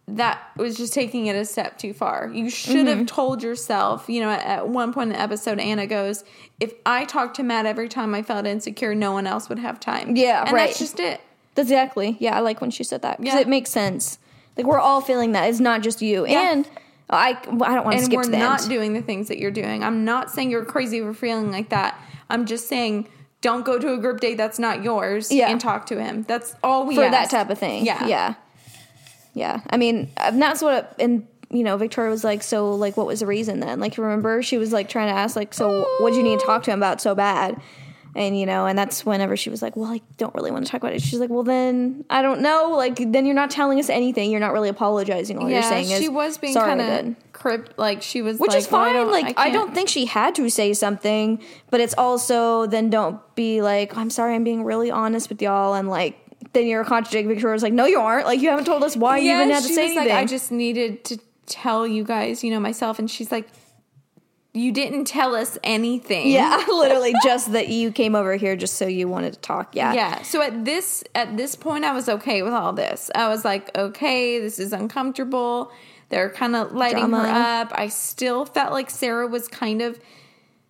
That 0.07 0.41
was 0.57 0.77
just 0.77 0.93
taking 0.93 1.27
it 1.27 1.35
a 1.35 1.45
step 1.45 1.79
too 1.79 1.93
far. 1.95 2.31
You 2.33 2.51
should 2.51 2.77
Mm-hmm. 2.87 2.99
have 2.99 3.07
told 3.07 3.43
yourself, 3.43 4.05
you 4.09 4.21
know, 4.21 4.31
at, 4.31 4.45
at 4.45 4.69
one 4.69 4.93
point 4.93 5.11
in 5.11 5.17
the 5.17 5.21
episode, 5.21 5.59
Anna 5.59 5.87
goes, 5.87 6.25
If 6.61 6.75
I 6.85 7.05
talked 7.07 7.37
to 7.37 7.43
Matt 7.43 7.65
every 7.67 7.89
time 7.89 8.15
I 8.15 8.23
felt 8.23 8.47
insecure, 8.47 8.95
no 8.95 9.13
one 9.13 9.27
else 9.27 9.49
would 9.49 9.59
have 9.59 9.81
time. 9.81 10.15
Yeah, 10.15 10.43
and 10.45 10.53
right. 10.53 10.67
that's 10.67 10.79
just 10.79 11.01
it. 11.01 11.21
Exactly. 11.57 12.17
Yeah, 12.21 12.37
I 12.37 12.41
like 12.41 12.61
when 12.61 12.71
she 12.71 12.85
said 12.85 13.03
that 13.03 13.19
because 13.19 13.35
Yeah. 13.35 13.41
it 13.41 13.49
makes 13.49 13.71
sense. 13.71 14.19
Like 14.57 14.67
we're 14.67 14.79
all 14.79 15.01
feeling 15.01 15.33
that. 15.33 15.49
It's 15.49 15.59
not 15.61 15.83
just 15.83 16.03
you. 16.03 16.27
Yeah. 16.27 16.53
And 16.53 16.69
I, 17.11 17.31
I 17.31 17.35
don't 17.45 17.59
want 17.59 17.69
to 17.69 17.91
and 17.97 18.05
skip 18.05 18.17
we're 18.17 18.23
to 18.25 18.31
the 18.31 18.37
not 18.39 18.61
end. 18.63 18.71
doing 18.71 18.93
the 18.93 19.03
things 19.03 19.29
that 19.29 19.39
you're 19.39 19.51
doing. 19.51 19.83
I'm 19.83 20.05
not 20.05 20.31
saying 20.31 20.51
you're 20.51 20.65
crazy 20.65 21.01
for 21.01 21.15
feeling 21.15 21.51
like 21.51 21.71
that. 21.71 21.99
I'm 22.31 22.45
just 22.47 22.69
saying 22.69 23.09
don't 23.45 23.65
go 23.65 23.79
to 23.79 23.93
a 23.93 23.99
group 23.99 24.21
date 24.21 24.37
that's 24.39 24.59
not 24.59 24.83
yours 24.83 25.31
Yeah. 25.31 25.51
and 25.51 25.61
talk 25.61 25.85
to 25.87 26.03
him. 26.03 26.23
That's 26.27 26.57
all 26.65 26.87
we 26.87 26.97
for 26.97 27.05
ask. 27.05 27.13
that 27.13 27.31
type 27.31 27.51
of 27.51 27.59
thing. 27.59 27.85
Yeah. 27.85 28.07
yeah, 28.07 28.35
yeah. 29.35 29.61
I 29.69 29.77
mean, 29.77 30.11
and 30.17 30.41
that's 30.41 30.63
what. 30.63 30.95
And 30.99 31.27
you 31.51 31.63
know, 31.63 31.77
Victoria 31.77 32.11
was 32.11 32.25
like, 32.25 32.43
"So, 32.43 32.75
like, 32.75 32.97
what 32.97 33.07
was 33.07 33.21
the 33.21 33.27
reason 33.27 33.61
then?" 33.61 33.79
Like, 33.81 33.99
remember, 33.99 34.43
she 34.43 34.57
was 34.59 34.73
like 34.73 34.89
trying 34.89 35.09
to 35.13 35.15
ask, 35.21 35.37
like, 35.37 35.53
"So, 35.55 35.87
what 36.01 36.11
do 36.13 36.17
you 36.17 36.23
need 36.23 36.41
to 36.41 36.47
talk 36.47 36.63
to 36.65 36.71
him 36.73 36.79
about 36.79 37.01
so 37.03 37.15
bad?" 37.15 37.61
And 38.17 38.39
you 38.39 38.47
know, 38.47 38.67
and 38.67 38.79
that's 38.79 39.05
whenever 39.05 39.37
she 39.37 39.51
was 39.51 39.61
like, 39.61 39.77
"Well, 39.77 39.91
I 39.91 40.01
don't 40.19 40.33
really 40.37 40.53
want 40.53 40.65
to 40.65 40.71
talk 40.71 40.81
about 40.83 40.93
it." 40.93 41.03
She's 41.03 41.19
like, 41.19 41.31
"Well, 41.31 41.43
then 41.43 42.05
I 42.09 42.23
don't 42.23 42.43
know. 42.43 42.75
Like, 42.77 42.97
then 43.11 43.27
you're 43.27 43.35
not 43.35 43.51
telling 43.51 43.81
us 43.81 43.91
anything. 43.91 44.31
You're 44.31 44.41
not 44.41 44.53
really 44.53 44.69
apologizing. 44.69 45.39
All 45.39 45.51
Yeah, 45.51 45.61
you're 45.61 45.69
saying 45.69 45.91
is 45.91 46.01
she 46.01 46.09
was 46.09 46.39
being 46.39 46.53
"Sorry, 46.53 46.69
kind 46.79 46.81
of 47.09 47.33
crypt. 47.33 47.77
Like 47.77 48.03
she 48.03 48.23
was, 48.23 48.39
which 48.39 48.51
like, 48.51 48.59
is 48.59 48.71
well, 48.71 48.83
I 48.83 48.93
fine. 48.93 49.11
like 49.11 49.27
I, 49.31 49.33
can't- 49.33 49.53
don't 49.55 49.75
think 49.75 49.89
she 49.89 50.05
had 50.07 50.37
to 50.37 50.49
say 50.49 50.73
something, 50.75 51.43
but 51.71 51.81
it's 51.81 51.95
also 51.99 52.67
then 52.67 52.89
don't 52.89 53.21
be 53.35 53.63
like, 53.63 53.97
I'm 53.97 54.11
sorry, 54.11 54.37
I'm 54.37 54.45
being 54.45 54.63
really 54.63 54.93
honest 54.93 55.29
with 55.29 55.43
y'all, 55.43 55.75
and 55.75 55.89
like 55.91 56.17
then 56.53 56.69
you're 56.69 56.85
contradicting 56.85 57.29
Victoria's 57.29 57.65
like, 57.65 57.73
no, 57.73 57.85
you 57.85 57.99
aren't. 57.99 58.27
Like 58.27 58.41
you 58.41 58.49
haven't 58.49 58.67
told 58.67 58.85
us 58.85 58.97
why 58.97 59.19
you 59.19 59.35
even 59.35 59.51
had 59.51 59.63
to 59.65 59.69
say 59.69 59.71
was 59.71 59.79
anything. 59.97 60.09
like, 60.09 60.13
I 60.13 60.25
just 60.25 60.53
needed 60.53 61.05
to 61.07 61.19
tell 61.47 61.85
you 61.85 62.05
guys, 62.05 62.45
you 62.45 62.51
know, 62.53 62.61
myself. 62.61 63.01
And 63.01 63.11
she's 63.11 63.33
like, 63.33 63.49
you 64.55 64.71
didn't 64.71 65.07
tell 65.07 65.35
us 65.35 65.59
anything. 65.65 66.31
yeah, 66.31 66.65
literally 66.69 67.13
just 67.25 67.53
that 67.53 67.69
you 67.69 67.91
came 67.91 68.15
over 68.15 68.37
here 68.37 68.55
just 68.55 68.77
so 68.77 68.87
you 68.87 69.09
wanted 69.09 69.35
to 69.35 69.41
talk. 69.41 69.75
Yeah, 69.75 69.93
Yeah. 69.93 70.23
So 70.23 70.41
at 70.41 70.65
this 70.65 71.03
at 71.15 71.37
this 71.37 71.57
point 71.57 71.85
I 71.85 71.93
was 71.93 72.09
okay 72.09 72.43
with 72.43 72.53
all 72.53 72.73
this. 72.73 73.11
I 73.15 73.29
was 73.29 73.45
like, 73.45 73.77
okay, 73.77 74.39
this 74.39 74.61
is 74.61 74.73
uncomfortable. 74.73 75.73
They're 76.09 76.31
kind 76.31 76.55
of 76.55 76.73
lighting 76.73 77.11
her 77.11 77.27
up. 77.27 77.73
I 77.75 77.89
still 77.89 78.45
felt 78.45 78.73
like 78.73 78.91
Sarah 78.91 79.27
was 79.27 79.49
kind 79.49 79.83
of 79.83 79.99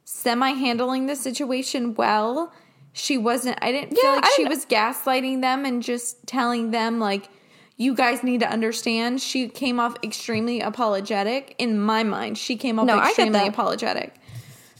semi 0.04 0.52
handling 0.52 1.06
the 1.06 1.16
situation 1.16 1.94
well. 1.94 2.52
She 2.94 3.18
wasn't 3.18 3.58
I 3.60 3.70
didn't 3.70 3.96
feel 3.96 4.12
like 4.12 4.24
I 4.24 4.32
she 4.36 4.46
was 4.46 4.64
gaslighting 4.64 5.42
them 5.42 5.66
and 5.66 5.82
just 5.82 6.26
telling 6.26 6.70
them 6.70 6.98
like 6.98 7.28
you 7.76 7.94
guys 7.94 8.22
need 8.22 8.40
to 8.40 8.48
understand. 8.48 9.20
She 9.20 9.48
came 9.48 9.80
off 9.80 9.96
extremely 10.02 10.60
apologetic 10.60 11.54
in 11.58 11.80
my 11.80 12.02
mind. 12.04 12.38
She 12.38 12.56
came 12.56 12.78
off 12.78 12.86
No, 12.86 13.00
extremely 13.00 13.46
apologetic. 13.48 14.14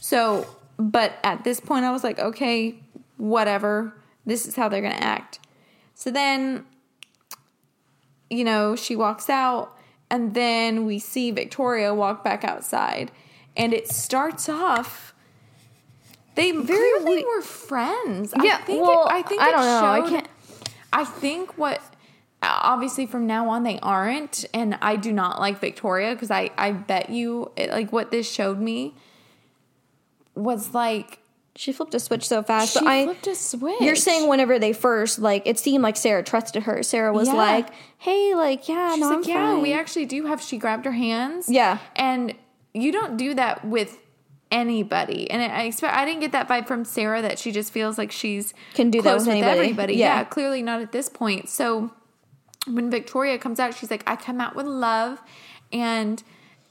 So, 0.01 0.47
but 0.79 1.15
at 1.25 1.45
this 1.45 1.61
point, 1.61 1.85
I 1.85 1.91
was 1.91 2.05
like, 2.05 2.19
okay, 2.19 2.77
whatever. 3.17 3.95
This 4.27 4.47
is 4.47 4.55
how 4.55 4.69
they're 4.69 4.81
going 4.81 4.95
to 4.95 5.03
act. 5.03 5.41
So 5.95 6.11
then, 6.11 6.65
you 8.31 8.45
know, 8.45 8.77
she 8.77 8.97
walks 8.97 9.29
out, 9.29 9.77
and 10.11 10.35
then 10.35 10.87
we 10.87 10.99
see 10.99 11.31
Victoria 11.31 11.95
walk 11.95 12.23
back 12.25 12.45
outside. 12.45 13.11
And 13.57 13.73
it 13.73 13.89
starts 13.89 14.49
off. 14.49 15.15
They 16.35 16.51
clearly 16.53 17.17
we- 17.17 17.25
were 17.25 17.43
friends. 17.43 18.35
Yeah, 18.43 18.57
I 18.57 18.63
think. 18.63 18.83
well, 18.83 19.07
it, 19.07 19.13
I 19.13 19.23
think 19.23 19.43
I 19.43 19.51
don't 19.51 19.61
know. 19.61 19.87
I 20.07 20.09
can't- 20.09 20.29
I 20.93 21.05
think 21.05 21.57
what 21.59 21.81
obviously 22.63 23.07
from 23.07 23.27
now 23.27 23.49
on 23.51 23.63
they 23.63 23.79
aren't, 23.81 24.45
and 24.55 24.77
I 24.83 24.97
do 24.97 25.13
not 25.13 25.41
like 25.41 25.59
Victoria 25.61 26.15
because 26.15 26.31
I 26.31 26.51
I 26.59 26.73
bet 26.73 27.11
you 27.11 27.51
it, 27.57 27.71
like 27.71 27.93
what 27.93 28.11
this 28.11 28.31
showed 28.31 28.59
me 28.61 28.95
was 30.35 30.75
like 30.75 31.19
She 31.57 31.73
flipped 31.73 31.95
a 31.95 32.01
switch 32.01 32.27
so 32.27 32.43
fast. 32.43 32.73
She 32.75 32.81
but 32.81 32.89
I 32.89 33.05
flipped 33.05 33.27
a 33.29 33.35
switch. 33.37 33.81
You're 33.81 33.95
saying 33.95 34.29
whenever 34.29 34.59
they 34.59 34.73
first 34.73 35.19
like 35.21 35.43
it 35.47 35.59
seemed 35.59 35.83
like 35.85 35.97
Sarah 35.97 36.23
trusted 36.25 36.65
her. 36.65 36.83
Sarah 36.83 37.13
was 37.13 37.29
Yeah. 37.29 37.35
like, 37.35 37.69
"Hey, 37.99 38.35
like 38.35 38.69
yeah, 38.69 38.93
She's 38.95 39.01
no, 39.01 39.09
like, 39.11 39.19
I'm 39.19 39.25
yeah, 39.25 39.53
fine." 39.53 39.63
we 39.63 39.73
actually 39.73 40.07
do 40.07 40.27
have. 40.27 40.43
She 40.43 40.59
grabbed 40.59 40.85
her 40.85 40.93
hands. 40.93 41.49
Yeah. 41.49 41.79
and 41.97 42.35
you 42.77 42.91
don't 42.91 43.17
do 43.17 43.35
that 43.35 43.65
with 43.65 43.99
anybody. 44.51 45.31
And 45.31 45.41
I 45.43 45.63
expect 45.63 45.97
I 45.97 46.05
didn't 46.05 46.21
get 46.21 46.33
that 46.33 46.49
vibe 46.49 46.67
from 46.67 46.85
Sarah 46.85 47.23
that 47.23 47.39
she 47.39 47.53
just 47.53 47.73
feels 47.73 47.99
like 47.99 48.11
she's 48.11 48.53
Can 48.75 48.91
do 48.91 49.01
that 49.03 49.17
with 49.19 49.29
anybody. 49.29 49.59
everybody. 49.61 49.95
Yeah. 49.95 50.17
Yeah. 50.19 50.25
clearly 50.25 50.61
not 50.63 50.81
at 50.81 50.91
this 50.91 51.09
point. 51.09 51.49
So 51.49 51.93
when 52.67 52.91
Victoria 52.91 53.39
comes 53.39 53.61
out, 53.61 53.75
she's 53.75 53.91
like, 53.91 54.03
I 54.07 54.17
come 54.17 54.41
out 54.41 54.55
with 54.57 54.67
love, 54.67 55.21
and. 55.73 56.23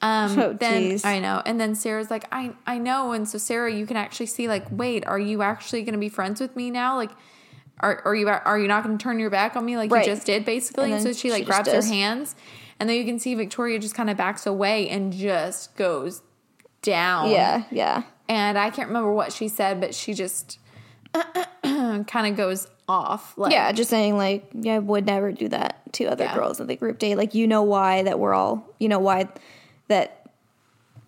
Um, 0.02 0.38
Oh, 0.38 0.52
then 0.52 0.82
geez. 0.82 1.06
I 1.06 1.20
know, 1.20 1.42
and 1.46 1.62
then 1.62 1.76
Sarah's 1.76 2.12
like, 2.12 2.26
I 2.30 2.52
I 2.68 2.78
know, 2.78 3.14
and 3.14 3.26
so 3.26 3.38
Sarah, 3.38 3.72
you 3.72 3.86
can 3.86 3.96
actually 3.96 4.26
see 4.26 4.50
like, 4.50 4.66
wait, 4.70 5.06
are 5.08 5.20
you 5.20 5.42
actually 5.42 5.82
going 5.84 5.94
to 5.94 6.00
be 6.00 6.10
friends 6.10 6.42
with 6.42 6.58
me 6.58 6.70
now? 6.72 6.98
Like, 6.98 7.12
are 7.80 8.02
are 8.04 8.14
you 8.14 8.28
are 8.28 8.60
you 8.60 8.68
not 8.68 8.84
going 8.84 8.98
to 8.98 9.02
turn 9.02 9.18
your 9.18 9.30
back 9.30 9.56
on 9.56 9.64
me 9.66 9.78
like 9.78 9.90
Right. 9.92 10.06
you 10.06 10.14
just 10.14 10.26
did, 10.26 10.44
basically? 10.44 10.92
And 10.92 11.02
so 11.02 11.14
she 11.14 11.32
like 11.32 11.44
she 11.44 11.46
grabs 11.46 11.70
her 11.72 11.82
hands, 11.82 12.36
and 12.82 12.90
then 12.90 12.98
you 12.98 13.06
can 13.06 13.18
see 13.18 13.34
Victoria 13.34 13.80
just 13.80 13.96
kind 13.96 14.10
of 14.10 14.18
backs 14.18 14.46
away 14.46 14.90
and 14.90 15.14
just 15.14 15.74
goes 15.78 16.22
down. 16.82 17.30
yeah, 17.32 17.64
yeah. 17.72 18.04
and 18.28 18.58
I 18.58 18.72
can't 18.72 18.90
remember 18.90 19.14
what 19.14 19.32
she 19.32 19.48
said, 19.48 19.80
but 19.80 19.96
she 19.96 20.14
just 20.14 20.60
kind 21.64 22.28
of 22.28 22.36
goes 22.36 22.68
off. 22.88 23.38
Like, 23.38 23.52
Yeah, 23.52 23.72
just 23.72 23.90
saying 23.90 24.18
like, 24.18 24.46
yeah, 24.54 24.76
I 24.76 24.80
would 24.80 25.06
never 25.06 25.32
do 25.32 25.48
that 25.50 25.82
to 25.94 26.06
other 26.06 26.24
Yeah. 26.26 26.36
girls 26.36 26.60
in 26.60 26.68
the 26.68 26.76
group 26.76 27.00
date. 27.00 27.16
Like, 27.16 27.34
you 27.34 27.48
know 27.48 27.64
why 27.64 28.04
that 28.04 28.20
we're 28.20 28.34
all, 28.34 28.68
you 28.80 28.90
know 28.90 29.00
why 29.00 29.30
that 29.88 30.28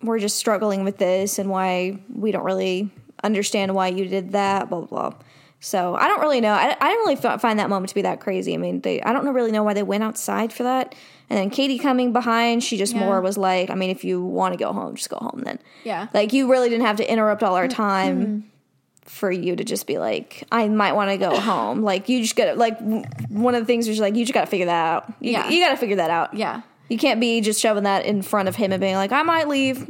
we're 0.02 0.18
just 0.18 0.36
struggling 0.36 0.84
with 0.84 0.98
this 0.98 1.38
and 1.38 1.50
why 1.50 1.98
we 2.14 2.30
don't 2.30 2.44
really 2.44 2.90
understand 3.24 3.74
why 3.74 3.88
you 3.88 4.06
did 4.06 4.32
that, 4.32 4.68
blah 4.68 4.80
blah 4.82 5.10
blah. 5.10 5.18
So 5.58 5.96
I 5.96 6.06
don't 6.06 6.20
really 6.20 6.40
know. 6.42 6.52
I, 6.52 6.76
I 6.80 6.88
didn't 6.90 6.98
really 6.98 7.16
fi- 7.16 7.38
find 7.38 7.58
that 7.58 7.70
moment 7.70 7.88
to 7.88 7.94
be 7.94 8.02
that 8.02 8.20
crazy. 8.20 8.52
I 8.54 8.58
mean, 8.58 8.82
they 8.82 9.00
I 9.02 9.12
don't 9.12 9.26
really 9.34 9.50
know 9.52 9.62
why 9.64 9.72
they 9.74 9.82
went 9.82 10.04
outside 10.04 10.52
for 10.52 10.62
that. 10.64 10.94
And 11.28 11.36
then 11.38 11.50
Katie 11.50 11.78
coming 11.78 12.12
behind, 12.12 12.62
she 12.62 12.76
just 12.76 12.94
Yeah. 12.94 13.00
more 13.00 13.20
was 13.20 13.36
like, 13.36 13.70
I 13.70 13.74
mean, 13.74 13.90
if 13.90 14.04
you 14.04 14.22
want 14.22 14.52
to 14.52 14.58
go 14.58 14.72
home, 14.72 14.94
just 14.94 15.08
go 15.10 15.16
home 15.16 15.42
then. 15.44 15.58
Yeah. 15.82 16.06
Like 16.14 16.32
you 16.32 16.48
really 16.50 16.68
didn't 16.68 16.86
have 16.86 16.98
to 16.98 17.10
interrupt 17.10 17.42
all 17.42 17.54
Mm-hmm. 17.54 17.62
our 17.62 17.68
time 17.68 18.50
for 19.06 19.30
you 19.30 19.56
to 19.56 19.64
just 19.64 19.86
be 19.86 19.98
like, 19.98 20.44
I 20.52 20.68
might 20.68 20.92
want 20.92 21.10
to 21.10 21.16
go 21.16 21.38
home. 21.40 21.82
Like 21.82 22.08
you 22.08 22.20
just 22.22 22.36
gotta 22.36 22.54
like 22.54 22.78
one 23.28 23.54
of 23.54 23.62
the 23.62 23.66
things 23.66 23.88
was 23.88 23.98
like 24.00 24.14
you 24.14 24.24
just 24.24 24.34
gotta 24.34 24.46
figure 24.46 24.66
that 24.66 24.86
out. 24.86 25.12
You, 25.20 25.32
Yeah. 25.32 25.48
you 25.48 25.64
gotta 25.64 25.76
figure 25.76 25.96
that 25.96 26.10
out. 26.10 26.34
yeah, 26.34 26.62
You 26.88 26.98
can't 26.98 27.20
be 27.20 27.40
just 27.40 27.60
shoving 27.60 27.84
that 27.84 28.04
in 28.04 28.22
front 28.22 28.48
of 28.48 28.56
him 28.56 28.72
and 28.72 28.80
being 28.80 28.96
like, 28.96 29.12
I 29.12 29.22
might 29.22 29.48
leave. 29.48 29.88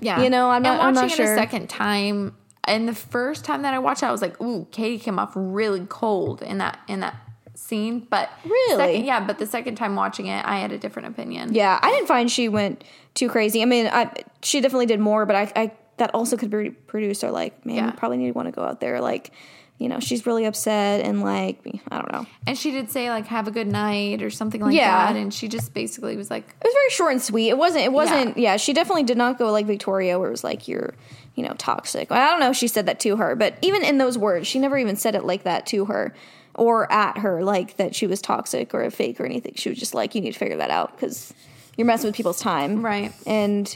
yeah. 0.00 0.20
You 0.22 0.30
know, 0.30 0.50
I'm 0.50 0.62
not- 0.62 0.74
And 0.74 0.82
I'm 0.82 0.94
watching 0.94 1.08
not 1.08 1.12
it 1.12 1.16
sure. 1.16 1.34
a 1.34 1.36
second 1.36 1.68
time, 1.68 2.34
and 2.64 2.88
the 2.88 2.94
first 2.94 3.44
time 3.44 3.62
that 3.62 3.74
I 3.74 3.78
watched 3.80 4.02
it, 4.02 4.06
I 4.06 4.12
was 4.12 4.22
like, 4.22 4.40
"Ooh, 4.40 4.66
Katie 4.70 4.98
came 4.98 5.18
off 5.18 5.32
really 5.34 5.84
cold 5.88 6.42
in 6.42 6.58
that 6.58 6.78
in 6.86 7.00
that 7.00 7.16
scene." 7.56 8.06
But 8.08 8.30
Really? 8.44 8.76
second, 8.94 9.04
yeah. 9.04 9.18
But 9.20 9.38
the 9.40 9.46
second 9.46 9.74
time 9.74 9.96
watching 9.96 10.26
it, 10.26 10.44
I 10.46 10.58
had 10.60 10.70
a 10.70 10.78
different 10.78 11.08
opinion. 11.08 11.54
Yeah, 11.54 11.78
I 11.82 11.90
didn't 11.90 12.06
find 12.06 12.30
she 12.30 12.48
went 12.48 12.84
too 13.14 13.28
crazy. 13.28 13.62
I 13.62 13.64
mean, 13.64 13.88
I 13.92 14.12
she 14.42 14.60
definitely 14.60 14.86
did 14.86 15.00
more, 15.00 15.26
but 15.26 15.34
I, 15.34 15.52
I 15.56 15.72
that 15.98 16.10
also 16.14 16.36
could 16.36 16.50
be 16.50 16.70
produced 16.70 17.22
or 17.24 17.30
like, 17.30 17.64
man, 17.66 17.76
Yeah. 17.76 17.86
you 17.86 17.92
probably 17.92 18.16
need 18.18 18.26
to 18.28 18.32
want 18.32 18.48
to 18.48 18.52
go 18.52 18.62
out 18.62 18.80
there. 18.80 19.00
Like, 19.00 19.30
you 19.78 19.88
know, 19.88 19.98
she's 20.00 20.26
really 20.26 20.44
upset 20.44 21.04
and 21.04 21.22
like, 21.22 21.58
I 21.90 21.98
don't 21.98 22.12
know. 22.12 22.24
And 22.46 22.56
she 22.56 22.70
did 22.70 22.90
say 22.90 23.10
like, 23.10 23.26
"Have 23.26 23.48
a 23.48 23.50
good 23.50 23.66
night" 23.66 24.22
or 24.22 24.30
something 24.30 24.60
like 24.60 24.74
Yeah. 24.76 25.12
that. 25.12 25.16
And 25.18 25.34
she 25.34 25.48
just 25.48 25.74
basically 25.74 26.16
was 26.16 26.30
like, 26.30 26.44
It 26.48 26.64
was 26.64 26.72
very 26.72 26.90
short 26.90 27.12
and 27.12 27.22
sweet. 27.22 27.48
It 27.48 27.58
wasn't. 27.58 27.84
It 27.84 27.92
wasn't. 27.92 28.38
Yeah, 28.38 28.56
she 28.58 28.72
definitely 28.72 29.02
did 29.02 29.16
not 29.18 29.38
go 29.38 29.50
like 29.50 29.66
Victoria, 29.66 30.18
where 30.20 30.28
it 30.28 30.30
was 30.30 30.44
like 30.44 30.68
you're, 30.68 30.94
you 31.34 31.42
know, 31.44 31.54
toxic. 31.58 32.12
I 32.12 32.28
don't 32.30 32.38
know 32.40 32.50
if 32.50 32.56
she 32.56 32.68
said 32.68 32.86
that 32.86 33.00
to 33.00 33.16
her, 33.16 33.34
but 33.34 33.54
even 33.60 33.82
in 33.84 33.98
those 33.98 34.16
words, 34.16 34.46
she 34.46 34.58
never 34.60 34.78
even 34.78 34.94
said 34.96 35.14
it 35.16 35.24
like 35.24 35.42
that 35.44 35.66
to 35.68 35.86
her 35.86 36.14
or 36.54 36.90
at 36.92 37.18
her, 37.18 37.42
like 37.42 37.76
that 37.78 37.94
she 37.96 38.06
was 38.06 38.20
toxic 38.22 38.74
or 38.74 38.82
a 38.84 38.90
fake 38.90 39.20
or 39.20 39.24
anything. 39.24 39.54
She 39.56 39.68
was 39.68 39.78
just 39.78 39.94
like, 39.94 40.14
you 40.14 40.20
need 40.20 40.32
to 40.32 40.38
figure 40.38 40.58
that 40.58 40.70
out 40.70 40.92
because 40.94 41.32
you're 41.76 41.86
messing 41.86 42.06
with 42.08 42.14
people's 42.14 42.40
time, 42.40 42.84
Right. 42.84 43.12
And 43.26 43.74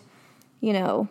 you 0.61 0.73
know, 0.73 1.09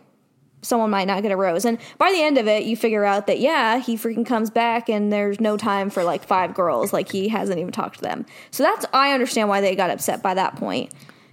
someone 0.66 0.90
might 0.90 1.06
not 1.06 1.22
get 1.22 1.32
a 1.32 1.38
rose. 1.38 1.66
And 1.66 1.78
by 1.98 2.12
the 2.12 2.22
end 2.22 2.38
of 2.38 2.48
it, 2.48 2.64
you 2.64 2.76
figure 2.76 3.06
out 3.06 3.28
that 3.28 3.40
yeah, 3.40 3.80
he 3.80 3.96
freaking 3.96 4.26
comes 4.26 4.50
back 4.50 4.90
and 4.90 5.12
there's 5.14 5.40
no 5.40 5.58
time 5.58 5.90
for 5.90 6.04
like 6.04 6.26
five 6.26 6.54
girls. 6.54 6.92
Like 6.92 7.12
he 7.12 7.30
hasn't 7.30 7.60
even 7.60 7.72
talked 7.72 7.98
to 7.98 8.02
them. 8.02 8.26
So 8.52 8.64
that's 8.64 8.86
I 8.94 9.14
understand 9.14 9.50
why 9.50 9.62
they 9.62 9.76
got 9.76 9.90
upset 9.90 10.22
by 10.22 10.34
that 10.34 10.56
point. 10.56 10.92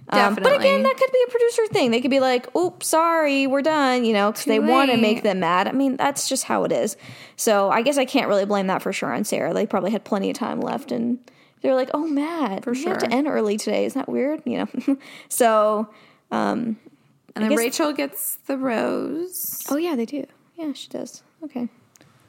Um, 0.09 0.35
but 0.35 0.59
again, 0.59 0.83
that 0.83 0.97
could 0.97 1.11
be 1.11 1.23
a 1.27 1.31
producer 1.31 1.67
thing. 1.67 1.91
They 1.91 2.01
could 2.01 2.11
be 2.11 2.19
like, 2.19 2.53
"Oops, 2.55 2.85
sorry, 2.85 3.47
we're 3.47 3.61
done," 3.61 4.03
you 4.05 4.13
know, 4.13 4.31
because 4.31 4.45
they 4.45 4.59
want 4.59 4.91
to 4.91 4.97
make 4.97 5.23
them 5.23 5.39
mad. 5.39 5.67
I 5.67 5.71
mean, 5.71 5.95
that's 5.95 6.27
just 6.27 6.43
how 6.43 6.65
it 6.65 6.71
is. 6.71 6.97
So 7.35 7.71
I 7.71 7.81
guess 7.81 7.97
I 7.97 8.05
can't 8.05 8.27
really 8.27 8.45
blame 8.45 8.67
that 8.67 8.81
for 8.81 8.91
sure 8.91 9.13
on 9.13 9.23
Sarah. 9.23 9.53
They 9.53 9.65
probably 9.65 9.91
had 9.91 10.03
plenty 10.03 10.29
of 10.29 10.37
time 10.37 10.59
left, 10.59 10.91
and 10.91 11.19
they're 11.61 11.73
like, 11.73 11.89
"Oh, 11.93 12.05
Matt, 12.05 12.65
for 12.65 12.73
we 12.73 12.83
have 12.83 12.99
to 12.99 13.11
end 13.11 13.27
early 13.27 13.57
today. 13.57 13.85
Isn't 13.85 13.99
that 13.99 14.09
weird?" 14.09 14.41
You 14.45 14.67
know. 14.87 14.97
so, 15.29 15.87
and 17.35 17.43
then 17.43 17.49
guess- 17.51 17.59
Rachael 17.59 17.93
gets 17.93 18.35
the 18.47 18.57
rose. 18.57 19.63
oh 19.69 19.77
yeah, 19.77 19.95
they 19.95 20.05
do. 20.05 20.25
Yeah, 20.55 20.73
she 20.73 20.87
does. 20.89 21.23
Okay. 21.43 21.67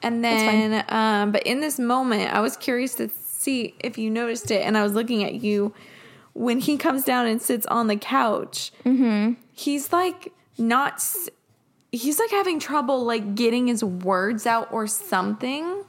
And 0.03 0.23
then, 0.23 0.85
um, 0.91 1.33
but 1.33 1.43
in 1.45 1.61
this 1.61 1.79
moment, 1.79 2.33
I 2.35 2.41
was 2.41 2.57
curious 2.59 2.95
to 2.97 3.09
see 3.09 3.75
if 3.81 3.97
you 3.97 4.11
noticed 4.11 4.51
it, 4.51 4.61
and 4.63 4.77
I 4.77 4.83
was 4.83 4.93
looking 4.93 5.25
at 5.25 5.35
you 5.35 5.73
when 6.35 6.59
he 6.59 6.77
comes 6.77 7.05
down 7.05 7.27
and 7.27 7.41
sits 7.41 7.65
on 7.67 7.87
the 7.87 7.97
couch. 7.97 8.71
Mm-hmm. 8.85 9.35
He's 9.53 9.93
like 9.93 10.33
not. 10.59 11.03
He's 11.93 12.19
like 12.19 12.31
having 12.31 12.59
trouble 12.59 13.05
like 13.05 13.35
getting 13.35 13.67
his 13.69 13.83
words 13.85 14.47
out 14.47 14.73
or 14.73 14.87
something, 14.87 15.85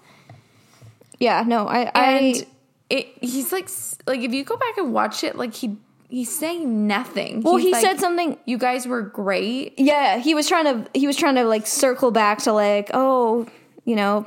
Yeah. 1.19 1.43
No, 1.45 1.67
I. 1.67 1.79
and 1.79 1.93
I 1.95 2.45
it. 2.89 3.07
He's 3.21 3.51
like 3.51 3.69
like 4.07 4.21
if 4.21 4.33
you 4.33 4.43
go 4.45 4.55
back 4.55 4.77
and 4.77 4.93
watch 4.93 5.23
it, 5.23 5.35
like 5.35 5.53
he 5.55 5.77
he's 6.15 6.33
saying 6.35 6.87
nothing. 6.87 7.41
well, 7.41 7.57
He's 7.57 7.65
he 7.65 7.71
like, 7.73 7.81
said 7.81 7.99
something. 7.99 8.37
You 8.45 8.57
guys 8.57 8.87
were 8.87 9.01
great. 9.01 9.77
Yeah, 9.77 10.17
he 10.17 10.33
was 10.33 10.47
trying 10.47 10.65
to. 10.65 10.89
He 10.97 11.07
was 11.07 11.15
trying 11.17 11.35
to 11.35 11.43
like 11.43 11.67
circle 11.67 12.11
back 12.11 12.39
to 12.43 12.53
like, 12.53 12.89
oh, 12.93 13.47
you 13.83 13.95
know, 13.95 14.25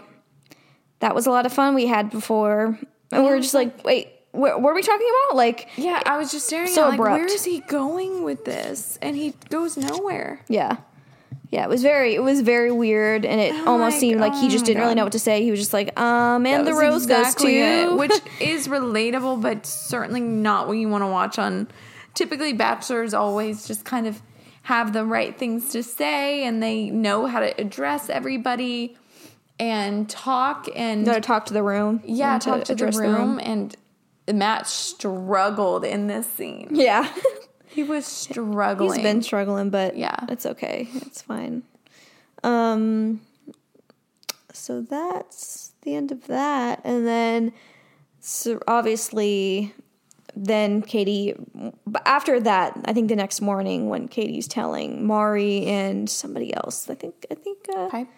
that 1.00 1.14
was 1.14 1.26
a 1.26 1.30
lot 1.30 1.46
of 1.46 1.52
fun 1.52 1.74
we 1.74 1.86
had 1.86 2.10
before, 2.10 2.78
and 3.12 3.24
we 3.24 3.30
were 3.30 3.40
just 3.40 3.54
like, 3.54 3.84
wait, 3.84 4.08
what, 4.32 4.60
what 4.60 4.70
are 4.70 4.74
we 4.74 4.82
talking 4.82 5.08
about? 5.26 5.36
Like, 5.36 5.68
Yeah, 5.76 6.02
I 6.04 6.18
was 6.18 6.30
just 6.30 6.46
staring 6.46 6.68
So 6.68 6.82
at 6.84 6.88
like, 6.90 6.98
abrupt. 6.98 7.18
where 7.18 7.26
is 7.26 7.44
he 7.44 7.60
going 7.60 8.22
with 8.24 8.44
this? 8.44 8.98
And 9.00 9.16
he 9.16 9.34
goes 9.48 9.76
nowhere. 9.76 10.44
Yeah. 10.48 10.76
Yeah, 11.50 11.64
it 11.64 11.68
was 11.68 11.82
very 11.82 12.14
it 12.14 12.22
was 12.22 12.42
very 12.42 12.70
weird 12.70 13.24
and 13.24 13.40
it 13.40 13.52
Oh 13.54 13.72
almost 13.72 13.98
seemed 13.98 14.20
like 14.20 14.34
he 14.34 14.48
just 14.50 14.66
didn't 14.66 14.82
really 14.82 14.94
know 14.94 15.04
what 15.04 15.12
to 15.12 15.18
say. 15.18 15.42
He 15.42 15.50
was 15.50 15.58
just 15.58 15.72
like, 15.72 15.98
um, 15.98 16.44
and 16.46 16.66
the 16.66 16.72
That 16.72 16.76
rose 16.78 17.04
exactly 17.04 17.58
goes 17.58 17.84
to 17.86 17.90
you. 17.92 17.96
which 17.96 18.12
is 18.40 18.68
relatable, 18.68 19.40
but 19.40 19.64
certainly 19.64 20.20
not 20.20 20.66
what 20.68 20.74
you 20.74 20.88
want 20.90 21.02
to 21.02 21.08
watch 21.08 21.38
on. 21.38 21.68
Typically, 22.14 22.52
bachelors 22.52 23.14
always 23.14 23.66
just 23.66 23.84
kind 23.86 24.06
of 24.06 24.20
have 24.64 24.92
the 24.92 25.04
right 25.06 25.38
things 25.38 25.70
to 25.70 25.82
say, 25.82 26.44
and 26.44 26.62
they 26.62 26.90
know 26.90 27.24
how 27.26 27.40
to 27.40 27.58
address 27.58 28.10
everybody 28.10 28.96
and 29.58 30.08
talk 30.10 30.68
and 30.76 31.06
gotta 31.06 31.20
talk 31.22 31.46
to 31.46 31.54
the 31.54 31.62
room. 31.62 32.02
yeah, 32.04 32.38
talk 32.38 32.64
to 32.64 32.74
the 32.74 32.84
address 32.84 32.96
room. 32.98 33.40
And 33.42 33.74
Matt 34.30 34.66
struggled 34.66 35.84
in 35.84 36.08
this 36.08 36.28
scene. 36.30 36.68
Yeah. 36.72 37.10
He 37.70 37.82
was 37.82 38.06
struggling. 38.06 38.94
He's 38.94 39.02
been 39.02 39.22
struggling, 39.22 39.70
but 39.70 39.96
Yeah. 39.96 40.16
it's 40.28 40.46
okay. 40.46 40.88
It's 40.94 41.22
fine. 41.22 41.62
Um 42.42 43.20
so 44.52 44.80
that's 44.82 45.72
the 45.82 45.94
end 45.94 46.10
of 46.12 46.26
that. 46.26 46.80
And 46.84 47.06
then 47.06 47.52
so 48.20 48.60
obviously 48.66 49.74
then 50.36 50.82
Katie 50.82 51.34
but 51.86 52.02
after 52.06 52.38
that, 52.40 52.78
I 52.84 52.92
think 52.92 53.08
the 53.08 53.16
next 53.16 53.40
morning 53.40 53.88
when 53.88 54.08
Katie's 54.08 54.46
telling 54.46 55.06
Mari 55.06 55.66
and 55.66 56.08
somebody 56.08 56.54
else, 56.54 56.88
I 56.88 56.94
think 56.94 57.26
I 57.30 57.34
think 57.34 57.58
uh, 57.76 57.88
Piper. 57.88 58.08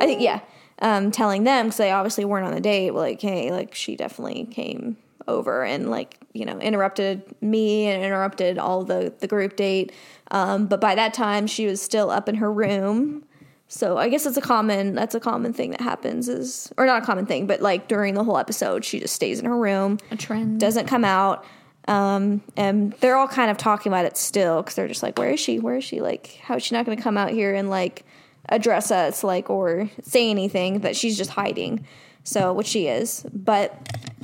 I 0.00 0.04
think 0.06 0.20
yeah, 0.20 0.40
um, 0.80 1.10
telling 1.10 1.44
them 1.44 1.66
because 1.66 1.78
they 1.78 1.90
obviously 1.90 2.24
weren't 2.24 2.46
on 2.46 2.54
the 2.54 2.60
date. 2.60 2.92
Like, 2.92 3.20
hey, 3.20 3.50
like 3.50 3.74
she 3.74 3.96
definitely 3.96 4.44
came 4.44 4.96
over 5.28 5.62
and 5.64 5.90
like 5.90 6.18
you 6.32 6.44
know 6.44 6.58
interrupted 6.58 7.22
me 7.40 7.86
and 7.86 8.02
interrupted 8.02 8.58
all 8.58 8.84
the 8.84 9.12
the 9.20 9.28
group 9.28 9.54
date. 9.56 9.92
Um, 10.30 10.66
but 10.66 10.80
by 10.80 10.94
that 10.96 11.14
time, 11.14 11.46
she 11.46 11.66
was 11.66 11.80
still 11.80 12.10
up 12.10 12.28
in 12.28 12.36
her 12.36 12.52
room. 12.52 13.24
So 13.70 13.98
I 13.98 14.08
guess 14.08 14.24
it's 14.24 14.38
a 14.38 14.40
common 14.42 14.94
that's 14.94 15.14
a 15.14 15.20
common 15.20 15.52
thing 15.52 15.70
that 15.72 15.80
happens 15.82 16.28
is 16.28 16.72
or 16.78 16.86
not 16.86 17.02
a 17.02 17.06
common 17.06 17.26
thing, 17.26 17.46
but 17.46 17.60
like 17.60 17.86
during 17.86 18.14
the 18.14 18.24
whole 18.24 18.38
episode, 18.38 18.84
she 18.84 18.98
just 18.98 19.14
stays 19.14 19.38
in 19.38 19.44
her 19.44 19.56
room 19.56 19.98
A 20.10 20.16
trend. 20.16 20.58
doesn't 20.58 20.86
come 20.86 21.04
out. 21.04 21.44
Um, 21.86 22.42
and 22.56 22.92
they're 23.00 23.16
all 23.16 23.28
kind 23.28 23.50
of 23.50 23.56
talking 23.56 23.90
about 23.90 24.04
it 24.04 24.16
still 24.18 24.62
because 24.62 24.74
they're 24.74 24.88
just 24.88 25.02
like, 25.02 25.18
where 25.18 25.30
is 25.30 25.40
she? 25.40 25.58
Where 25.58 25.76
is 25.76 25.84
she? 25.84 26.00
Like, 26.02 26.38
how 26.42 26.56
is 26.56 26.62
she 26.62 26.74
not 26.74 26.84
going 26.84 26.96
to 26.98 27.02
come 27.02 27.16
out 27.16 27.30
here 27.30 27.54
and 27.54 27.70
like 27.70 28.04
address 28.50 28.90
us, 28.90 29.24
like, 29.24 29.48
or 29.48 29.88
say 30.02 30.28
anything 30.28 30.80
that 30.80 30.96
she's 30.96 31.16
just 31.16 31.30
hiding? 31.30 31.86
So, 32.28 32.52
which 32.52 32.66
she 32.66 32.86
is. 32.88 33.24
But 33.32 33.74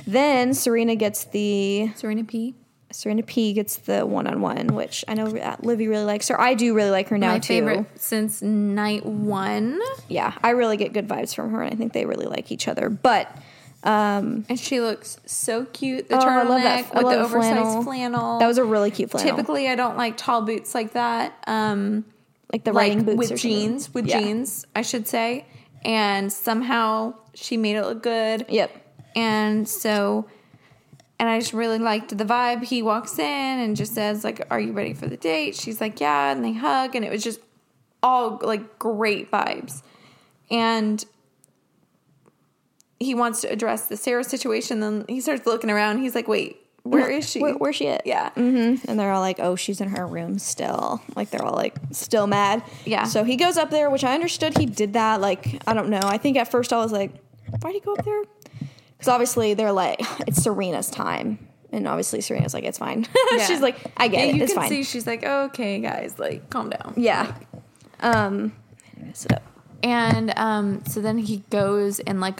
then 0.05 0.53
Serena 0.53 0.95
gets 0.95 1.23
the 1.25 1.91
Serena 1.95 2.23
P. 2.23 2.53
Serena 2.91 3.23
P 3.23 3.51
gets 3.53 3.77
the 3.77 4.05
one 4.05 4.27
on 4.27 4.39
one, 4.41 4.67
which 4.67 5.03
I 5.07 5.15
know 5.15 5.25
uh, 5.25 5.55
Livy 5.61 5.87
really 5.87 6.05
likes 6.05 6.27
her. 6.29 6.39
I 6.39 6.53
do 6.53 6.73
really 6.75 6.91
like 6.91 7.09
her 7.09 7.17
now 7.17 7.31
My 7.33 7.39
too. 7.39 7.47
favorite 7.47 7.85
since 7.95 8.41
night 8.41 9.05
one. 9.05 9.79
Yeah, 10.07 10.33
I 10.43 10.51
really 10.51 10.77
get 10.77 10.93
good 10.93 11.07
vibes 11.07 11.35
from 11.35 11.51
her, 11.51 11.61
and 11.63 11.73
I 11.73 11.75
think 11.75 11.93
they 11.93 12.05
really 12.05 12.27
like 12.27 12.51
each 12.51 12.67
other. 12.69 12.89
But 12.89 13.29
um, 13.83 14.45
And 14.49 14.59
she 14.59 14.79
looks 14.81 15.17
so 15.25 15.65
cute. 15.65 16.07
The 16.09 16.15
Oh, 16.17 16.19
turtleneck 16.21 16.49
love 16.49 16.61
that- 16.61 16.85
I 16.95 17.03
with 17.03 17.11
the 17.13 17.19
oversized 17.21 17.31
flannel. 17.55 17.83
flannel. 17.83 18.39
that 18.39 18.47
was 18.47 18.57
a 18.59 18.63
really 18.63 18.91
cute 18.91 19.09
flannel, 19.11 19.31
Typically, 19.35 19.67
I 19.67 19.75
don't 19.75 19.97
like 19.97 20.15
tall 20.15 20.41
boots 20.43 20.73
like 20.75 20.93
that. 20.93 21.33
Um, 21.47 22.05
like 22.53 22.63
the 22.63 22.71
like 22.71 22.89
riding 22.89 23.03
boots 23.03 23.17
with 23.17 23.27
something. 23.29 23.39
jeans, 23.51 23.93
with 23.93 24.05
Yeah. 24.07 24.21
jeans, 24.21 24.65
I 24.75 24.83
should 24.83 25.07
say. 25.07 25.45
And 25.83 26.31
somehow 26.31 27.13
she 27.35 27.57
made 27.57 27.75
it 27.75 27.83
look 27.83 28.01
good. 28.01 28.45
Yep. 28.49 28.71
And 29.15 29.67
so, 29.69 30.27
and 31.19 31.29
I 31.29 31.39
just 31.39 31.53
really 31.53 31.79
liked 31.79 32.17
the 32.17 32.25
vibe. 32.25 32.63
He 32.63 32.81
walks 32.81 33.17
in 33.19 33.59
and 33.59 33.75
just 33.77 33.93
says, 33.93 34.23
like, 34.23 34.45
"Are 34.49 34.59
you 34.59 34.71
ready 34.73 34.93
for 34.93 35.07
the 35.07 35.17
date?" 35.17 35.55
She's 35.55 35.79
like, 35.79 35.99
"Yeah," 35.99 36.31
and 36.31 36.43
they 36.43 36.53
hug, 36.53 36.95
and 36.95 37.05
it 37.05 37.11
was 37.11 37.23
just 37.23 37.39
all 38.03 38.39
like 38.41 38.79
great 38.79 39.31
vibes. 39.31 39.83
And 40.51 41.03
he 42.99 43.13
wants 43.13 43.41
to 43.41 43.47
address 43.51 43.87
the 43.87 43.97
Sarah 43.97 44.23
situation. 44.23 44.79
Then 44.79 45.05
he 45.07 45.21
starts 45.21 45.45
looking 45.45 45.69
around. 45.69 45.99
He's 45.99 46.15
like, 46.15 46.27
"Wait, 46.27 46.57
where 46.83 47.09
is 47.09 47.29
she? 47.29 47.39
Where, 47.41 47.53
where's 47.55 47.75
she 47.77 47.87
at? 47.87 48.05
Yeah. 48.05 48.29
hmm 48.31 48.75
And 48.87 48.99
they're 48.99 49.11
all 49.11 49.21
like, 49.21 49.39
"Oh, 49.39 49.55
she's 49.55 49.79
in 49.81 49.89
her 49.89 50.05
room 50.05 50.37
still." 50.39 51.01
Like 51.15 51.29
they're 51.29 51.43
all 51.43 51.55
like 51.55 51.75
still 51.91 52.27
mad. 52.27 52.63
Yeah. 52.85 53.05
So 53.05 53.23
he 53.23 53.37
goes 53.37 53.57
up 53.57 53.69
there, 53.69 53.89
which 53.89 54.03
I 54.03 54.13
understood 54.13 54.57
he 54.57 54.65
did 54.65 54.93
that. 54.93 55.21
Like 55.21 55.61
I 55.65 55.73
don't 55.73 55.89
know. 55.89 56.01
I 56.03 56.17
think 56.17 56.37
at 56.37 56.49
first 56.51 56.71
I 56.73 56.77
was 56.77 56.91
like, 56.91 57.11
"Why'd 57.61 57.73
he 57.73 57.79
go 57.79 57.93
up 57.93 58.05
there?" 58.05 58.23
Because 58.97 59.07
obviously 59.07 59.53
they're 59.53 59.71
like, 59.71 59.99
"It's 60.27 60.41
Serena's 60.43 60.89
time," 60.89 61.39
and 61.71 61.87
obviously 61.87 62.21
Serena's 62.21 62.53
like, 62.53 62.63
"It's 62.63 62.77
fine." 62.77 63.05
Yeah. 63.31 63.45
she's 63.45 63.61
like, 63.61 63.77
"I 63.97 64.07
get 64.07 64.19
Yeah, 64.19 64.25
it. 64.31 64.35
you 64.35 64.43
It's 64.43 64.53
can 64.53 64.61
fine." 64.63 64.69
see 64.69 64.83
she's 64.83 65.05
like, 65.07 65.23
"Okay, 65.23 65.79
guys, 65.79 66.17
like, 66.19 66.49
calm 66.49 66.69
down." 66.69 66.93
yeah. 66.97 67.35
Um. 68.01 68.53
Mess 69.01 69.25
it 69.25 69.33
up. 69.33 69.43
And 69.83 70.37
um, 70.37 70.83
so 70.85 70.99
then 71.01 71.17
he 71.17 71.43
goes 71.49 71.99
and 71.99 72.19
like 72.21 72.39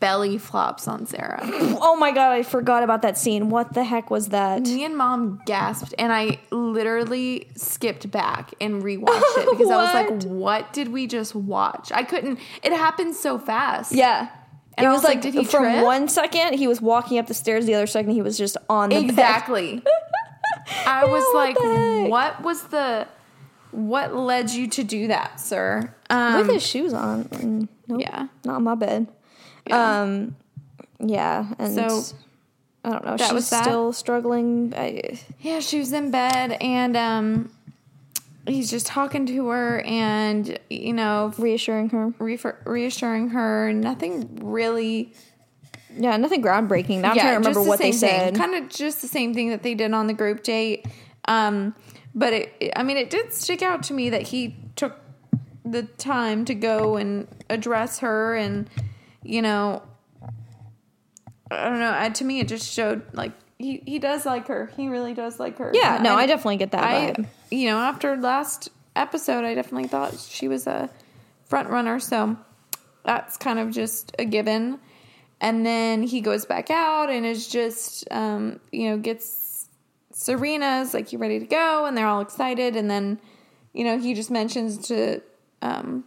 belly 0.00 0.38
flops 0.38 0.86
on 0.88 1.06
Sarah. 1.06 1.40
Oh 1.78 1.96
my 1.96 2.10
god, 2.10 2.32
I 2.32 2.42
forgot 2.42 2.82
about 2.82 3.02
that 3.02 3.16
scene. 3.18 3.48
What 3.50 3.72
the 3.74 3.84
heck 3.84 4.10
was 4.10 4.28
that? 4.28 4.62
Me 4.62 4.84
and 4.84 4.96
mom 4.96 5.40
gasped, 5.46 5.94
and 5.98 6.12
I 6.12 6.38
literally 6.50 7.48
skipped 7.56 8.10
back 8.10 8.52
and 8.60 8.82
rewatched 8.82 9.38
it 9.38 9.50
because 9.50 9.70
I 9.70 9.76
was 9.76 9.94
like, 9.94 10.22
"What 10.30 10.72
did 10.72 10.88
we 10.88 11.06
just 11.06 11.34
watch?" 11.34 11.92
I 11.92 12.02
couldn't. 12.02 12.38
It 12.62 12.72
happened 12.72 13.14
so 13.14 13.38
fast. 13.38 13.92
Yeah. 13.92 14.28
And 14.78 14.84
it 14.84 14.88
I 14.88 14.92
was, 14.92 14.98
was 14.98 15.04
like, 15.04 15.14
like, 15.16 15.22
did 15.22 15.34
he 15.34 15.44
from 15.44 15.64
trip? 15.64 15.84
one 15.84 16.08
second 16.08 16.54
he 16.54 16.66
was 16.66 16.80
walking 16.82 17.18
up 17.18 17.26
the 17.26 17.34
stairs, 17.34 17.64
the 17.66 17.74
other 17.74 17.86
second 17.86 18.10
he 18.12 18.20
was 18.22 18.36
just 18.36 18.56
on 18.68 18.90
the 18.90 18.98
exactly. 18.98 19.82
I 20.86 21.04
was 21.04 21.22
what 21.32 21.34
like, 21.34 22.10
"What 22.10 22.42
was 22.42 22.62
the? 22.64 23.06
What 23.70 24.14
led 24.14 24.50
you 24.50 24.66
to 24.68 24.84
do 24.84 25.08
that, 25.08 25.40
sir?" 25.40 25.94
Um, 26.10 26.38
with 26.38 26.50
his 26.50 26.66
shoes 26.66 26.92
on. 26.92 27.24
Mm, 27.24 27.68
Nope, 27.88 28.00
yeah. 28.00 28.28
not 28.44 28.56
on 28.56 28.64
my 28.64 28.74
bed. 28.74 29.06
Yeah. 29.68 30.00
Um, 30.02 30.36
yeah, 30.98 31.52
and 31.58 31.74
So, 31.74 32.16
I 32.84 32.90
don't 32.90 33.04
know. 33.04 33.16
that 33.16 33.20
She's 33.26 33.32
was 33.32 33.50
that? 33.50 33.64
still 33.64 33.92
struggling. 33.92 34.72
I, 34.76 35.18
Yeah, 35.40 35.60
she 35.60 35.78
was 35.78 35.92
in 35.92 36.10
bed 36.10 36.56
and 36.60 36.96
um 36.96 37.50
he's 38.46 38.70
just 38.70 38.86
talking 38.86 39.26
to 39.26 39.48
her 39.48 39.80
and 39.80 40.58
you 40.70 40.92
know 40.92 41.32
reassuring 41.36 41.88
her. 41.90 42.12
refer- 42.18 42.56
reassuring 42.64 43.30
her 43.30 43.72
nothing 43.72 44.38
really 44.42 45.12
Yeah, 45.98 46.16
nothing 46.16 46.42
groundbreaking. 46.42 47.00
Now 47.00 47.10
I'm 47.10 47.16
yeah, 47.16 47.22
trying 47.22 47.32
to 47.34 47.38
remember 47.38 47.62
the 47.62 47.68
what 47.68 47.78
they 47.80 47.92
said. 47.92 48.34
Kind 48.36 48.54
of 48.54 48.68
just 48.68 49.02
the 49.02 49.08
same 49.08 49.34
thing 49.34 49.50
that 49.50 49.62
they 49.62 49.74
did 49.74 49.92
on 49.92 50.06
the 50.06 50.14
group 50.14 50.42
date. 50.42 50.86
Um 51.26 51.74
but 52.14 52.32
it- 52.32 52.72
I 52.76 52.82
mean 52.84 52.96
it 52.96 53.10
did 53.10 53.32
stick 53.32 53.62
out 53.62 53.82
to 53.84 53.92
me 53.94 54.10
that 54.10 54.22
he 54.22 54.56
took 54.76 54.94
the 55.64 55.82
time 55.82 56.44
to 56.44 56.54
go 56.54 56.96
and 56.96 57.26
address 57.50 57.98
her 57.98 58.36
and 58.36 58.70
you 59.26 59.42
know 59.42 59.82
I 61.50 61.68
don't 61.68 61.78
know, 61.78 61.94
I, 61.96 62.08
to 62.08 62.24
me 62.24 62.40
it 62.40 62.48
just 62.48 62.72
showed 62.72 63.02
like 63.14 63.32
he, 63.58 63.82
he 63.86 63.98
does 63.98 64.26
like 64.26 64.48
her. 64.48 64.70
He 64.76 64.88
really 64.88 65.14
does 65.14 65.38
like 65.40 65.58
her. 65.58 65.70
yeah, 65.74 65.94
And 65.94 66.04
no, 66.04 66.14
I, 66.14 66.26
definitely 66.26 66.58
get 66.58 66.72
that 66.72 66.84
I, 66.84 67.12
vibe. 67.12 67.26
you 67.50 67.68
know, 67.70 67.78
after 67.78 68.16
last 68.16 68.68
episode, 68.94 69.44
I 69.44 69.54
definitely 69.54 69.88
thought 69.88 70.18
she 70.18 70.46
was 70.48 70.66
a 70.66 70.90
front 71.46 71.70
runner. 71.70 71.98
So 72.00 72.36
that's 73.04 73.36
kind 73.36 73.58
of 73.58 73.70
just 73.70 74.14
a 74.18 74.24
given. 74.24 74.78
And 75.40 75.64
then 75.64 76.02
he 76.02 76.20
goes 76.20 76.44
back 76.44 76.70
out 76.70 77.08
and 77.08 77.24
is 77.24 77.48
just, 77.48 78.06
um, 78.10 78.60
you 78.72 78.90
know, 78.90 78.98
gets 78.98 79.68
Serena's 80.12 80.92
like, 80.92 81.12
you 81.12 81.18
ready 81.18 81.38
to 81.38 81.46
go? 81.46 81.86
And 81.86 81.96
they're 81.96 82.06
all 82.06 82.20
excited. 82.20 82.74
And 82.76 82.90
then, 82.90 83.20
you 83.72 83.84
know, 83.84 83.98
he 83.98 84.14
just 84.14 84.30
mentions 84.30 84.88
to 84.88 85.22
um, 85.62 86.04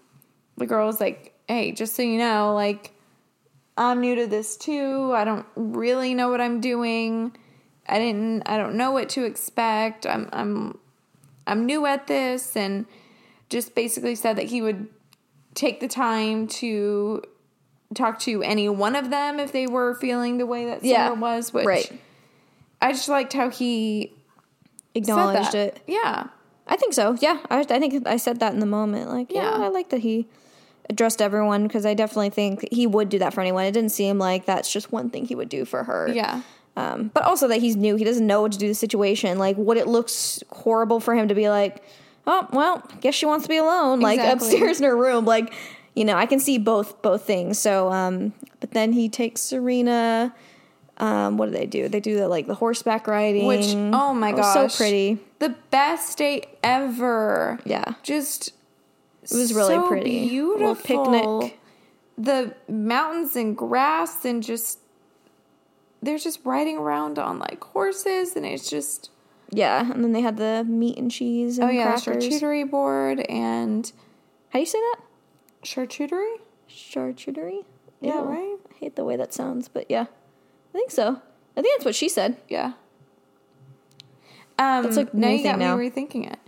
the 0.57 0.65
girls, 0.65 0.99
like, 0.99 1.33
hey, 1.47 1.71
just 1.71 1.95
so 1.95 2.01
you 2.03 2.17
know, 2.19 2.53
like, 2.53 2.91
I'm 3.79 4.01
new 4.01 4.15
to 4.15 4.27
this 4.27 4.57
too. 4.57 5.11
I 5.15 5.23
don't 5.23 5.45
really 5.55 6.13
know 6.13 6.29
what 6.29 6.41
I'm 6.41 6.59
doing. 6.59 7.35
I 7.87 7.97
didn't 7.97 8.43
I 8.47 8.57
don't 8.57 8.75
know 8.75 8.91
what 8.91 9.09
to 9.09 9.23
expect. 9.23 10.05
I'm 10.05 10.29
I'm 10.33 10.77
I'm 11.47 11.65
new 11.65 11.85
at 11.85 12.05
this 12.07 12.55
and 12.55 12.85
just 13.49 13.73
basically 13.73 14.15
said 14.15 14.35
that 14.35 14.45
he 14.45 14.61
would 14.61 14.87
take 15.55 15.79
the 15.79 15.87
time 15.87 16.47
to 16.47 17.23
talk 17.95 18.19
to 18.19 18.43
any 18.43 18.69
one 18.69 18.95
of 18.95 19.09
them 19.09 19.39
if 19.39 19.51
they 19.51 19.65
were 19.65 19.95
feeling 19.95 20.37
the 20.37 20.45
way 20.45 20.65
that 20.65 20.81
Sarah 20.81 20.91
Yeah, 20.91 21.11
was, 21.13 21.51
which 21.53 21.65
right. 21.65 22.01
I 22.81 22.91
just 22.91 23.09
liked 23.09 23.33
how 23.33 23.49
he 23.49 24.13
Acknowledged 24.93 25.55
it. 25.55 25.81
Yeah. 25.87 26.27
I 26.67 26.75
think 26.75 26.93
so. 26.93 27.17
Yeah, 27.19 27.39
I, 27.49 27.59
I 27.61 27.63
think 27.63 28.07
I 28.07 28.17
said 28.17 28.39
that 28.41 28.53
in 28.53 28.59
the 28.59 28.65
moment. 28.65 29.09
Like, 29.09 29.31
yeah, 29.31 29.57
Yeah. 29.57 29.65
I 29.65 29.69
like 29.69 29.89
that 29.89 30.01
he 30.01 30.27
addressed 30.89 31.21
everyone 31.21 31.63
because 31.67 31.85
I 31.85 31.93
definitely 31.93 32.31
think 32.31 32.67
he 32.71 32.87
would 32.87 33.09
do 33.09 33.19
that 33.19 33.33
for 33.33 33.41
anyone. 33.41 33.65
It 33.65 33.71
didn't 33.71 33.91
seem 33.91 34.17
like 34.17 34.45
that's 34.45 34.71
just 34.71 34.91
one 34.91 35.09
thing 35.09 35.25
he 35.25 35.35
would 35.35 35.49
do 35.49 35.65
for 35.65 35.83
her. 35.83 36.09
Yeah. 36.11 36.41
Um, 36.75 37.11
but 37.13 37.23
also 37.23 37.47
that 37.49 37.57
he's 37.59 37.75
new. 37.75 37.95
He 37.95 38.03
doesn't 38.03 38.25
know 38.25 38.41
what 38.41 38.53
to 38.53 38.57
do 38.57 38.67
the 38.67 38.73
situation. 38.73 39.37
Like, 39.37 39.57
what 39.57 39.77
it 39.77 39.87
looks 39.87 40.41
horrible 40.49 40.99
for 40.99 41.13
him 41.13 41.27
to 41.27 41.35
be 41.35 41.49
like, 41.49 41.83
oh, 42.25 42.47
well, 42.51 42.83
guess 43.01 43.15
she 43.15 43.25
wants 43.25 43.43
to 43.43 43.49
be 43.49 43.57
alone, 43.57 43.99
like 43.99 44.19
upstairs 44.19 44.79
in 44.79 44.85
her 44.85 44.95
room. 44.95 45.25
Like, 45.25 45.53
you 45.95 46.05
know, 46.05 46.15
I 46.15 46.25
can 46.25 46.39
see 46.39 46.57
both 46.57 47.01
both 47.01 47.23
things. 47.23 47.59
So, 47.59 47.91
um, 47.91 48.33
but 48.59 48.71
then 48.71 48.93
he 48.93 49.09
takes 49.09 49.41
Serena. 49.41 50.33
Um, 50.97 51.37
what 51.37 51.47
do 51.47 51.51
they 51.51 51.65
do? 51.65 51.87
They 51.87 51.99
do 51.99 52.17
the 52.17 52.27
like 52.27 52.47
the 52.47 52.55
horseback 52.55 53.07
riding, 53.07 53.45
Which 53.45 53.73
oh 53.73 54.13
my 54.13 54.31
was 54.31 54.41
gosh. 54.41 54.73
so 54.73 54.77
pretty. 54.77 55.17
The 55.39 55.55
best 55.71 56.17
date 56.17 56.47
ever. 56.63 57.59
Yeah. 57.65 57.93
Just 58.03 58.53
It 59.31 59.37
was 59.37 59.53
really 59.53 59.75
so 59.75 59.87
pretty. 59.87 60.27
Beautiful. 60.29 61.03
Little 61.03 61.41
picnic. 61.41 61.59
The 62.17 62.53
mountains 62.67 63.35
and 63.35 63.55
grass 63.57 64.25
and 64.25 64.43
just 64.43 64.79
they're 66.01 66.17
just 66.17 66.39
riding 66.43 66.77
around 66.77 67.17
on 67.19 67.39
like 67.39 67.63
horses 67.63 68.35
and 68.35 68.45
it's 68.45 68.69
just 68.69 69.09
Yeah, 69.51 69.91
and 69.91 70.03
then 70.03 70.11
they 70.11 70.21
had 70.21 70.37
the 70.37 70.65
meat 70.67 70.97
and 70.97 71.09
cheese 71.09 71.57
and 71.57 71.69
oh 71.69 71.71
yeah, 71.71 71.91
crackers. 71.93 72.23
charcuterie 72.25 72.69
board 72.69 73.19
and 73.29 73.91
How 74.49 74.59
do 74.59 74.61
you 74.61 74.65
say 74.65 74.79
that? 74.79 74.97
charcuterie? 75.63 76.37
Charcuterie. 76.69 77.65
Yeah, 78.01 78.15
Ew. 78.15 78.21
right? 78.23 78.57
I 78.71 78.73
hate 78.79 78.95
the 78.95 79.03
way 79.05 79.15
that 79.17 79.33
sounds, 79.33 79.67
but 79.67 79.85
yeah, 79.89 80.03
I 80.03 80.71
think 80.73 80.91
so. 80.91 81.21
I 81.57 81.61
think 81.61 81.77
that's 81.77 81.85
what 81.85 81.95
she 81.95 82.07
said. 82.09 82.37
Yeah. 82.47 82.73
Um, 84.57 84.83
That's, 84.83 84.97
like, 84.97 85.13
now 85.13 85.29
you 85.29 85.43
got 85.43 85.51
thing 85.57 85.59
me 85.59 85.65
now. 85.65 85.77
rethinking 85.77 86.31
it. 86.33 86.39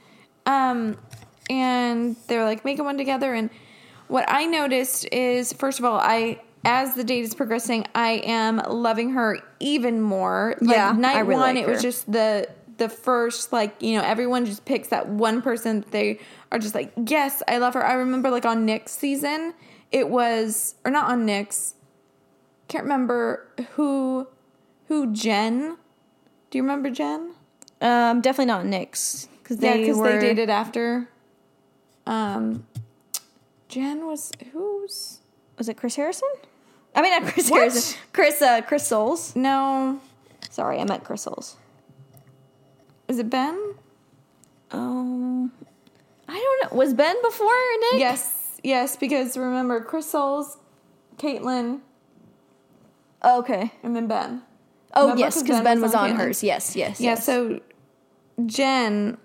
Um, 0.45 0.97
and 1.51 2.15
they're 2.27 2.45
like 2.45 2.63
making 2.65 2.85
one 2.85 2.97
together. 2.97 3.33
And 3.33 3.49
what 4.07 4.25
I 4.27 4.45
noticed 4.45 5.07
is, 5.11 5.51
first 5.53 5.77
of 5.79 5.85
all, 5.85 5.99
I 5.99 6.41
as 6.63 6.93
the 6.95 7.03
date 7.03 7.23
is 7.25 7.33
progressing, 7.35 7.85
I 7.93 8.21
am 8.23 8.57
loving 8.69 9.11
her 9.11 9.39
even 9.59 9.99
more. 10.01 10.55
Like, 10.61 10.75
Yeah, 10.75 10.93
night 10.97 11.19
really 11.19 11.33
one, 11.35 11.55
like 11.55 11.63
it 11.63 11.67
was 11.67 11.81
just 11.81 12.11
the 12.11 12.47
the 12.77 12.87
first 12.89 13.51
like 13.53 13.75
you 13.79 13.95
know 13.95 14.03
everyone 14.03 14.45
just 14.45 14.65
picks 14.65 14.87
that 14.87 15.07
one 15.07 15.41
person 15.43 15.81
that 15.81 15.91
they 15.91 16.19
are 16.51 16.57
just 16.57 16.73
like 16.73 16.91
yes 17.05 17.43
I 17.47 17.57
love 17.57 17.73
her. 17.75 17.85
I 17.85 17.93
remember 17.93 18.29
like 18.31 18.45
on 18.45 18.65
Nick's 18.65 18.93
season, 18.93 19.53
it 19.91 20.09
was 20.09 20.75
or 20.85 20.91
not 20.91 21.11
on 21.11 21.25
Nick's. 21.25 21.75
Can't 22.69 22.83
remember 22.85 23.45
who 23.73 24.27
who 24.87 25.11
Jen. 25.13 25.77
Do 26.49 26.57
you 26.57 26.63
remember 26.63 26.89
Jen? 26.89 27.33
Um, 27.81 28.21
definitely 28.21 28.45
not 28.45 28.65
Nick's 28.65 29.27
because 29.43 29.57
Yeah, 29.57 29.73
they 29.73 29.81
because 29.81 29.97
were 29.97 30.13
they 30.13 30.19
dated 30.19 30.49
after. 30.49 31.09
Um, 32.05 32.65
Jen 33.69 34.05
was 34.07 34.31
who's 34.51 35.19
Was 35.57 35.69
it 35.69 35.77
Chris 35.77 35.95
Harrison? 35.95 36.27
I 36.95 37.01
mean, 37.01 37.11
not 37.11 37.31
Chris 37.33 37.49
What? 37.49 37.59
Harrison. 37.59 37.97
Chris. 38.13 38.41
Uh, 38.41 38.61
Chris 38.61 38.85
Soules. 38.87 39.35
no? 39.35 39.99
Sorry, 40.49 40.79
I 40.79 40.83
meant 40.83 41.03
Chris 41.05 41.21
Soules. 41.21 41.55
Is 43.07 43.19
it 43.19 43.29
Ben? 43.29 43.75
Um, 44.71 45.51
I 46.27 46.33
don't 46.33 46.71
know. 46.71 46.77
Was 46.77 46.93
Ben 46.93 47.15
before 47.21 47.47
Nick? 47.91 47.99
Yes, 47.99 48.59
yes. 48.63 48.95
Because 48.97 49.37
remember, 49.37 49.81
Chris 49.81 50.09
Soules, 50.09 50.57
Kaitlyn, 51.17 51.79
Okay. 53.23 53.71
and 53.83 53.95
then 53.95 54.07
Ben. 54.07 54.41
Oh 54.93 55.03
Remember? 55.03 55.19
yes, 55.21 55.41
because 55.41 55.61
Ben 55.61 55.79
was 55.81 55.93
on 55.95 56.11
Kaitlyn. 56.11 56.17
hers. 56.17 56.43
Yes, 56.43 56.75
yes. 56.75 56.99
Yeah, 56.99 57.11
yes. 57.11 57.25
so 57.25 57.59
Jen, 58.45 59.17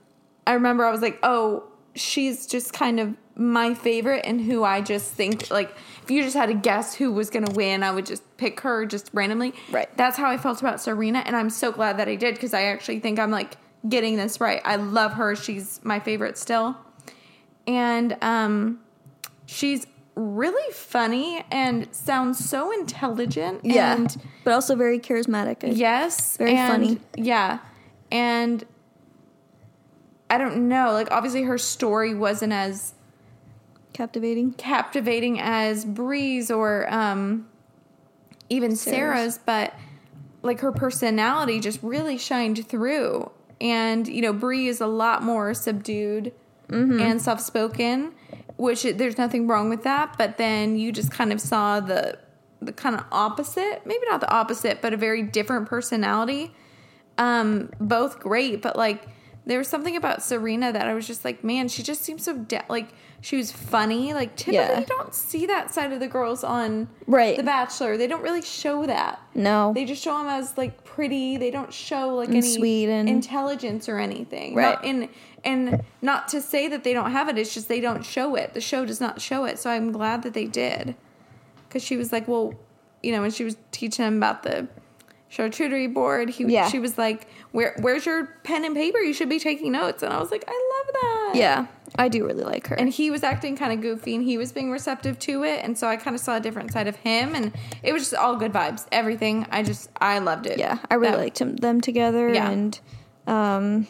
I 0.47 0.53
remember 0.53 0.85
I 0.85 0.91
was 0.93 1.01
like, 1.03 1.19
oh, 1.25 1.65
she's 1.97 2.47
just 2.47 2.73
kind 2.73 3.01
of 3.01 3.15
my 3.35 3.75
favorite 3.75 4.23
and 4.25 4.41
who 4.41 4.63
I 4.65 4.81
just 4.81 5.13
think 5.13 5.51
like 5.51 5.75
if 6.03 6.11
you 6.11 6.23
just 6.23 6.37
had 6.37 6.47
to 6.47 6.55
guess 6.55 6.95
who 6.95 7.11
was 7.13 7.29
gonna 7.31 7.51
win, 7.53 7.83
I 7.83 7.91
would 7.91 8.07
just 8.07 8.23
pick 8.37 8.61
her 8.61 8.87
just 8.87 9.11
randomly. 9.13 9.53
Right. 9.71 9.95
That's 9.97 10.17
how 10.17 10.31
I 10.31 10.37
felt 10.39 10.61
about 10.61 10.81
Serena, 10.81 11.19
and 11.27 11.35
I'm 11.35 11.51
so 11.51 11.73
glad 11.73 11.99
that 11.99 12.09
I 12.09 12.15
did 12.17 12.35
because 12.35 12.55
I 12.55 12.63
actually 12.65 13.01
think 13.01 13.19
I'm 13.19 13.31
like 13.31 13.57
getting 13.89 14.17
this 14.17 14.41
right. 14.41 14.61
I 14.65 14.77
love 14.77 15.15
her. 15.15 15.35
She's 15.37 15.81
my 15.83 15.99
favorite 16.01 16.39
still. 16.39 16.77
And 17.67 18.17
um 18.23 18.81
she's 19.47 19.87
really 20.15 20.73
funny 20.73 21.45
and 21.51 21.87
sounds 21.95 22.43
so 22.49 22.73
intelligent. 22.73 23.61
yeah, 23.65 23.95
And 23.95 24.17
but 24.45 24.55
also 24.55 24.75
very 24.75 24.99
charismatic. 24.99 25.59
Yes. 25.77 26.37
Very 26.39 26.57
funny. 26.57 27.01
Yeah. 27.17 27.59
And 28.11 28.65
I 30.29 30.39
don't 30.39 30.69
know, 30.69 30.93
like 30.93 31.11
obviously 31.11 31.43
her 31.43 31.59
story 31.59 32.15
wasn't 32.15 32.53
as 32.53 32.95
captivating. 33.93 34.53
captivating 34.55 35.41
as 35.41 35.85
Bri's 35.85 36.51
or 36.51 36.93
um 36.93 37.49
even 38.49 38.77
Sarah's. 38.77 39.35
Sarah's, 39.35 39.39
but 39.39 39.75
like 40.43 40.61
her 40.61 40.73
personality 40.73 41.61
just 41.61 41.83
really 41.83 42.19
shined 42.19 42.67
through. 42.69 43.31
And 43.61 44.07
you 44.07 44.21
know, 44.23 44.33
Bree 44.33 44.69
is 44.69 44.81
a 44.81 44.87
lot 44.87 45.23
more 45.23 45.55
subdued 45.55 46.33
Mm-hmm. 46.69 46.99
and 47.01 47.23
soft-spoken, 47.23 48.13
which 48.57 48.85
it, 48.85 48.99
there's 48.99 49.17
nothing 49.17 49.47
wrong 49.47 49.71
with 49.71 49.85
that, 49.85 50.17
but 50.19 50.37
then 50.37 50.77
you 50.77 50.91
just 50.91 51.13
kind 51.13 51.33
of 51.33 51.41
saw 51.41 51.79
the 51.79 52.19
the 52.61 52.73
kind 52.73 52.97
of 52.97 53.05
opposite, 53.13 53.83
maybe 53.87 54.05
not 54.11 54.21
the 54.21 54.29
opposite, 54.29 54.83
but 54.83 54.93
a 54.93 54.97
very 54.97 55.23
different 55.23 55.69
personality. 55.69 56.53
Um 57.19 57.71
both 57.81 58.19
great, 58.19 58.63
but 58.63 58.75
like 58.77 59.07
there 59.47 59.59
was 59.59 59.69
something 59.69 59.95
about 59.97 60.23
Serena 60.23 60.73
that 60.73 60.89
I 60.89 60.95
was 60.95 61.07
just 61.07 61.25
like, 61.25 61.45
man, 61.45 61.69
she 61.69 61.83
just 61.83 62.03
seems 62.03 62.25
so 62.25 62.37
de- 62.37 62.65
like 62.69 62.89
she 63.21 63.37
was 63.37 63.53
funny. 63.53 64.13
Like 64.13 64.35
typically 64.37 64.57
Yeah. 64.57 64.81
you 64.81 64.87
don't 64.87 65.15
see 65.15 65.47
that 65.47 65.73
side 65.73 65.93
of 65.93 66.01
the 66.01 66.09
girls 66.09 66.43
on 66.45 66.89
Right. 67.07 67.37
The 67.37 67.43
Bachelor. 67.45 67.97
They 67.97 68.07
don't 68.09 68.23
really 68.23 68.43
show 68.43 68.87
that. 68.87 69.21
No. 69.35 69.73
They 69.73 69.85
just 69.85 70.03
show 70.03 70.19
them 70.19 70.27
as 70.27 70.59
like 70.59 70.85
pretty. 70.85 71.37
They 71.37 71.51
don't 71.53 71.73
show 71.73 72.15
like 72.17 72.29
any 72.31 72.43
sweet 72.43 72.89
and- 72.89 73.09
intelligence 73.09 73.89
or 73.89 73.99
anything. 73.99 74.55
Right. 74.57 74.75
Not, 74.75 74.85
and 74.85 75.09
and 75.45 75.83
not 76.03 76.27
to 76.29 76.41
say 76.43 76.67
that 76.69 76.83
they 76.83 76.93
don't 76.93 77.13
have 77.13 77.29
it. 77.29 77.39
It's 77.39 77.55
just 77.55 77.69
they 77.69 77.81
don't 77.81 78.05
show 78.05 78.35
it. 78.35 78.53
The 78.53 78.61
show 78.61 78.85
does 78.85 79.01
not 79.01 79.21
show 79.21 79.45
it. 79.45 79.59
So 79.61 79.71
I'm 79.71 79.93
glad 79.93 80.23
that 80.25 80.35
they 80.35 80.47
did. 80.47 80.97
Because 81.69 81.85
she 81.85 81.97
was 81.97 82.11
like, 82.13 82.27
well, 82.27 82.55
you 83.03 83.13
know, 83.13 83.21
when 83.23 83.31
she 83.31 83.45
was 83.45 83.57
teaching 83.71 84.05
him 84.05 84.17
about 84.17 84.43
the 84.43 84.67
charcuterie 85.37 85.93
board, 85.93 86.31
he 86.31 86.45
Yeah. 86.45 86.69
she 86.69 86.79
was 86.79 86.97
like, 86.97 87.27
where 87.53 87.77
where's 87.81 88.07
your 88.07 88.27
pen 88.45 88.65
and 88.65 88.75
paper? 88.75 88.99
You 88.99 89.13
should 89.13 89.29
be 89.29 89.39
taking 89.39 89.73
notes. 89.73 90.03
And 90.03 90.13
I 90.13 90.19
was 90.21 90.31
like, 90.31 90.45
I 90.49 90.53
love 90.53 90.95
that. 91.03 91.33
yeah, 91.39 91.67
I 91.99 92.09
do 92.09 92.25
really 92.27 92.45
like 92.45 92.67
her. 92.69 92.77
And 92.77 92.89
he 92.89 93.11
was 93.11 93.23
acting 93.23 93.57
kind 93.57 93.73
of 93.73 93.81
goofy 93.81 94.15
and 94.15 94.25
he 94.25 94.39
was 94.39 94.53
being 94.53 94.71
receptive 94.71 95.19
to 95.21 95.45
it. 95.45 95.61
And 95.65 95.77
so 95.77 95.87
I 95.89 95.97
kind 95.97 96.15
of 96.15 96.21
saw 96.21 96.37
a 96.37 96.41
different 96.41 96.73
side 96.73 96.87
of 96.89 96.97
him. 96.97 97.35
And 97.35 97.53
it 97.83 97.93
was 97.93 98.03
just 98.03 98.15
all 98.15 98.37
good 98.37 98.53
vibes. 98.53 98.87
Everything. 98.93 99.47
I 99.51 99.63
just, 99.63 99.91
I 100.01 100.19
loved 100.21 100.47
it. 100.47 100.59
yeah, 100.59 100.79
I 100.91 100.95
really 100.95 101.13
That- 101.13 101.19
liked 101.19 101.39
him, 101.41 101.57
them 101.57 101.81
together. 101.81 102.33
Yeah. 102.33 102.51
And 102.51 102.81
um, 103.27 103.87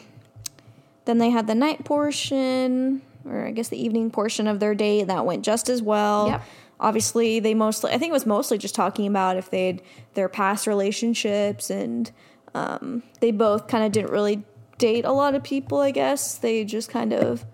then 1.05 1.17
they 1.19 1.29
had 1.29 1.47
the 1.47 1.55
night 1.55 1.85
portion, 1.85 3.01
or 3.25 3.45
I 3.45 3.51
guess 3.51 3.69
the 3.69 3.81
evening 3.81 4.11
portion 4.11 4.47
of 4.47 4.59
their 4.59 4.75
date 4.75 5.07
that 5.07 5.25
went 5.25 5.43
just 5.45 5.69
as 5.69 5.81
well. 5.81 6.27
Yep. 6.29 6.41
Obviously, 6.79 7.39
they 7.39 7.53
mostly, 7.53 7.91
I 7.91 7.97
think 7.97 8.09
it 8.11 8.13
was 8.13 8.25
mostly 8.25 8.57
just 8.57 8.75
talking 8.75 9.07
about 9.07 9.35
if 9.37 9.49
they'd 9.49 9.81
their 10.13 10.29
past 10.29 10.67
relationships, 10.67 11.69
and 11.69 12.11
um, 12.53 13.01
they 13.19 13.31
both 13.31 13.67
kind 13.67 13.83
of 13.83 13.91
didn't 13.91 14.11
really 14.11 14.43
date 14.77 15.05
a 15.05 15.11
lot 15.11 15.33
of 15.33 15.43
people. 15.43 15.79
I 15.79 15.91
guess 15.91 16.37
they 16.37 16.63
just 16.63 16.89
kind 16.89 17.13
of. 17.13 17.45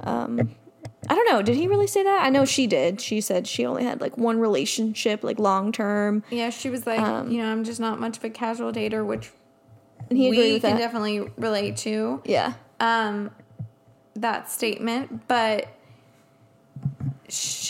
Um, 0.00 0.54
I 1.08 1.14
don't 1.14 1.28
know. 1.30 1.42
Did 1.42 1.56
he 1.56 1.66
really 1.66 1.86
say 1.86 2.02
that? 2.04 2.22
I 2.24 2.28
know 2.30 2.44
she 2.44 2.66
did. 2.66 3.00
She 3.00 3.20
said 3.20 3.46
she 3.46 3.64
only 3.66 3.84
had 3.84 4.00
like 4.00 4.16
one 4.18 4.38
relationship, 4.38 5.24
like 5.24 5.38
long 5.38 5.72
term. 5.72 6.22
Yeah, 6.30 6.50
she 6.50 6.70
was 6.70 6.86
like, 6.86 7.00
Um, 7.00 7.30
you 7.30 7.38
know, 7.42 7.50
I'm 7.50 7.64
just 7.64 7.80
not 7.80 7.98
much 7.98 8.18
of 8.18 8.24
a 8.24 8.30
casual 8.30 8.70
dater, 8.72 9.04
which 9.04 9.30
And 10.08 10.18
he 10.18 10.28
agreed 10.28 10.52
we 10.54 10.60
can 10.60 10.76
definitely 10.76 11.20
relate 11.36 11.76
to. 11.78 12.22
yeah. 12.24 12.54
um 12.80 13.30
that 14.14 14.50
statement 14.50 15.26
but 15.28 15.68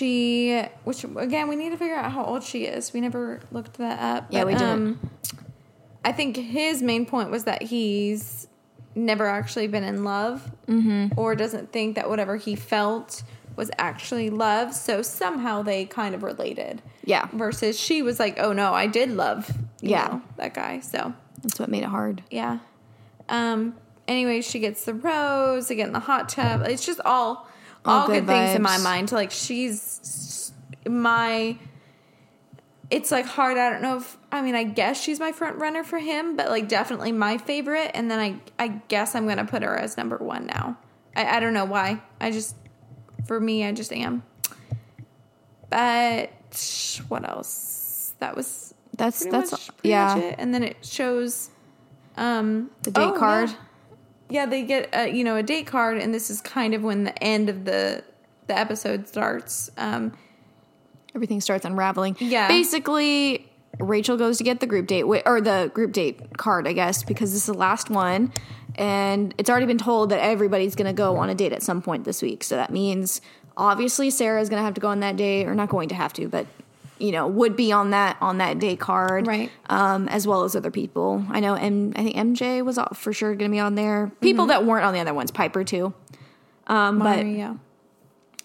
she 0.00 0.62
which 0.84 1.04
again 1.16 1.46
we 1.48 1.56
need 1.56 1.70
to 1.70 1.76
figure 1.76 1.94
out 1.94 2.10
how 2.12 2.24
old 2.24 2.42
she 2.42 2.64
is 2.64 2.92
we 2.92 3.00
never 3.00 3.40
looked 3.52 3.74
that 3.74 3.98
up 4.00 4.26
Yeah, 4.30 4.40
but, 4.40 4.46
we 4.46 4.52
didn't. 4.54 4.68
um 4.68 5.10
i 6.04 6.12
think 6.12 6.36
his 6.36 6.80
main 6.82 7.04
point 7.06 7.30
was 7.30 7.44
that 7.44 7.62
he's 7.62 8.48
never 8.94 9.26
actually 9.26 9.66
been 9.68 9.84
in 9.84 10.02
love 10.04 10.50
Mm-hmm. 10.66 11.18
or 11.18 11.34
doesn't 11.34 11.72
think 11.72 11.96
that 11.96 12.08
whatever 12.08 12.36
he 12.36 12.54
felt 12.54 13.22
was 13.56 13.70
actually 13.78 14.30
love 14.30 14.72
so 14.74 15.02
somehow 15.02 15.62
they 15.62 15.84
kind 15.84 16.14
of 16.14 16.22
related 16.22 16.80
Yeah. 17.04 17.26
versus 17.32 17.78
she 17.78 18.02
was 18.02 18.18
like 18.18 18.38
oh 18.38 18.52
no 18.52 18.72
i 18.72 18.86
did 18.86 19.10
love 19.10 19.50
you 19.82 19.90
Yeah. 19.90 20.06
know, 20.06 20.22
that 20.36 20.54
guy 20.54 20.80
so 20.80 21.12
That's 21.42 21.58
what 21.58 21.68
made 21.68 21.82
it 21.82 21.88
hard. 21.88 22.22
yeah. 22.30 22.58
Um. 23.28 23.74
Anyway, 24.08 24.40
she 24.42 24.58
gets 24.58 24.84
the 24.84 24.92
rose. 24.92 25.68
They 25.68 25.76
get 25.76 25.86
in 25.86 25.92
the 25.92 26.00
hot 26.00 26.28
tub. 26.28 26.62
It's 26.66 26.84
just 26.84 27.00
all 27.04 27.48
all, 27.84 28.00
All 28.00 28.06
good, 28.06 28.26
good 28.26 28.26
things 28.26 28.56
in 28.56 28.62
my 28.62 28.78
mind. 28.78 29.12
Like 29.12 29.30
she's 29.30 30.52
my. 30.86 31.58
It's 32.90 33.10
like 33.10 33.26
hard. 33.26 33.56
I 33.56 33.70
don't 33.70 33.82
know 33.82 33.98
if 33.98 34.18
I 34.32 34.42
mean 34.42 34.54
I 34.54 34.64
guess 34.64 35.00
she's 35.00 35.20
my 35.20 35.32
front 35.32 35.56
runner 35.56 35.84
for 35.84 35.98
him, 35.98 36.36
but 36.36 36.48
like 36.48 36.68
definitely 36.68 37.12
my 37.12 37.38
favorite. 37.38 37.92
And 37.94 38.10
then 38.10 38.18
I 38.18 38.40
I 38.62 38.68
guess 38.88 39.14
I'm 39.14 39.26
gonna 39.26 39.44
put 39.44 39.62
her 39.62 39.76
as 39.76 39.96
number 39.96 40.18
one 40.18 40.46
now. 40.46 40.76
I, 41.14 41.36
I 41.36 41.40
don't 41.40 41.54
know 41.54 41.64
why. 41.64 42.02
I 42.20 42.30
just 42.30 42.56
for 43.26 43.40
me 43.40 43.64
I 43.64 43.72
just 43.72 43.92
am. 43.92 44.24
But 45.70 46.32
what 47.08 47.28
else? 47.28 48.14
That 48.18 48.36
was 48.36 48.74
That's 48.96 49.24
that's 49.26 49.70
yeah. 49.82 50.16
And 50.16 50.52
then 50.52 50.64
it 50.64 50.84
shows 50.84 51.50
um 52.16 52.70
The 52.82 52.90
date 52.90 53.02
oh, 53.02 53.12
card. 53.12 53.50
Yeah. 53.50 53.56
Yeah, 54.30 54.46
they 54.46 54.62
get 54.62 54.88
a, 54.92 55.08
you 55.08 55.24
know 55.24 55.36
a 55.36 55.42
date 55.42 55.66
card, 55.66 55.98
and 55.98 56.14
this 56.14 56.30
is 56.30 56.40
kind 56.40 56.74
of 56.74 56.82
when 56.82 57.04
the 57.04 57.22
end 57.22 57.48
of 57.48 57.64
the 57.64 58.04
the 58.46 58.58
episode 58.58 59.08
starts. 59.08 59.70
Um, 59.76 60.12
Everything 61.14 61.40
starts 61.40 61.64
unraveling. 61.64 62.16
Yeah. 62.20 62.46
Basically, 62.46 63.50
Rachael 63.78 64.16
goes 64.16 64.38
to 64.38 64.44
get 64.44 64.60
the 64.60 64.66
group 64.66 64.86
date 64.86 65.02
or 65.02 65.40
the 65.40 65.70
group 65.74 65.92
date 65.92 66.36
card, 66.36 66.68
I 66.68 66.72
guess, 66.72 67.02
because 67.02 67.32
this 67.32 67.42
is 67.42 67.46
the 67.46 67.54
last 67.54 67.90
one, 67.90 68.32
and 68.76 69.34
it's 69.38 69.50
already 69.50 69.66
been 69.66 69.78
told 69.78 70.10
that 70.10 70.20
everybody's 70.20 70.74
going 70.76 70.86
to 70.86 70.92
go 70.92 71.16
on 71.16 71.28
a 71.28 71.34
date 71.34 71.52
at 71.52 71.62
some 71.62 71.82
point 71.82 72.04
this 72.04 72.22
week. 72.22 72.44
So 72.44 72.56
that 72.56 72.72
means 72.72 73.20
obviously 73.56 74.10
Sarah's 74.10 74.48
going 74.48 74.60
to 74.60 74.64
have 74.64 74.74
to 74.74 74.80
go 74.80 74.88
on 74.88 75.00
that 75.00 75.16
date, 75.16 75.46
or 75.46 75.54
not 75.54 75.68
going 75.68 75.88
to 75.88 75.94
have 75.94 76.12
to, 76.14 76.28
but 76.28 76.46
you 77.00 77.12
know 77.12 77.26
would 77.26 77.56
be 77.56 77.72
on 77.72 77.90
that 77.90 78.16
on 78.20 78.38
that 78.38 78.58
date 78.58 78.80
card, 78.80 79.26
Right. 79.26 79.50
Um, 79.68 80.08
as 80.08 80.26
well 80.26 80.44
as 80.44 80.54
other 80.54 80.70
people. 80.70 81.24
I 81.30 81.40
know, 81.40 81.54
and 81.54 81.96
I 81.96 82.02
think 82.02 82.16
MJ 82.16 82.64
was 82.64 82.78
for 82.94 83.12
sure 83.12 83.34
going 83.34 83.50
to 83.50 83.54
be 83.54 83.60
on 83.60 83.74
there. 83.74 84.12
People 84.20 84.44
Mm-hmm. 84.44 84.48
that 84.50 84.64
weren't 84.66 84.84
on 84.84 84.94
the 84.94 85.00
other 85.00 85.14
ones, 85.14 85.30
Piper 85.30 85.64
too. 85.64 85.94
Um, 86.66 86.98
but 87.00 87.24
Maria. 87.24 87.58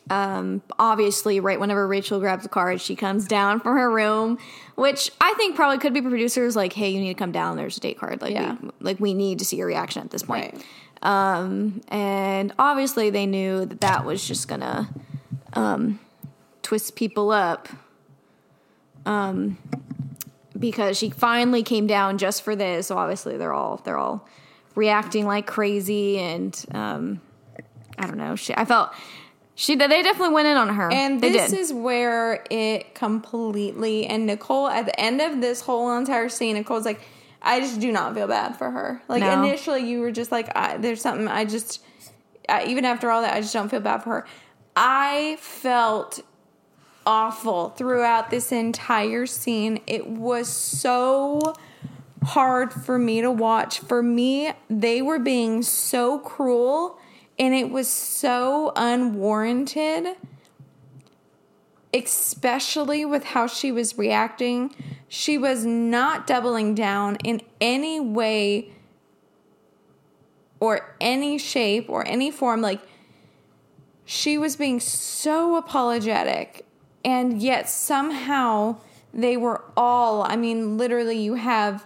um, 0.10 0.62
obviously, 0.80 1.40
right 1.40 1.60
whenever 1.60 1.88
Rachael 1.88 2.20
grabs 2.20 2.44
the 2.44 2.50
card, 2.50 2.80
she 2.82 2.96
comes 2.96 3.26
down 3.28 3.60
from 3.60 3.76
her 3.76 3.90
room, 3.92 4.38
which 4.76 5.12
I 5.20 5.34
think 5.36 5.56
probably 5.56 5.78
could 5.80 5.94
be 5.94 6.02
producers 6.02 6.56
like, 6.56 6.74
"Hey, 6.74 6.90
you 6.90 7.00
need 7.00 7.14
to 7.14 7.20
come 7.20 7.32
down. 7.32 7.58
There's 7.58 7.78
a 7.78 7.80
date 7.80 8.00
card. 8.00 8.22
Like, 8.22 8.34
Yeah. 8.34 8.56
we, 8.62 8.70
like 8.82 9.00
we 9.00 9.14
need 9.14 9.40
to 9.40 9.46
see 9.46 9.58
your 9.58 9.68
reaction 9.68 10.02
at 10.04 10.12
this 10.12 10.24
point." 10.24 10.54
Right. 10.54 10.64
Um, 11.02 11.82
and 11.90 12.54
obviously, 12.58 13.10
they 13.10 13.26
knew 13.26 13.66
that 13.66 13.82
that 13.82 14.06
was 14.06 14.26
just 14.28 14.48
gonna 14.48 14.90
um, 15.54 16.00
twist 16.64 16.96
people 16.96 17.32
up. 17.32 17.68
Um, 19.06 19.58
because 20.58 20.98
she 20.98 21.10
finally 21.10 21.64
came 21.64 21.86
down 21.88 22.18
just 22.18 22.42
for 22.44 22.56
this. 22.56 22.88
So 22.88 22.98
obviously, 22.98 23.38
they're 23.38 23.54
all 23.54 23.82
they're 23.84 23.98
all 23.98 24.28
reacting 24.76 25.26
like 25.26 25.46
crazy, 25.48 26.18
and 26.20 26.66
um, 26.74 27.22
I 27.98 28.08
don't 28.08 28.18
know. 28.18 28.36
She, 28.36 28.54
I 28.56 28.66
felt 28.66 28.92
she 29.56 29.76
they 29.76 29.88
definitely 30.02 30.34
went 30.34 30.48
in 30.48 30.58
on 30.58 30.70
her, 30.76 30.92
And 30.92 31.22
they 31.22 31.32
this 31.32 31.52
did. 31.52 31.60
is 31.60 31.74
where 31.74 32.44
it 32.50 32.94
completely 32.94 34.06
and 34.06 34.26
Nicole 34.26 34.68
at 34.68 34.86
the 34.86 35.00
end 35.00 35.22
of 35.22 35.40
this 35.40 35.62
whole 35.62 35.98
entire 35.98 36.28
scene, 36.28 36.56
Nicole's 36.56 36.84
like, 36.86 37.00
I 37.42 37.62
just 37.62 37.80
do 37.80 37.90
not 37.92 38.14
feel 38.16 38.28
bad 38.28 38.58
for 38.58 38.70
her. 38.70 39.02
Like 39.08 39.22
No. 39.22 39.32
initially, 39.44 39.90
you 39.90 40.02
were 40.02 40.12
just 40.12 40.30
like, 40.32 40.50
I, 40.58 40.76
there's 40.76 41.00
something 41.02 41.30
I 41.30 41.46
just, 41.46 41.82
I, 42.50 42.66
even 42.66 42.84
after 42.84 43.10
all 43.10 43.22
that, 43.22 43.34
I 43.34 43.40
just 43.40 43.54
don't 43.54 43.70
feel 43.70 43.80
bad 43.80 44.04
for 44.04 44.10
her. 44.10 44.28
I 44.76 45.38
felt 45.40 46.20
awful 47.06 47.70
throughout 47.70 48.30
this 48.30 48.52
entire 48.52 49.26
scene. 49.26 49.80
It 49.88 50.08
was 50.08 50.48
so 50.48 51.54
hard 52.24 52.74
for 52.74 52.98
me 52.98 53.22
to 53.22 53.32
watch. 53.32 53.80
For 53.80 54.02
me, 54.02 54.52
they 54.70 55.02
were 55.02 55.20
being 55.20 55.62
so 55.62 56.20
cruel 56.20 57.00
and 57.38 57.54
it 57.54 57.70
was 57.70 57.88
so 57.88 58.72
unwarranted. 58.76 60.16
especially 61.96 63.06
with 63.06 63.24
how 63.24 63.48
she 63.48 63.72
was 63.72 63.98
reacting, 63.98 64.76
she 65.08 65.38
was 65.38 65.66
not 65.66 66.28
doubling 66.28 66.76
down 66.76 67.16
in 67.24 67.42
any 67.62 68.02
way 68.02 68.70
or 70.60 70.96
any 71.00 71.38
shape 71.38 71.90
or 71.90 72.06
any 72.06 72.30
form. 72.30 72.62
Like, 72.62 72.82
she 74.04 74.38
was 74.38 74.58
being 74.58 74.80
so 74.82 75.56
apologetic, 75.56 76.65
and 77.06 77.42
yet 77.42 77.70
somehow 77.70 78.78
they 79.14 79.38
were 79.38 79.64
all, 79.78 80.24
I 80.24 80.36
mean, 80.36 80.78
literally, 80.78 81.20
you 81.20 81.36
have 81.36 81.86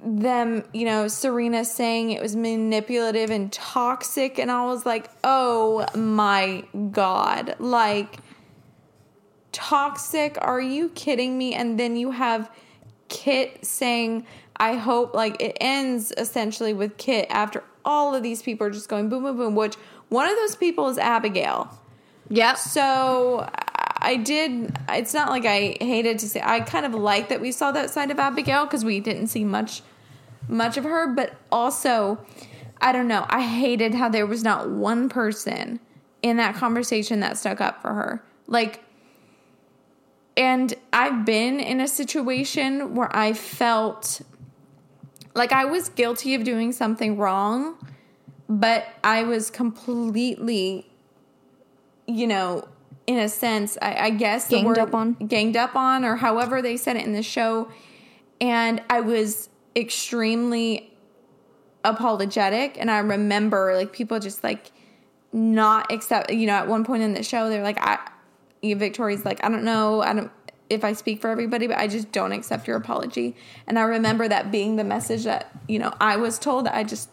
them, 0.00 0.62
you 0.72 0.86
know, 0.86 1.08
Serena 1.08 1.64
saying 1.64 2.12
it 2.12 2.22
was 2.22 2.36
manipulative 2.36 3.30
and 3.30 3.52
toxic, 3.52 4.38
and 4.38 4.50
I 4.50 4.64
was 4.64 4.86
like, 4.86 5.10
oh 5.24 5.84
my 5.94 6.64
God. 6.92 7.56
Like, 7.58 8.20
toxic? 9.52 10.38
Are 10.40 10.60
you 10.60 10.88
kidding 10.90 11.36
me? 11.36 11.54
And 11.54 11.78
then 11.78 11.96
you 11.96 12.12
have 12.12 12.50
Kit 13.08 13.66
saying, 13.66 14.24
I 14.56 14.74
hope, 14.74 15.14
like, 15.14 15.42
it 15.42 15.58
ends 15.60 16.12
essentially 16.16 16.72
with 16.72 16.96
Kit 16.96 17.26
after 17.28 17.64
all 17.84 18.14
of 18.14 18.22
these 18.22 18.40
people 18.40 18.68
are 18.68 18.70
just 18.70 18.88
going 18.88 19.08
boom, 19.08 19.24
boom, 19.24 19.36
boom, 19.36 19.54
which 19.56 19.74
one 20.10 20.28
of 20.28 20.36
those 20.36 20.54
people 20.54 20.88
is 20.88 20.96
Abigail. 20.96 21.76
Yep. 22.30 22.56
So 22.58 23.48
I 24.00 24.16
did. 24.16 24.76
It's 24.90 25.14
not 25.14 25.30
like 25.30 25.44
I 25.44 25.76
hated 25.80 26.18
to 26.20 26.28
say. 26.28 26.40
I 26.44 26.60
kind 26.60 26.86
of 26.86 26.94
like 26.94 27.28
that 27.28 27.40
we 27.40 27.52
saw 27.52 27.72
that 27.72 27.90
side 27.90 28.10
of 28.10 28.18
Abigail 28.18 28.64
because 28.64 28.84
we 28.84 29.00
didn't 29.00 29.28
see 29.28 29.44
much, 29.44 29.82
much 30.48 30.76
of 30.76 30.84
her. 30.84 31.12
But 31.14 31.34
also, 31.50 32.18
I 32.80 32.92
don't 32.92 33.08
know. 33.08 33.26
I 33.28 33.42
hated 33.42 33.94
how 33.94 34.08
there 34.08 34.26
was 34.26 34.44
not 34.44 34.68
one 34.68 35.08
person 35.08 35.80
in 36.22 36.36
that 36.36 36.54
conversation 36.54 37.20
that 37.20 37.38
stuck 37.38 37.60
up 37.60 37.80
for 37.80 37.94
her. 37.94 38.24
Like, 38.46 38.82
and 40.36 40.74
I've 40.92 41.24
been 41.24 41.60
in 41.60 41.80
a 41.80 41.88
situation 41.88 42.94
where 42.94 43.14
I 43.14 43.32
felt 43.32 44.20
like 45.34 45.52
I 45.52 45.64
was 45.64 45.88
guilty 45.88 46.34
of 46.34 46.44
doing 46.44 46.72
something 46.72 47.16
wrong, 47.16 47.76
but 48.48 48.86
I 49.02 49.24
was 49.24 49.50
completely, 49.50 50.87
you 52.08 52.26
know, 52.26 52.66
in 53.06 53.18
a 53.18 53.28
sense, 53.28 53.78
I, 53.80 53.94
I 54.06 54.10
guess 54.10 54.48
Ganged 54.48 54.66
word 54.66 54.78
up 54.78 54.94
on? 54.94 55.12
ganged 55.14 55.56
up 55.56 55.76
on, 55.76 56.04
or 56.04 56.16
however 56.16 56.60
they 56.60 56.76
said 56.76 56.96
it 56.96 57.04
in 57.04 57.12
the 57.12 57.22
show, 57.22 57.68
and 58.40 58.82
I 58.90 59.00
was 59.00 59.48
extremely 59.76 60.92
apologetic. 61.84 62.76
And 62.78 62.90
I 62.90 62.98
remember 62.98 63.74
like 63.74 63.92
people 63.92 64.18
just 64.18 64.42
like 64.42 64.72
not 65.32 65.92
accept. 65.92 66.32
You 66.32 66.46
know, 66.46 66.54
at 66.54 66.68
one 66.68 66.84
point 66.84 67.02
in 67.02 67.14
the 67.14 67.22
show, 67.22 67.48
they're 67.48 67.62
like, 67.62 67.78
"I," 67.80 67.98
Victoria's 68.62 69.24
like, 69.24 69.42
"I 69.44 69.48
don't 69.48 69.64
know, 69.64 70.02
I 70.02 70.12
don't." 70.14 70.30
If 70.70 70.84
I 70.84 70.92
speak 70.92 71.22
for 71.22 71.28
everybody, 71.30 71.66
but 71.66 71.78
I 71.78 71.88
just 71.88 72.12
don't 72.12 72.32
accept 72.32 72.66
your 72.68 72.76
apology. 72.76 73.34
And 73.66 73.78
I 73.78 73.82
remember 73.82 74.28
that 74.28 74.50
being 74.50 74.76
the 74.76 74.84
message 74.84 75.24
that, 75.24 75.50
you 75.66 75.78
know, 75.78 75.94
I 75.98 76.16
was 76.16 76.38
told 76.38 76.66
that 76.66 76.74
I 76.74 76.84
just 76.84 77.08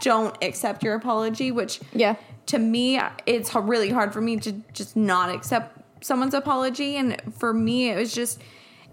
don't 0.00 0.36
accept 0.42 0.82
your 0.82 0.96
apology, 0.96 1.52
which 1.52 1.78
Yeah. 1.92 2.16
To 2.48 2.58
me 2.58 3.00
it's 3.26 3.54
really 3.54 3.90
hard 3.90 4.12
for 4.12 4.20
me 4.20 4.36
to 4.38 4.52
just 4.72 4.96
not 4.96 5.30
accept 5.30 5.78
someone's 6.04 6.34
apology. 6.34 6.96
And 6.96 7.20
for 7.38 7.52
me 7.52 7.90
it 7.90 7.96
was 7.96 8.12
just 8.12 8.40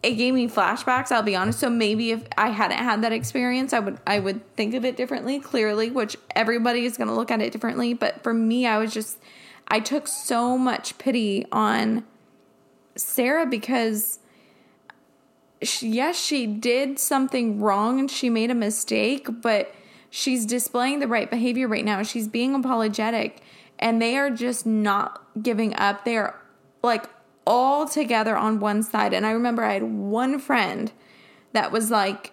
it 0.04 0.16
gave 0.16 0.36
me 0.36 0.48
flashbacks 0.48 1.12
i'll 1.12 1.24
be 1.24 1.36
honest. 1.36 1.60
So 1.60 1.70
maybe 1.70 2.12
if 2.12 2.24
i 2.38 2.50
hadn't 2.50 2.78
had 2.78 3.02
that 3.04 3.12
experience 3.12 3.74
i 3.74 3.80
would 3.80 4.00
i 4.06 4.20
would 4.20 4.56
think 4.56 4.74
of 4.74 4.86
it 4.86 4.96
differently 4.96 5.40
clearly 5.40 5.90
which 5.90 6.16
everybody 6.36 6.86
is 6.86 6.98
going 6.98 7.08
to 7.08 7.16
look 7.16 7.32
at 7.32 7.42
it 7.42 7.52
differently. 7.52 7.94
But 7.94 8.24
for 8.24 8.34
me 8.34 8.66
i 8.68 8.78
was 8.78 8.94
just 8.94 9.20
i 9.68 9.80
took 9.80 10.08
so 10.08 10.58
much 10.58 10.98
pity 10.98 11.46
on 11.52 12.04
sarah 12.96 13.46
because 13.46 14.20
yes, 15.82 16.20
she 16.22 16.48
did 16.48 17.00
something 17.00 17.60
wrong 17.60 18.00
and 18.00 18.12
she 18.12 18.30
made 18.30 18.52
a 18.52 18.56
mistake, 18.56 19.28
but 19.42 19.74
she's 20.16 20.46
displaying 20.46 21.00
the 21.00 21.08
right 21.10 21.30
behavior 21.30 21.68
right 21.68 21.84
now. 21.84 22.02
She's 22.02 22.30
being 22.30 22.56
apologetic 22.56 23.42
and 23.78 24.02
they 24.02 24.18
are 24.18 24.30
just 24.30 24.66
not 24.66 25.22
giving 25.44 25.76
up. 25.76 26.06
They 26.06 26.16
are 26.16 26.40
like 26.82 27.10
all 27.46 27.86
together 27.86 28.38
on 28.38 28.62
one 28.62 28.82
side. 28.82 29.14
And 29.14 29.26
I 29.26 29.32
remember 29.32 29.62
I 29.62 29.74
had 29.74 29.84
one 29.84 30.40
friend 30.40 30.90
that 31.52 31.74
was 31.74 31.92
like, 31.92 32.32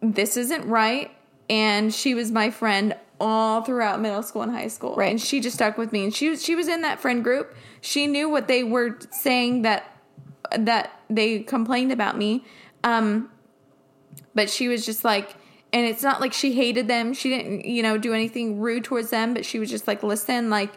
this 0.00 0.36
isn't 0.36 0.66
right. 0.66 1.12
And 1.48 1.94
she 1.94 2.16
was 2.16 2.32
my 2.32 2.50
friend 2.50 2.96
all 3.20 3.62
throughout 3.62 4.00
middle 4.00 4.24
school 4.24 4.42
and 4.42 4.50
high 4.50 4.66
school. 4.66 4.96
Right. 4.96 5.12
And 5.12 5.20
she 5.20 5.38
just 5.38 5.54
stuck 5.54 5.78
with 5.78 5.92
me. 5.92 6.02
And 6.02 6.14
she 6.14 6.28
was 6.28 6.44
she 6.44 6.56
was 6.56 6.66
in 6.66 6.82
that 6.82 6.98
friend 6.98 7.22
group. 7.22 7.54
She 7.80 8.08
knew 8.08 8.28
what 8.28 8.48
they 8.48 8.64
were 8.64 8.98
saying 9.12 9.62
that 9.62 9.96
that 10.50 10.90
they 11.08 11.38
complained 11.38 11.92
about 11.92 12.18
me. 12.18 12.44
Um 12.82 13.30
but 14.34 14.50
she 14.50 14.66
was 14.66 14.84
just 14.84 15.04
like 15.04 15.36
and 15.72 15.86
it's 15.86 16.02
not 16.02 16.20
like 16.20 16.32
she 16.32 16.52
hated 16.52 16.88
them. 16.88 17.12
She 17.12 17.28
didn't, 17.28 17.64
you 17.64 17.82
know, 17.82 17.98
do 17.98 18.14
anything 18.14 18.60
rude 18.60 18.84
towards 18.84 19.10
them, 19.10 19.34
but 19.34 19.44
she 19.44 19.58
was 19.58 19.68
just 19.70 19.86
like, 19.86 20.02
listen, 20.02 20.50
like 20.50 20.72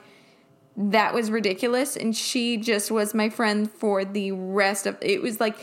that 0.76 1.14
was 1.14 1.32
ridiculous. 1.32 1.96
And 1.96 2.16
she 2.16 2.58
just 2.58 2.92
was 2.92 3.14
my 3.14 3.30
friend 3.30 3.72
for 3.72 4.04
the 4.04 4.32
rest 4.32 4.86
of 4.86 4.98
it 5.02 5.22
was 5.22 5.40
like 5.40 5.58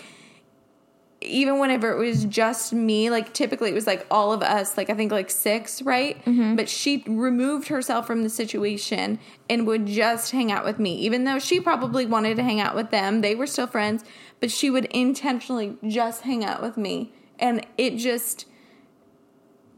even 1.21 1.59
whenever 1.59 1.91
it 1.91 1.99
was 1.99 2.25
just 2.27 2.73
me, 2.73 3.11
like 3.11 3.33
typically 3.35 3.71
it 3.71 3.75
was 3.75 3.87
like 3.87 4.07
all 4.11 4.33
of 4.33 4.43
us, 4.43 4.77
like 4.77 4.89
I 4.89 4.95
think 4.95 5.11
like 5.11 5.31
six, 5.31 5.83
right? 5.83 6.25
Mm-hmm. 6.25 6.55
But 6.55 6.69
she 6.69 7.03
removed 7.07 7.69
herself 7.69 8.07
from 8.07 8.23
the 8.23 8.31
situation 8.31 9.19
and 9.51 9.67
would 9.67 9.87
just 9.87 10.31
hang 10.31 10.53
out 10.53 10.65
with 10.65 10.79
me, 10.79 10.95
even 10.97 11.25
though 11.25 11.39
she 11.39 11.61
probably 11.61 12.07
wanted 12.07 12.37
to 12.37 12.43
hang 12.43 12.61
out 12.61 12.77
with 12.77 12.91
them. 12.91 13.21
They 13.21 13.35
were 13.35 13.49
still 13.49 13.67
friends, 13.67 14.05
but 14.41 14.51
she 14.51 14.71
would 14.71 14.85
intentionally 14.87 15.77
just 15.87 16.23
hang 16.23 16.45
out 16.45 16.63
with 16.63 16.77
me. 16.77 17.13
And 17.41 17.67
it 17.77 17.97
just, 17.97 18.47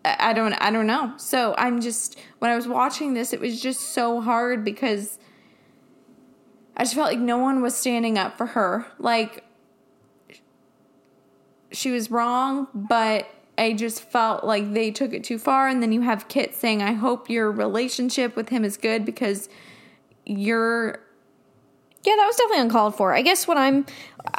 I 0.04 0.32
don't, 0.32 0.54
I 0.54 0.70
don't 0.70 0.86
know. 0.86 1.12
So 1.18 1.54
I'm 1.58 1.80
just, 1.80 2.18
when 2.38 2.50
I 2.50 2.56
was 2.56 2.66
watching 2.66 3.14
this, 3.14 3.32
it 3.32 3.40
was 3.40 3.60
just 3.60 3.80
so 3.80 4.20
hard 4.20 4.64
because 4.64 5.18
I 6.76 6.84
just 6.84 6.94
felt 6.94 7.08
like 7.08 7.18
no 7.18 7.36
one 7.38 7.60
was 7.60 7.74
standing 7.74 8.16
up 8.16 8.38
for 8.38 8.46
her. 8.46 8.86
Like, 8.98 9.44
she 11.72 11.90
was 11.90 12.10
wrong, 12.10 12.68
but 12.74 13.28
I 13.58 13.74
just 13.74 14.02
felt 14.02 14.42
like 14.42 14.72
they 14.72 14.90
took 14.90 15.12
it 15.12 15.22
too 15.22 15.38
far. 15.38 15.68
And 15.68 15.82
then 15.82 15.92
you 15.92 16.00
have 16.00 16.28
Kit 16.28 16.54
saying, 16.54 16.82
I 16.82 16.94
hope 16.94 17.28
your 17.28 17.50
relationship 17.50 18.34
with 18.36 18.48
him 18.48 18.64
is 18.64 18.76
good 18.76 19.04
because 19.04 19.48
you're. 20.24 21.00
Yeah, 22.02 22.14
that 22.16 22.26
was 22.26 22.36
definitely 22.36 22.62
uncalled 22.62 22.96
for. 22.96 23.12
I 23.12 23.20
guess 23.20 23.46
what 23.46 23.58
I'm, 23.58 23.84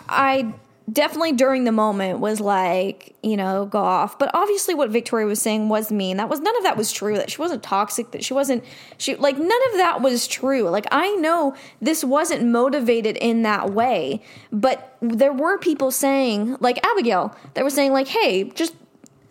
I 0.09 0.51
definitely 0.91 1.33
during 1.33 1.63
the 1.63 1.71
moment 1.71 2.19
was 2.19 2.39
like, 2.39 3.15
you 3.23 3.35
know, 3.37 3.65
go 3.65 3.79
off. 3.79 4.17
But 4.17 4.31
obviously, 4.33 4.73
what 4.73 4.89
Victoria 4.89 5.25
was 5.25 5.41
saying 5.41 5.69
was 5.69 5.91
mean. 5.91 6.17
That 6.17 6.29
was 6.29 6.39
none 6.39 6.55
of 6.57 6.63
that 6.63 6.77
was 6.77 6.91
true. 6.91 7.15
That 7.15 7.31
she 7.31 7.41
wasn't 7.41 7.63
toxic. 7.63 8.11
That 8.11 8.23
she 8.23 8.33
wasn't, 8.33 8.63
she 8.97 9.15
like 9.15 9.37
none 9.37 9.49
of 9.71 9.77
that 9.77 10.01
was 10.01 10.27
true. 10.27 10.69
Like 10.69 10.87
I 10.91 11.15
know 11.15 11.55
this 11.81 12.03
wasn't 12.03 12.45
motivated 12.45 13.17
in 13.17 13.41
that 13.43 13.71
way, 13.71 14.21
but 14.51 14.97
there 15.01 15.33
were 15.33 15.57
people 15.57 15.91
saying, 15.91 16.57
like 16.59 16.85
Abigail, 16.85 17.35
that 17.53 17.63
were 17.63 17.69
saying, 17.69 17.93
like, 17.93 18.07
hey, 18.07 18.45
just 18.45 18.75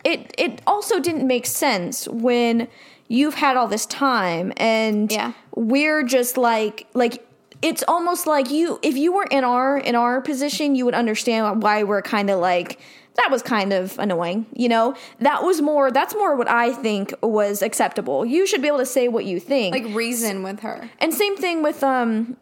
it. 0.05 0.35
It 0.39 0.63
also 0.67 1.01
didn't 1.01 1.27
make 1.27 1.47
sense 1.47 2.09
when 2.09 2.69
you've 3.09 3.35
had 3.35 3.57
all 3.57 3.67
this 3.67 3.87
time 3.87 4.53
and 4.57 5.11
Yeah. 5.11 5.33
we're 5.57 6.05
just 6.05 6.37
like 6.37 6.87
like 6.95 7.27
it's 7.63 7.85
almost 7.87 8.27
like 8.27 8.51
you 8.51 8.79
if 8.83 8.97
you 8.97 9.13
were 9.13 9.27
in 9.31 9.45
our 9.45 9.79
in 9.79 9.95
our 9.95 10.21
position 10.21 10.75
you 10.75 10.85
would 10.85 10.95
understand 10.95 11.63
why 11.63 11.83
we're 11.83 12.03
kind 12.03 12.31
of 12.31 12.41
like 12.41 12.79
that 13.17 13.31
was 13.31 13.43
kind 13.43 13.73
of 13.73 13.99
annoying 13.99 14.47
you 14.55 14.69
know? 14.69 14.95
That 15.19 15.43
was 15.43 15.61
more 15.61 15.91
that's 15.91 16.15
more 16.15 16.37
what 16.37 16.49
i 16.49 16.73
think 16.73 17.13
was 17.23 17.61
acceptable. 17.63 18.25
You 18.25 18.47
should 18.47 18.63
be 18.63 18.69
able 18.69 18.79
to 18.79 18.87
say 18.87 19.09
what 19.09 19.25
you 19.25 19.41
think. 19.41 19.75
Like 19.75 19.95
reason 19.95 20.43
with 20.43 20.61
her. 20.61 20.89
and 21.01 21.13
same 21.13 21.37
thing 21.37 21.63
with 21.63 21.83
um 21.85 22.37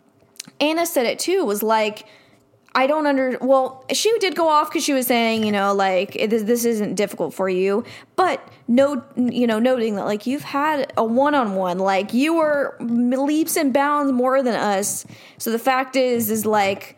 Anna 0.61 0.87
said 0.87 1.07
it 1.07 1.19
too 1.19 1.45
was 1.45 1.63
like 1.63 2.07
I 2.79 2.87
don't 2.87 3.09
under 3.09 3.37
well 3.41 3.85
she 3.93 4.17
did 4.21 4.37
go 4.37 4.49
off 4.49 4.71
cuz 4.71 4.85
she 4.85 4.93
was 4.93 5.09
saying, 5.09 5.43
you 5.43 5.51
know, 5.51 5.75
like 5.75 6.13
this, 6.13 6.45
this 6.45 6.65
isn't 6.65 6.95
difficult 6.95 7.35
for 7.35 7.49
you, 7.49 7.83
but 8.15 8.41
no 8.69 9.03
you 9.17 9.49
know 9.49 9.59
noting 9.59 9.97
that 9.97 10.05
like 10.05 10.29
you've 10.29 10.45
had 10.45 10.93
a 10.97 11.05
one-on-one 11.05 11.79
like 11.79 12.15
you 12.15 12.35
were 12.35 12.77
leaps 12.81 13.57
and 13.57 13.73
bounds 13.73 14.13
more 14.13 14.45
than 14.45 14.55
us. 14.55 15.05
So 15.39 15.51
the 15.51 15.59
fact 15.59 15.97
is 15.97 16.31
is 16.31 16.47
like 16.47 16.98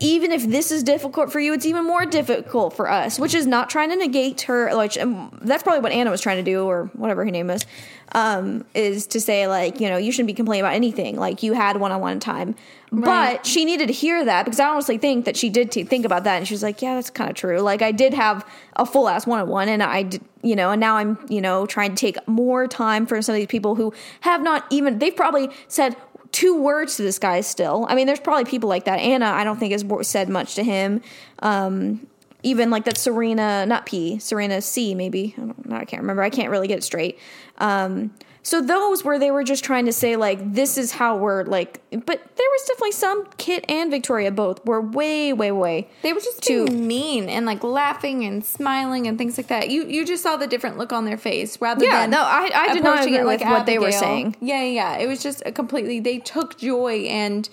even 0.00 0.32
if 0.32 0.44
this 0.48 0.70
is 0.72 0.82
difficult 0.82 1.30
for 1.30 1.38
you, 1.40 1.52
it's 1.54 1.64
even 1.66 1.84
more 1.84 2.04
difficult 2.04 2.74
for 2.74 2.90
us, 2.90 3.18
which 3.18 3.32
is 3.34 3.46
not 3.46 3.70
trying 3.70 3.90
to 3.90 3.96
negate 3.96 4.42
her. 4.42 4.74
Like 4.74 4.98
um, 5.00 5.38
that's 5.42 5.62
probably 5.62 5.80
what 5.80 5.92
Anna 5.92 6.10
was 6.10 6.20
trying 6.20 6.38
to 6.38 6.42
do, 6.50 6.64
or 6.64 6.90
whatever 6.94 7.24
her 7.24 7.30
name 7.30 7.48
is, 7.48 7.64
um, 8.12 8.64
is 8.74 9.06
to 9.08 9.20
say 9.20 9.46
like 9.46 9.80
you 9.80 9.88
know 9.88 9.96
you 9.96 10.10
shouldn't 10.10 10.26
be 10.26 10.34
complaining 10.34 10.64
about 10.64 10.74
anything. 10.74 11.16
Like 11.16 11.42
you 11.42 11.52
had 11.52 11.76
one 11.78 11.92
on 11.92 12.00
one 12.00 12.18
time, 12.20 12.56
Right. 12.90 13.36
but 13.36 13.46
she 13.46 13.64
needed 13.64 13.86
to 13.86 13.92
hear 13.92 14.24
that 14.24 14.44
because 14.44 14.58
I 14.60 14.68
honestly 14.68 14.98
think 14.98 15.24
that 15.26 15.36
she 15.36 15.48
did 15.48 15.70
t- 15.70 15.84
think 15.84 16.04
about 16.04 16.24
that, 16.24 16.38
and 16.38 16.46
she 16.48 16.54
was 16.54 16.62
like, 16.62 16.82
yeah, 16.82 16.96
that's 16.96 17.10
kind 17.10 17.30
of 17.30 17.36
true. 17.36 17.60
Like 17.60 17.80
I 17.80 17.92
did 17.92 18.14
have 18.14 18.44
a 18.74 18.84
full 18.84 19.08
ass 19.08 19.26
one 19.28 19.38
on 19.40 19.48
one, 19.48 19.68
and 19.68 19.82
I 19.82 20.02
did, 20.02 20.22
you 20.42 20.56
know, 20.56 20.72
and 20.72 20.80
now 20.80 20.96
I'm 20.96 21.24
you 21.28 21.40
know 21.40 21.66
trying 21.66 21.90
to 21.94 21.96
take 21.96 22.16
more 22.26 22.66
time 22.66 23.06
for 23.06 23.22
some 23.22 23.34
of 23.34 23.38
these 23.38 23.46
people 23.46 23.76
who 23.76 23.92
have 24.22 24.42
not 24.42 24.64
even 24.70 24.98
they've 24.98 25.14
probably 25.14 25.50
said 25.68 25.96
two 26.34 26.60
words 26.60 26.96
to 26.96 27.02
this 27.02 27.20
guy 27.20 27.40
still. 27.42 27.86
I 27.88 27.94
mean, 27.94 28.08
there's 28.08 28.18
probably 28.18 28.44
people 28.44 28.68
like 28.68 28.86
that. 28.86 28.98
Anna, 28.98 29.26
I 29.26 29.44
don't 29.44 29.56
think 29.56 29.70
has 29.70 29.84
said 30.02 30.28
much 30.28 30.56
to 30.56 30.64
him. 30.64 31.00
Um, 31.38 32.08
even 32.42 32.70
like 32.70 32.84
that 32.86 32.98
Serena, 32.98 33.64
not 33.66 33.86
P, 33.86 34.18
Serena 34.18 34.60
C, 34.60 34.96
maybe. 34.96 35.34
I, 35.38 35.40
don't, 35.40 35.72
I 35.72 35.84
can't 35.84 36.02
remember. 36.02 36.22
I 36.22 36.30
can't 36.30 36.50
really 36.50 36.66
get 36.66 36.78
it 36.78 36.82
straight. 36.82 37.20
Um, 37.58 38.12
so 38.46 38.60
those 38.60 39.02
where 39.02 39.18
they 39.18 39.30
were 39.30 39.42
just 39.42 39.64
trying 39.64 39.86
to 39.86 39.92
say 39.92 40.16
like 40.16 40.38
this 40.54 40.76
is 40.78 40.92
how 40.92 41.16
we're 41.16 41.44
like, 41.44 41.80
but 41.90 42.06
there 42.36 42.50
was 42.52 42.62
definitely 42.68 42.92
some 42.92 43.26
Kit 43.38 43.64
and 43.70 43.90
Victoria 43.90 44.30
both 44.30 44.64
were 44.66 44.80
way, 44.82 45.32
way, 45.32 45.50
way. 45.50 45.88
They 46.02 46.12
were 46.12 46.20
just 46.20 46.42
Too- 46.42 46.66
mean 46.66 47.28
and 47.30 47.46
like 47.46 47.64
laughing 47.64 48.22
and 48.24 48.44
smiling 48.44 49.06
and 49.06 49.16
things 49.18 49.38
like 49.38 49.46
that. 49.48 49.70
You 49.70 49.86
you 49.86 50.04
just 50.04 50.22
saw 50.22 50.36
the 50.36 50.46
different 50.46 50.76
look 50.78 50.92
on 50.92 51.06
their 51.06 51.16
face 51.16 51.58
rather 51.60 51.84
Yeah, 51.84 52.02
than 52.02 52.10
no, 52.10 52.20
I- 52.22 52.50
I 52.54 52.74
did 52.74 52.84
not 52.84 53.00
agree 53.02 53.16
it 53.16 53.24
with 53.24 53.40
what 53.42 53.64
they 53.66 53.78
were 53.78 53.90
saying. 53.92 54.36
Yeah, 54.40 54.62
yeah, 54.62 54.98
it 54.98 55.06
was 55.08 55.22
just 55.22 55.42
a 55.46 55.50
completely. 55.50 55.98
They 56.00 56.18
took 56.18 56.58
joy 56.58 57.06
and 57.08 57.48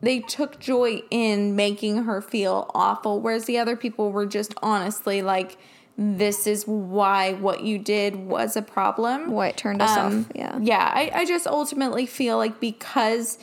they 0.00 0.20
took 0.20 0.60
joy 0.60 1.02
in 1.10 1.56
making 1.56 2.04
her 2.04 2.20
feel 2.20 2.70
awful, 2.74 3.20
whereas 3.20 3.46
the 3.46 3.58
other 3.58 3.74
people 3.74 4.12
were 4.12 4.26
just 4.26 4.54
honestly 4.62 5.22
like, 5.22 5.56
"This 5.96 6.46
is 6.46 6.66
why 6.66 7.34
what 7.34 7.62
you 7.62 7.78
did 7.78 8.16
was 8.16 8.56
a 8.56 8.62
problem." 8.62 9.30
Why 9.30 9.48
it 9.48 9.56
turned 9.56 9.80
us 9.82 9.96
Um, 9.96 10.20
off. 10.20 10.32
Yeah. 10.34 10.58
Yeah, 10.60 10.92
I, 10.94 11.10
I 11.14 11.24
just 11.24 11.46
ultimately 11.46 12.06
feel 12.06 12.36
like 12.36 12.60
because 12.60 13.38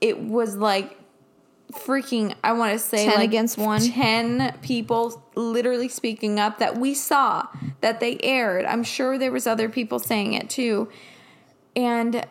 it 0.00 0.18
was 0.20 0.56
like 0.56 0.98
freaking, 1.72 2.34
I 2.44 2.52
want 2.52 2.72
to 2.72 2.78
say 2.78 3.04
10 3.06 3.14
like 3.16 3.24
against 3.28 3.58
one. 3.58 3.80
10 3.80 4.58
people 4.62 5.22
literally 5.34 5.88
speaking 5.88 6.38
up 6.38 6.58
that 6.58 6.78
we 6.78 6.94
saw 6.94 7.46
that 7.80 8.00
they 8.00 8.18
aired. 8.22 8.64
I'm 8.64 8.84
sure 8.84 9.18
there 9.18 9.32
was 9.32 9.46
other 9.46 9.68
people 9.68 9.98
saying 9.98 10.34
it 10.34 10.48
too. 10.48 10.88
And 11.74 12.24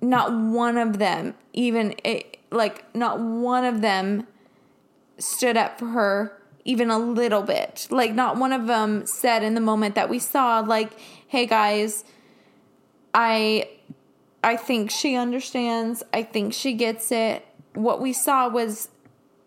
not 0.00 0.32
one 0.32 0.76
of 0.78 0.98
them 0.98 1.34
even 1.52 1.94
it, 2.04 2.38
like 2.50 2.84
not 2.94 3.20
one 3.20 3.64
of 3.64 3.80
them 3.80 4.26
stood 5.18 5.56
up 5.56 5.78
for 5.78 5.86
her 5.86 6.39
even 6.64 6.90
a 6.90 6.98
little 6.98 7.42
bit. 7.42 7.86
Like 7.90 8.14
not 8.14 8.36
one 8.36 8.52
of 8.52 8.66
them 8.66 9.06
said 9.06 9.42
in 9.42 9.54
the 9.54 9.60
moment 9.60 9.94
that 9.94 10.08
we 10.08 10.18
saw 10.18 10.60
like, 10.60 10.92
"Hey 11.26 11.46
guys, 11.46 12.04
I 13.14 13.68
I 14.42 14.56
think 14.56 14.90
she 14.90 15.16
understands. 15.16 16.02
I 16.12 16.22
think 16.22 16.52
she 16.54 16.74
gets 16.74 17.10
it." 17.12 17.46
What 17.74 18.00
we 18.00 18.12
saw 18.12 18.48
was 18.48 18.88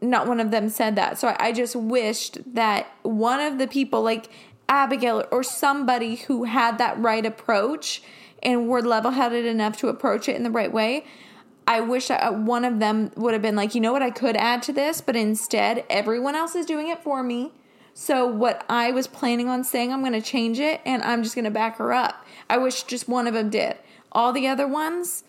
not 0.01 0.28
one 0.28 0.39
of 0.39 0.51
them 0.51 0.70
said 0.70 0.95
that. 0.95 1.18
So 1.18 1.30
I, 1.30 1.47
I 1.47 1.51
just 1.51 1.76
wished 1.76 2.38
that 2.53 2.88
one 3.03 3.39
of 3.39 3.57
the 3.57 3.68
people 3.68 4.01
like 4.01 4.30
Abigail 4.68 5.26
or 5.32 5.43
somebody 5.43 6.16
who 6.16 6.43
had 6.43 6.78
that 6.78 6.97
right 6.99 7.26
approach 7.26 8.01
and 8.41 8.68
were 8.68 8.82
level-headed 8.82 9.45
enough 9.45 9.78
to 9.78 9.88
approach 9.88 10.28
it 10.28 10.36
in 10.36 10.43
the 10.43 10.51
right 10.51 10.72
way 10.72 11.05
I 11.68 11.80
wish 11.80 12.07
that 12.09 12.22
uh, 12.22 12.34
one 12.34 12.66
of 12.66 12.80
them 12.80 13.11
would 13.16 13.34
have 13.34 13.41
been 13.41 13.55
like, 13.55 13.74
you 13.74 13.82
know 13.82 13.93
what, 13.93 14.01
I 14.01 14.09
could 14.09 14.36
add 14.36 14.61
to 14.64 14.74
this, 14.74 15.01
but 15.01 15.16
instead, 15.16 15.86
everyone 15.89 16.36
else 16.36 16.55
is 16.55 16.66
doing 16.66 16.89
it 16.89 17.01
for 17.01 17.24
me. 17.24 17.51
So, 17.93 18.26
what 18.26 18.66
I 18.70 18.91
was 18.91 19.07
planning 19.07 19.49
on 19.49 19.64
saying, 19.64 19.93
I'm 19.93 20.01
going 20.01 20.14
to 20.14 20.22
change 20.22 20.59
it 20.59 20.82
and 20.84 21.01
I'm 21.03 21.24
just 21.24 21.36
going 21.36 21.45
to 21.45 21.51
back 21.51 21.78
her 21.78 21.93
up. 21.93 22.26
I 22.49 22.57
wish 22.57 22.84
just 22.84 23.07
one 23.07 23.28
of 23.28 23.34
them 23.34 23.49
did. 23.49 23.78
All 24.11 24.34
the 24.34 24.47
other 24.47 24.68
ones, 24.68 25.24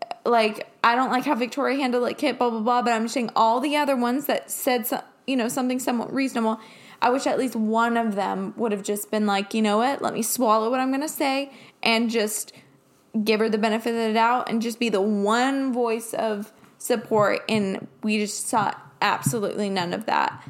uh, 0.00 0.14
like, 0.28 0.66
I 0.82 0.94
don't 0.96 1.10
like 1.10 1.24
how 1.24 1.34
Victoria 1.34 1.76
handled 1.76 2.08
it, 2.08 2.18
Kit, 2.18 2.38
blah, 2.38 2.50
blah, 2.50 2.60
blah, 2.60 2.82
but 2.82 2.92
I'm 2.92 3.04
just 3.04 3.14
saying 3.14 3.30
all 3.36 3.60
the 3.60 3.76
other 3.76 3.94
ones 3.94 4.26
that 4.26 4.50
said, 4.50 4.86
you 5.26 5.36
know, 5.36 5.48
something 5.48 5.78
somewhat 5.78 6.12
reasonable, 6.12 6.60
I 7.00 7.10
wish 7.10 7.26
at 7.26 7.38
least 7.38 7.54
one 7.54 7.96
of 7.96 8.14
them 8.16 8.54
would 8.56 8.72
have 8.72 8.82
just 8.82 9.10
been 9.10 9.26
like, 9.26 9.54
you 9.54 9.62
know 9.62 9.76
what, 9.78 10.02
let 10.02 10.14
me 10.14 10.22
swallow 10.22 10.70
what 10.70 10.80
I'm 10.80 10.88
going 10.88 11.02
to 11.02 11.08
say 11.08 11.52
and 11.82 12.10
just 12.10 12.52
give 13.24 13.40
her 13.40 13.48
the 13.48 13.58
benefit 13.58 13.90
of 13.90 13.96
the 14.08 14.12
doubt 14.12 14.48
and 14.50 14.60
just 14.62 14.78
be 14.78 14.88
the 14.88 15.00
one 15.00 15.72
voice 15.72 16.12
of 16.14 16.52
support 16.78 17.40
and 17.48 17.86
we 18.02 18.18
just 18.18 18.46
saw 18.46 18.72
absolutely 19.00 19.68
none 19.70 19.92
of 19.94 20.06
that 20.06 20.46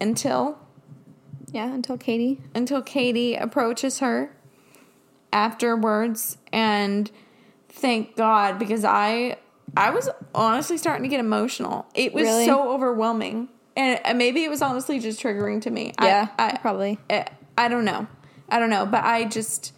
until 0.00 0.58
Yeah, 1.52 1.72
until 1.72 1.98
Katie. 1.98 2.40
until 2.54 2.82
Katie 2.82 3.34
approaches 3.34 3.98
her 3.98 4.30
afterwards 5.32 6.38
and 6.52 7.10
thank 7.68 8.16
God 8.16 8.58
because 8.58 8.84
I 8.84 9.36
I 9.76 9.90
was 9.90 10.08
honestly 10.34 10.78
starting 10.78 11.02
to 11.02 11.08
get 11.08 11.20
emotional. 11.20 11.86
It 11.94 12.14
was 12.14 12.22
Really? 12.24 12.46
so 12.46 12.70
overwhelming. 12.72 13.48
And 13.76 14.16
maybe 14.16 14.42
it 14.44 14.48
was 14.48 14.62
honestly 14.62 14.98
just 15.00 15.20
triggering 15.22 15.60
to 15.62 15.70
me. 15.70 15.92
I- 15.98 16.06
Yeah, 16.06 16.28
I, 16.38 16.56
probably. 16.56 16.98
I, 17.10 17.26
I 17.58 17.68
don't 17.68 17.84
know. 17.84 18.06
I 18.48 18.58
don't 18.58 18.70
know, 18.70 18.86
but 18.86 19.04
I 19.04 19.24
just 19.24 19.72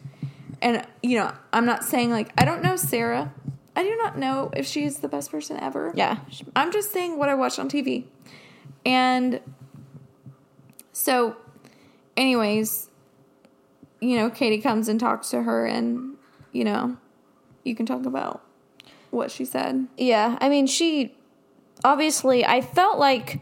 and 0.60 0.84
you 1.02 1.18
know, 1.18 1.32
I'm 1.52 1.64
not 1.64 1.84
saying 1.84 2.10
like 2.10 2.30
I 2.38 2.44
don't 2.44 2.62
know 2.62 2.76
Sarah. 2.76 3.32
I 3.76 3.82
do 3.82 3.96
not 3.96 4.18
know 4.18 4.50
if 4.56 4.66
she 4.66 4.84
is 4.84 4.98
the 4.98 5.08
best 5.08 5.30
person 5.30 5.56
ever. 5.60 5.92
Yeah. 5.94 6.18
I'm 6.56 6.72
just 6.72 6.92
saying 6.92 7.16
what 7.16 7.28
I 7.28 7.34
watched 7.34 7.60
on 7.60 7.68
TV. 7.68 8.06
And 8.84 9.40
so 10.92 11.36
anyways, 12.16 12.90
you 14.00 14.16
know, 14.16 14.30
Katie 14.30 14.60
comes 14.60 14.88
and 14.88 14.98
talks 14.98 15.30
to 15.30 15.44
her 15.44 15.64
and 15.64 16.16
you 16.52 16.64
know, 16.64 16.96
you 17.64 17.74
can 17.74 17.86
talk 17.86 18.04
about 18.04 18.42
what 19.10 19.30
she 19.30 19.44
said. 19.44 19.86
Yeah, 19.96 20.36
I 20.40 20.48
mean, 20.48 20.66
she 20.66 21.14
obviously, 21.84 22.44
I 22.44 22.60
felt 22.60 22.98
like 22.98 23.40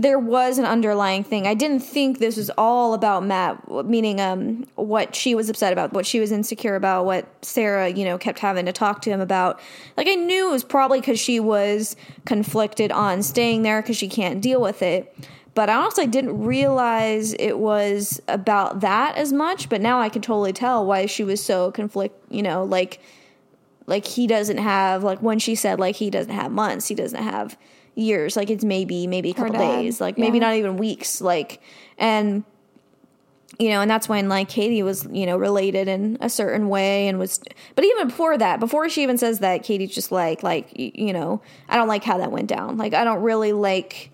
there 0.00 0.18
was 0.18 0.56
an 0.56 0.64
underlying 0.64 1.22
thing. 1.22 1.46
I 1.46 1.52
didn't 1.52 1.80
think 1.80 2.20
this 2.20 2.38
was 2.38 2.50
all 2.56 2.94
about 2.94 3.22
Matt, 3.22 3.68
meaning 3.84 4.18
um, 4.18 4.66
what 4.76 5.14
she 5.14 5.34
was 5.34 5.50
upset 5.50 5.74
about, 5.74 5.92
what 5.92 6.06
she 6.06 6.20
was 6.20 6.32
insecure 6.32 6.74
about, 6.74 7.04
what 7.04 7.26
Sarah, 7.44 7.90
you 7.90 8.06
know, 8.06 8.16
kept 8.16 8.38
having 8.38 8.64
to 8.64 8.72
talk 8.72 9.02
to 9.02 9.10
him 9.10 9.20
about. 9.20 9.60
Like, 9.98 10.08
I 10.08 10.14
knew 10.14 10.48
it 10.48 10.52
was 10.52 10.64
probably 10.64 11.00
because 11.00 11.20
she 11.20 11.38
was 11.38 11.96
conflicted 12.24 12.90
on 12.90 13.22
staying 13.22 13.60
there 13.60 13.82
because 13.82 13.98
she 13.98 14.08
can't 14.08 14.40
deal 14.40 14.62
with 14.62 14.80
it. 14.80 15.14
But 15.54 15.68
I 15.68 15.74
honestly 15.74 16.06
didn't 16.06 16.42
realize 16.42 17.34
it 17.34 17.58
was 17.58 18.22
about 18.26 18.80
that 18.80 19.16
as 19.16 19.34
much. 19.34 19.68
But 19.68 19.82
now 19.82 20.00
I 20.00 20.08
can 20.08 20.22
totally 20.22 20.54
tell 20.54 20.86
why 20.86 21.04
she 21.06 21.24
was 21.24 21.44
so 21.44 21.72
conflict, 21.72 22.16
you 22.30 22.42
know, 22.42 22.64
like 22.64 23.00
like 23.86 24.06
he 24.06 24.26
doesn't 24.26 24.58
have 24.58 25.02
like 25.02 25.20
when 25.20 25.38
she 25.38 25.54
said 25.56 25.80
like 25.80 25.96
he 25.96 26.10
doesn't 26.10 26.32
have 26.32 26.52
months 26.52 26.86
he 26.86 26.94
doesn't 26.94 27.24
have 27.24 27.58
years 28.00 28.36
like 28.36 28.50
it's 28.50 28.64
maybe 28.64 29.06
maybe 29.06 29.30
a 29.30 29.34
couple 29.34 29.52
days 29.52 30.00
like 30.00 30.18
maybe 30.18 30.40
not 30.40 30.54
even 30.54 30.76
weeks 30.76 31.20
like 31.20 31.60
and 31.98 32.44
you 33.58 33.68
know 33.68 33.80
and 33.80 33.90
that's 33.90 34.08
when 34.08 34.28
like 34.28 34.48
katie 34.48 34.82
was 34.82 35.06
you 35.10 35.26
know 35.26 35.36
related 35.36 35.88
in 35.88 36.16
a 36.20 36.28
certain 36.28 36.68
way 36.68 37.08
and 37.08 37.18
was 37.18 37.40
but 37.74 37.84
even 37.84 38.08
before 38.08 38.38
that 38.38 38.60
before 38.60 38.88
she 38.88 39.02
even 39.02 39.18
says 39.18 39.40
that 39.40 39.62
katie's 39.62 39.94
just 39.94 40.10
like 40.10 40.42
like 40.42 40.70
you 40.74 41.12
know 41.12 41.42
i 41.68 41.76
don't 41.76 41.88
like 41.88 42.04
how 42.04 42.18
that 42.18 42.30
went 42.30 42.48
down 42.48 42.76
like 42.76 42.94
i 42.94 43.04
don't 43.04 43.22
really 43.22 43.52
like 43.52 44.10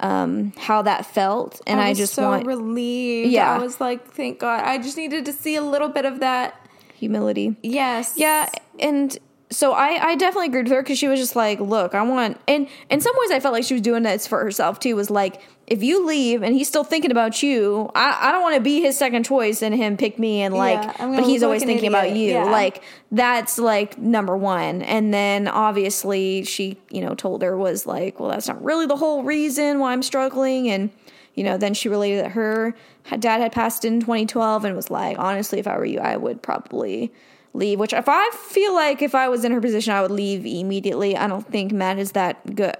um 0.00 0.52
how 0.56 0.82
that 0.82 1.06
felt 1.06 1.60
and 1.66 1.80
i, 1.80 1.90
was 1.90 1.98
just 1.98 2.14
so 2.14 2.28
want 2.28 2.46
relieved. 2.46 3.30
Yeah. 3.30 3.54
I 3.54 3.58
was 3.58 3.80
like, 3.80 4.12
thank 4.12 4.40
God. 4.40 4.62
I 4.64 4.78
just 4.78 4.96
needed 4.96 5.24
to 5.26 5.32
see 5.32 5.54
a 5.56 5.62
little 5.62 5.88
bit 5.88 6.04
of 6.04 6.20
that. 6.20 6.54
humility 6.94 7.56
Yes. 7.62 8.14
Yeah, 8.16 8.48
and 8.78 9.16
so 9.54 9.72
I, 9.72 10.10
I 10.10 10.14
definitely 10.16 10.48
agreed 10.48 10.64
with 10.64 10.72
her 10.72 10.82
because 10.82 10.98
she 10.98 11.08
was 11.08 11.20
just 11.20 11.36
like, 11.36 11.60
look, 11.60 11.94
I 11.94 12.02
want, 12.02 12.40
and 12.48 12.68
in 12.90 13.00
some 13.00 13.14
ways 13.18 13.30
I 13.30 13.40
felt 13.40 13.52
like 13.52 13.64
she 13.64 13.74
was 13.74 13.82
doing 13.82 14.02
this 14.02 14.26
for 14.26 14.42
herself 14.42 14.80
too. 14.80 14.96
Was 14.96 15.10
like, 15.10 15.40
if 15.66 15.82
you 15.82 16.04
leave 16.04 16.42
and 16.42 16.54
he's 16.54 16.68
still 16.68 16.84
thinking 16.84 17.10
about 17.10 17.42
you, 17.42 17.90
I, 17.94 18.28
I 18.28 18.32
don't 18.32 18.42
want 18.42 18.56
to 18.56 18.60
be 18.60 18.80
his 18.80 18.98
second 18.98 19.24
choice 19.24 19.62
and 19.62 19.74
him 19.74 19.96
pick 19.96 20.18
me 20.18 20.42
and 20.42 20.54
like, 20.54 20.82
Yeah, 20.82 21.06
but 21.16 21.24
he's 21.24 21.42
always 21.42 21.62
like 21.62 21.68
thinking 21.68 21.88
about 21.88 22.10
you. 22.10 22.32
Yeah. 22.32 22.44
Like 22.44 22.82
that's 23.12 23.58
like 23.58 23.96
number 23.96 24.36
one. 24.36 24.82
And 24.82 25.14
then 25.14 25.48
obviously 25.48 26.44
she, 26.44 26.76
you 26.90 27.00
know, 27.00 27.14
told 27.14 27.42
her 27.42 27.56
was 27.56 27.86
like, 27.86 28.20
well, 28.20 28.30
that's 28.30 28.48
not 28.48 28.62
really 28.62 28.86
the 28.86 28.96
whole 28.96 29.22
reason 29.22 29.78
why 29.78 29.92
I'm 29.92 30.02
struggling 30.02 30.68
and. 30.70 30.90
You 31.36 31.42
know, 31.42 31.58
then 31.58 31.74
she 31.74 31.88
related 31.88 32.24
that 32.24 32.30
her 32.30 32.76
dad 33.18 33.40
had 33.40 33.50
passed 33.50 33.84
in 33.84 33.98
2012 33.98 34.64
and 34.64 34.76
was 34.76 34.88
like, 34.88 35.18
honestly, 35.18 35.58
if 35.58 35.66
I 35.66 35.76
were 35.76 35.84
you, 35.84 35.98
I 35.98 36.16
would 36.16 36.42
probably 36.42 37.12
leave. 37.54 37.78
Which, 37.78 37.92
if 37.94 38.08
I 38.08 38.30
feel 38.34 38.74
like 38.74 39.00
if 39.00 39.14
I 39.14 39.28
was 39.28 39.44
in 39.44 39.52
her 39.52 39.60
position, 39.60 39.92
I 39.94 40.02
would 40.02 40.10
leave 40.10 40.44
immediately. 40.44 41.16
I 41.16 41.26
don't 41.26 41.46
think 41.46 41.72
Matt 41.72 41.98
is 41.98 42.12
that 42.12 42.54
good. 42.54 42.74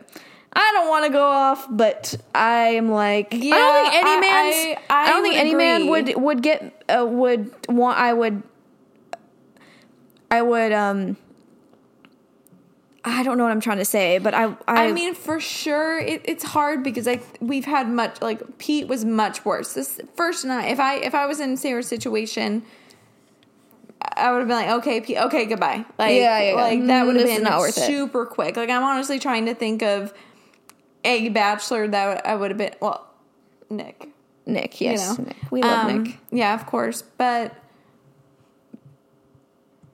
I 0.57 0.71
don't 0.75 0.89
want 0.89 1.05
to 1.07 1.11
go 1.11 1.25
off, 1.25 1.67
but 1.69 2.15
I 2.35 2.69
am 2.75 2.89
like, 2.91 3.29
yeah, 3.33 3.55
I 3.55 3.59
don't 3.59 3.91
think 3.91 4.05
any 4.05 4.11
I- 4.11 4.21
man's. 4.21 4.79
I- 4.89 4.95
I 5.05 5.09
don't 5.11 5.23
think 5.23 5.37
any 5.37 5.55
man 5.55 5.87
would 5.89 6.15
would 6.17 6.43
get 6.43 6.85
uh, 6.89 7.05
would 7.07 7.53
want. 7.69 7.99
I 7.99 8.13
would. 8.13 8.43
I 10.31 10.43
would. 10.43 10.73
Um. 10.73 11.17
I 13.07 13.23
don't 13.23 13.37
know 13.37 13.45
what 13.45 13.51
I'm 13.53 13.61
trying 13.61 13.79
to 13.79 13.85
say, 13.85 14.19
but 14.19 14.33
I. 14.33 14.45
I, 14.67 14.87
I 14.87 14.93
mean, 14.93 15.15
for 15.15 15.39
sure, 15.39 15.99
it, 15.99 16.23
it's 16.25 16.43
hard 16.45 16.83
because 16.83 17.07
I 17.07 17.21
we've 17.41 17.67
had 17.67 17.89
much 17.89 18.23
like 18.23 18.57
Pete 18.59 18.89
was 18.89 19.05
much 19.05 19.45
worse. 19.45 19.75
This 19.75 20.01
first 20.17 20.45
night, 20.47 20.71
if 20.71 20.81
I 20.81 20.95
if 20.97 21.15
I 21.15 21.27
was 21.27 21.39
in 21.39 21.57
Sarah's 21.59 21.87
situation, 21.87 22.63
I 24.17 24.33
would 24.33 24.39
have 24.41 24.49
been 24.49 24.57
like, 24.57 24.71
okay, 24.79 25.19
okay, 25.25 25.45
goodbye. 25.47 25.85
Like, 25.99 26.15
Yeah, 26.15 26.41
yeah, 26.41 26.51
yeah. 26.51 26.55
like 26.55 26.87
that 26.87 27.03
Mm, 27.03 27.07
would 27.07 27.17
have 27.17 27.27
been 27.27 27.43
not 27.43 27.59
worth 27.59 27.77
it. 27.79 27.87
super 27.87 28.25
quick. 28.27 28.57
Like, 28.57 28.71
I'm 28.71 28.83
honestly 28.83 29.19
trying 29.19 29.47
to 29.47 29.55
think 29.55 29.83
of 29.83 30.13
a 31.05 31.29
bachelor 31.31 31.89
that 31.89 32.27
I 32.27 32.35
would 32.37 32.51
have 32.51 32.59
been. 32.59 32.75
Well, 32.81 33.07
Nick, 33.71 34.09
Nick, 34.47 34.81
you 34.81 34.91
yes, 34.91 35.19
know, 35.19 35.25
Nick. 35.25 35.37
we 35.51 35.63
love 35.63 35.89
Um, 35.91 36.03
Nick. 36.05 36.19
Yeah, 36.31 36.55
of 36.55 36.67
course, 36.67 37.03
but 37.03 37.55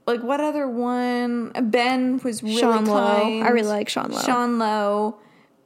like 0.07 0.23
what 0.23 0.41
other 0.41 0.67
one? 0.69 1.51
Ben 1.71 2.19
was 2.19 2.43
really 2.43 2.61
Sean 2.61 2.85
Lowe. 2.87 2.95
kind. 3.23 3.45
I 3.45 3.49
really 3.51 3.69
like 3.69 3.89
Sean 3.89 4.11
Lowe. 4.11 4.21
Sean 4.23 4.59
Lowe. 4.59 5.17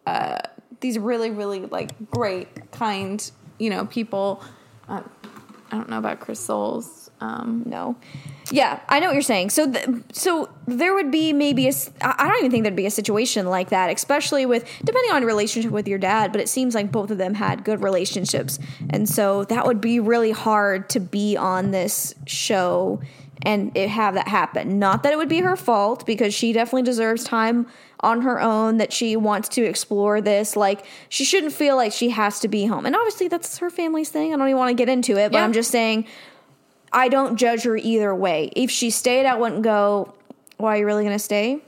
Uh, 0.06 0.38
these 0.80 0.98
really, 0.98 1.30
really 1.30 1.60
like 1.60 2.10
great, 2.10 2.70
kind, 2.72 3.30
you 3.58 3.70
know, 3.70 3.86
people. 3.86 4.42
Uh, 4.88 5.00
I 5.72 5.76
don't 5.76 5.88
know 5.88 5.98
about 5.98 6.20
Chris 6.20 6.40
Soules. 6.40 7.03
Um, 7.20 7.62
No. 7.66 7.96
Yeah, 8.50 8.80
I 8.90 9.00
know 9.00 9.06
what 9.06 9.14
you're 9.14 9.22
saying. 9.22 9.50
So, 9.50 9.72
th- 9.72 9.86
so 10.12 10.50
there 10.66 10.92
would 10.92 11.10
be 11.10 11.32
maybe 11.32 11.66
a. 11.66 11.72
I 12.02 12.14
I 12.18 12.28
don't 12.28 12.38
even 12.38 12.50
think 12.50 12.64
there'd 12.64 12.76
be 12.76 12.84
a 12.84 12.90
situation 12.90 13.46
like 13.46 13.70
that, 13.70 13.90
especially 13.90 14.44
with 14.44 14.64
depending 14.84 15.12
on 15.12 15.22
your 15.22 15.28
relationship 15.28 15.70
with 15.70 15.88
your 15.88 15.98
dad. 15.98 16.30
But 16.30 16.42
it 16.42 16.48
seems 16.50 16.74
like 16.74 16.92
both 16.92 17.10
of 17.10 17.16
them 17.16 17.34
had 17.34 17.64
good 17.64 17.82
relationships, 17.82 18.58
and 18.90 19.08
so 19.08 19.44
that 19.44 19.64
would 19.66 19.80
be 19.80 19.98
really 19.98 20.30
hard 20.32 20.90
to 20.90 21.00
be 21.00 21.38
on 21.38 21.70
this 21.70 22.14
show 22.26 23.00
and 23.42 23.74
it 23.76 23.88
have 23.88 24.14
that 24.14 24.28
happen. 24.28 24.78
Not 24.78 25.02
that 25.02 25.12
it 25.12 25.16
would 25.16 25.28
be 25.28 25.40
her 25.40 25.56
fault 25.56 26.04
because 26.04 26.34
she 26.34 26.52
definitely 26.52 26.82
deserves 26.82 27.24
time 27.24 27.66
on 28.00 28.20
her 28.22 28.40
own. 28.40 28.76
That 28.76 28.92
she 28.92 29.16
wants 29.16 29.48
to 29.50 29.62
explore 29.64 30.20
this. 30.20 30.54
Like 30.54 30.84
she 31.08 31.24
shouldn't 31.24 31.54
feel 31.54 31.76
like 31.76 31.92
she 31.92 32.10
has 32.10 32.40
to 32.40 32.48
be 32.48 32.66
home. 32.66 32.84
And 32.84 32.94
obviously 32.94 33.28
that's 33.28 33.56
her 33.58 33.70
family's 33.70 34.10
thing. 34.10 34.34
I 34.34 34.36
don't 34.36 34.48
even 34.48 34.58
want 34.58 34.70
to 34.70 34.74
get 34.80 34.90
into 34.90 35.12
it, 35.12 35.32
but 35.32 35.38
Yeah. 35.38 35.44
I'm 35.44 35.54
just 35.54 35.70
saying. 35.70 36.06
I 36.94 37.08
don't 37.08 37.36
judge 37.36 37.64
her 37.64 37.76
either 37.76 38.14
way. 38.14 38.50
If 38.56 38.70
she 38.70 38.88
stayed, 38.90 39.26
I 39.26 39.34
wouldn't 39.34 39.62
go, 39.62 40.14
why 40.56 40.76
are 40.76 40.78
you 40.78 40.86
really 40.86 41.02
going 41.04 41.16
to 41.16 41.22
stay 41.22 41.58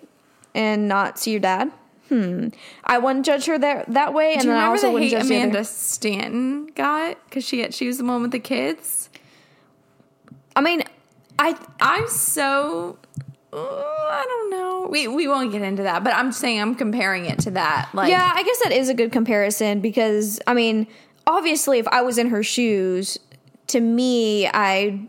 and 0.55 0.89
not 0.89 1.19
see 1.19 1.33
your 1.33 1.41
dad? 1.41 1.71
Hmm. 2.09 2.49
I 2.85 2.99
wouldn't 2.99 3.27
judge 3.27 3.47
her 3.47 3.59
that, 3.59 3.93
that 3.93 4.15
way. 4.15 4.35
And 4.35 4.43
do 4.43 4.49
you 4.49 4.55
then 4.55 4.63
I 4.63 4.67
remember 4.67 4.77
also 4.77 4.87
the 4.87 4.93
wouldn't 4.93 5.11
hate 5.11 5.19
judge 5.19 5.27
Amanda 5.27 5.65
Stanton 5.65 6.67
got 6.69 7.23
because 7.25 7.45
she 7.45 7.61
had, 7.61 7.75
she 7.75 7.89
was 7.89 7.99
the 7.99 8.05
one 8.05 8.23
with 8.23 8.31
the 8.31 8.39
kids? 8.39 9.11
I 10.55 10.61
mean, 10.61 10.85
I, 11.39 11.59
I'm 11.81 12.09
so. 12.09 12.99
I 13.53 14.25
don't 14.29 14.51
know. 14.51 14.89
We 14.91 15.09
we 15.09 15.27
won't 15.29 15.51
get 15.51 15.63
into 15.63 15.83
that, 15.85 16.05
but 16.05 16.13
I'm 16.15 16.31
saying 16.31 16.61
I'm 16.61 16.75
comparing 16.75 17.25
it 17.25 17.39
to 17.41 17.51
that. 17.53 17.89
Like, 17.95 18.11
yeah, 18.11 18.31
I 18.35 18.43
guess 18.43 18.63
that 18.65 18.73
is 18.73 18.91
a 18.91 18.95
good 18.95 19.13
comparison 19.13 19.81
because, 19.81 20.41
I 20.47 20.53
mean, 20.53 20.87
obviously, 21.27 21.79
if 21.79 21.89
I 21.89 22.03
was 22.03 22.19
in 22.19 22.29
her 22.29 22.43
shoes, 22.43 23.19
to 23.69 23.81
me, 23.81 24.47
I, 24.49 25.01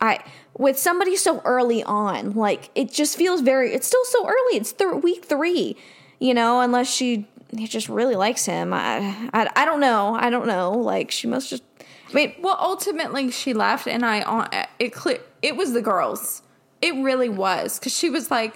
I, 0.00 0.24
with 0.56 0.78
somebody 0.78 1.16
so 1.16 1.40
early 1.44 1.82
on, 1.82 2.32
like, 2.32 2.70
it 2.74 2.92
just 2.92 3.16
feels 3.16 3.40
very, 3.40 3.72
it's 3.72 3.86
still 3.86 4.04
so 4.04 4.26
early. 4.26 4.56
It's 4.56 4.72
th- 4.72 5.02
week 5.02 5.24
three, 5.24 5.76
you 6.18 6.34
know, 6.34 6.60
unless 6.60 6.92
she 6.92 7.26
just 7.54 7.88
really 7.88 8.16
likes 8.16 8.44
him. 8.44 8.72
I, 8.72 9.30
I, 9.32 9.48
I 9.56 9.64
don't 9.64 9.80
know. 9.80 10.14
I 10.14 10.30
don't 10.30 10.46
know. 10.46 10.72
Like, 10.72 11.10
she 11.10 11.26
must 11.26 11.50
just, 11.50 11.62
I 12.10 12.14
mean, 12.14 12.34
Well, 12.40 12.56
ultimately, 12.60 13.30
she 13.30 13.54
left, 13.54 13.86
and 13.86 14.04
I 14.04 14.22
on 14.22 14.48
it 14.78 14.92
clear. 14.92 15.20
It 15.42 15.56
was 15.56 15.72
the 15.72 15.82
girls. 15.82 16.42
It 16.82 16.94
really 16.96 17.28
was 17.28 17.78
because 17.78 17.96
she 17.96 18.10
was 18.10 18.30
like, 18.30 18.54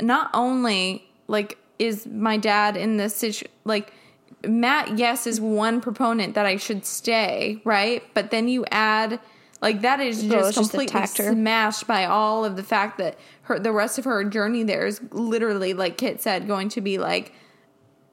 not 0.00 0.30
only 0.34 1.08
like 1.26 1.58
is 1.78 2.06
my 2.06 2.36
dad 2.36 2.76
in 2.76 2.96
this 2.96 3.14
situation 3.14 3.48
like. 3.64 3.92
Matt, 4.46 4.98
yes, 4.98 5.26
is 5.26 5.40
one 5.40 5.80
proponent 5.80 6.34
that 6.34 6.44
I 6.44 6.58
should 6.58 6.84
stay, 6.84 7.62
right? 7.64 8.02
But 8.12 8.30
then 8.30 8.46
you 8.46 8.66
add, 8.70 9.18
like, 9.64 9.80
that 9.82 9.98
is 10.00 10.22
just 10.22 10.54
just 10.54 10.70
completely 10.70 11.06
smashed 11.06 11.86
by 11.88 12.04
all 12.04 12.44
of 12.44 12.54
the 12.56 12.62
fact 12.62 12.98
that 12.98 13.18
her, 13.42 13.58
the 13.58 13.72
rest 13.72 13.98
of 13.98 14.04
her 14.04 14.22
journey 14.24 14.62
there 14.62 14.86
is 14.86 15.00
literally, 15.10 15.74
like 15.74 15.96
Kit 15.98 16.22
said, 16.22 16.46
going 16.46 16.68
to 16.70 16.80
be 16.80 16.98
like 16.98 17.32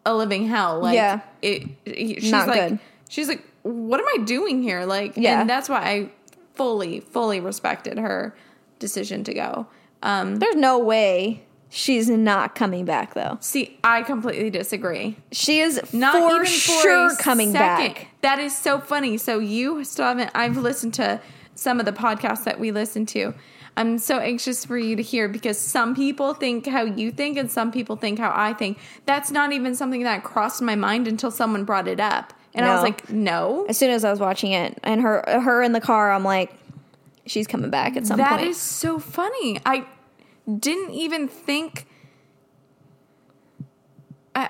a 0.05 0.13
living 0.15 0.47
hell. 0.47 0.79
Like, 0.79 0.95
Yeah. 0.95 1.19
it, 1.41 1.67
it- 1.85 2.21
she's 2.21 2.31
Not 2.31 2.47
like, 2.47 2.69
good. 2.69 2.79
she's 3.09 3.27
like, 3.27 3.43
what 3.63 3.99
am 3.99 4.07
I 4.07 4.23
doing 4.23 4.63
here? 4.63 4.85
Like, 4.85 5.13
Yeah. 5.15 5.41
and 5.41 5.49
that's 5.49 5.69
why 5.69 5.79
I 5.81 6.09
fully, 6.55 6.99
fully 7.01 7.39
respected 7.39 7.97
her 7.99 8.35
decision 8.79 9.23
to 9.25 9.33
go. 9.33 9.67
Um, 10.01 10.37
there's 10.37 10.55
no 10.55 10.79
way 10.79 11.43
she's 11.69 12.09
not 12.09 12.55
coming 12.55 12.83
back, 12.85 13.13
though. 13.13 13.37
see, 13.39 13.77
I 13.83 14.01
completely 14.01 14.49
disagree. 14.49 15.15
She 15.31 15.59
is 15.59 15.79
Not 15.93 16.13
for 16.15 16.35
even 16.35 16.45
for 16.45 16.49
sure 16.49 17.15
coming 17.17 17.51
second. 17.51 17.93
back. 17.93 18.07
That 18.21 18.39
is 18.39 18.57
so 18.57 18.79
funny. 18.79 19.17
So 19.17 19.39
you 19.39 19.83
still 19.83 20.05
haven't. 20.05 20.31
I've 20.33 20.57
listened 20.57 20.95
to 20.95 21.21
some 21.61 21.79
of 21.79 21.85
the 21.85 21.91
podcasts 21.91 22.43
that 22.45 22.59
we 22.59 22.71
listen 22.71 23.05
to. 23.05 23.35
I'm 23.77 23.99
so 23.99 24.17
anxious 24.17 24.65
for 24.65 24.77
you 24.77 24.95
to 24.95 25.03
hear 25.03 25.27
because 25.29 25.59
some 25.59 25.95
people 25.95 26.33
think 26.33 26.65
how 26.65 26.83
you 26.83 27.11
think 27.11 27.37
and 27.37 27.49
some 27.51 27.71
people 27.71 27.95
think 27.95 28.17
how 28.17 28.33
I 28.35 28.53
think. 28.53 28.79
That's 29.05 29.29
not 29.29 29.53
even 29.53 29.75
something 29.75 30.01
that 30.03 30.23
crossed 30.23 30.61
my 30.61 30.75
mind 30.75 31.07
until 31.07 31.29
someone 31.29 31.63
brought 31.63 31.87
it 31.87 31.99
up, 31.99 32.33
and 32.55 32.65
I 32.65 32.73
was 32.73 32.81
like, 32.83 33.09
no. 33.09 33.65
As 33.69 33.77
soon 33.77 33.91
as 33.91 34.03
I 34.03 34.09
was 34.09 34.19
watching 34.19 34.51
it 34.53 34.77
and 34.83 35.01
her 35.01 35.23
her 35.27 35.61
in 35.61 35.71
the 35.71 35.79
car, 35.79 36.11
I'm 36.11 36.23
like, 36.23 36.51
she's 37.27 37.45
coming 37.47 37.69
back 37.69 37.95
at 37.95 38.07
some 38.07 38.17
That 38.17 38.37
point. 38.39 38.47
is 38.49 38.57
so 38.57 38.97
funny. 38.99 39.59
I 39.65 39.85
didn't 40.59 40.91
even 40.95 41.27
think. 41.27 41.85
I, 44.35 44.49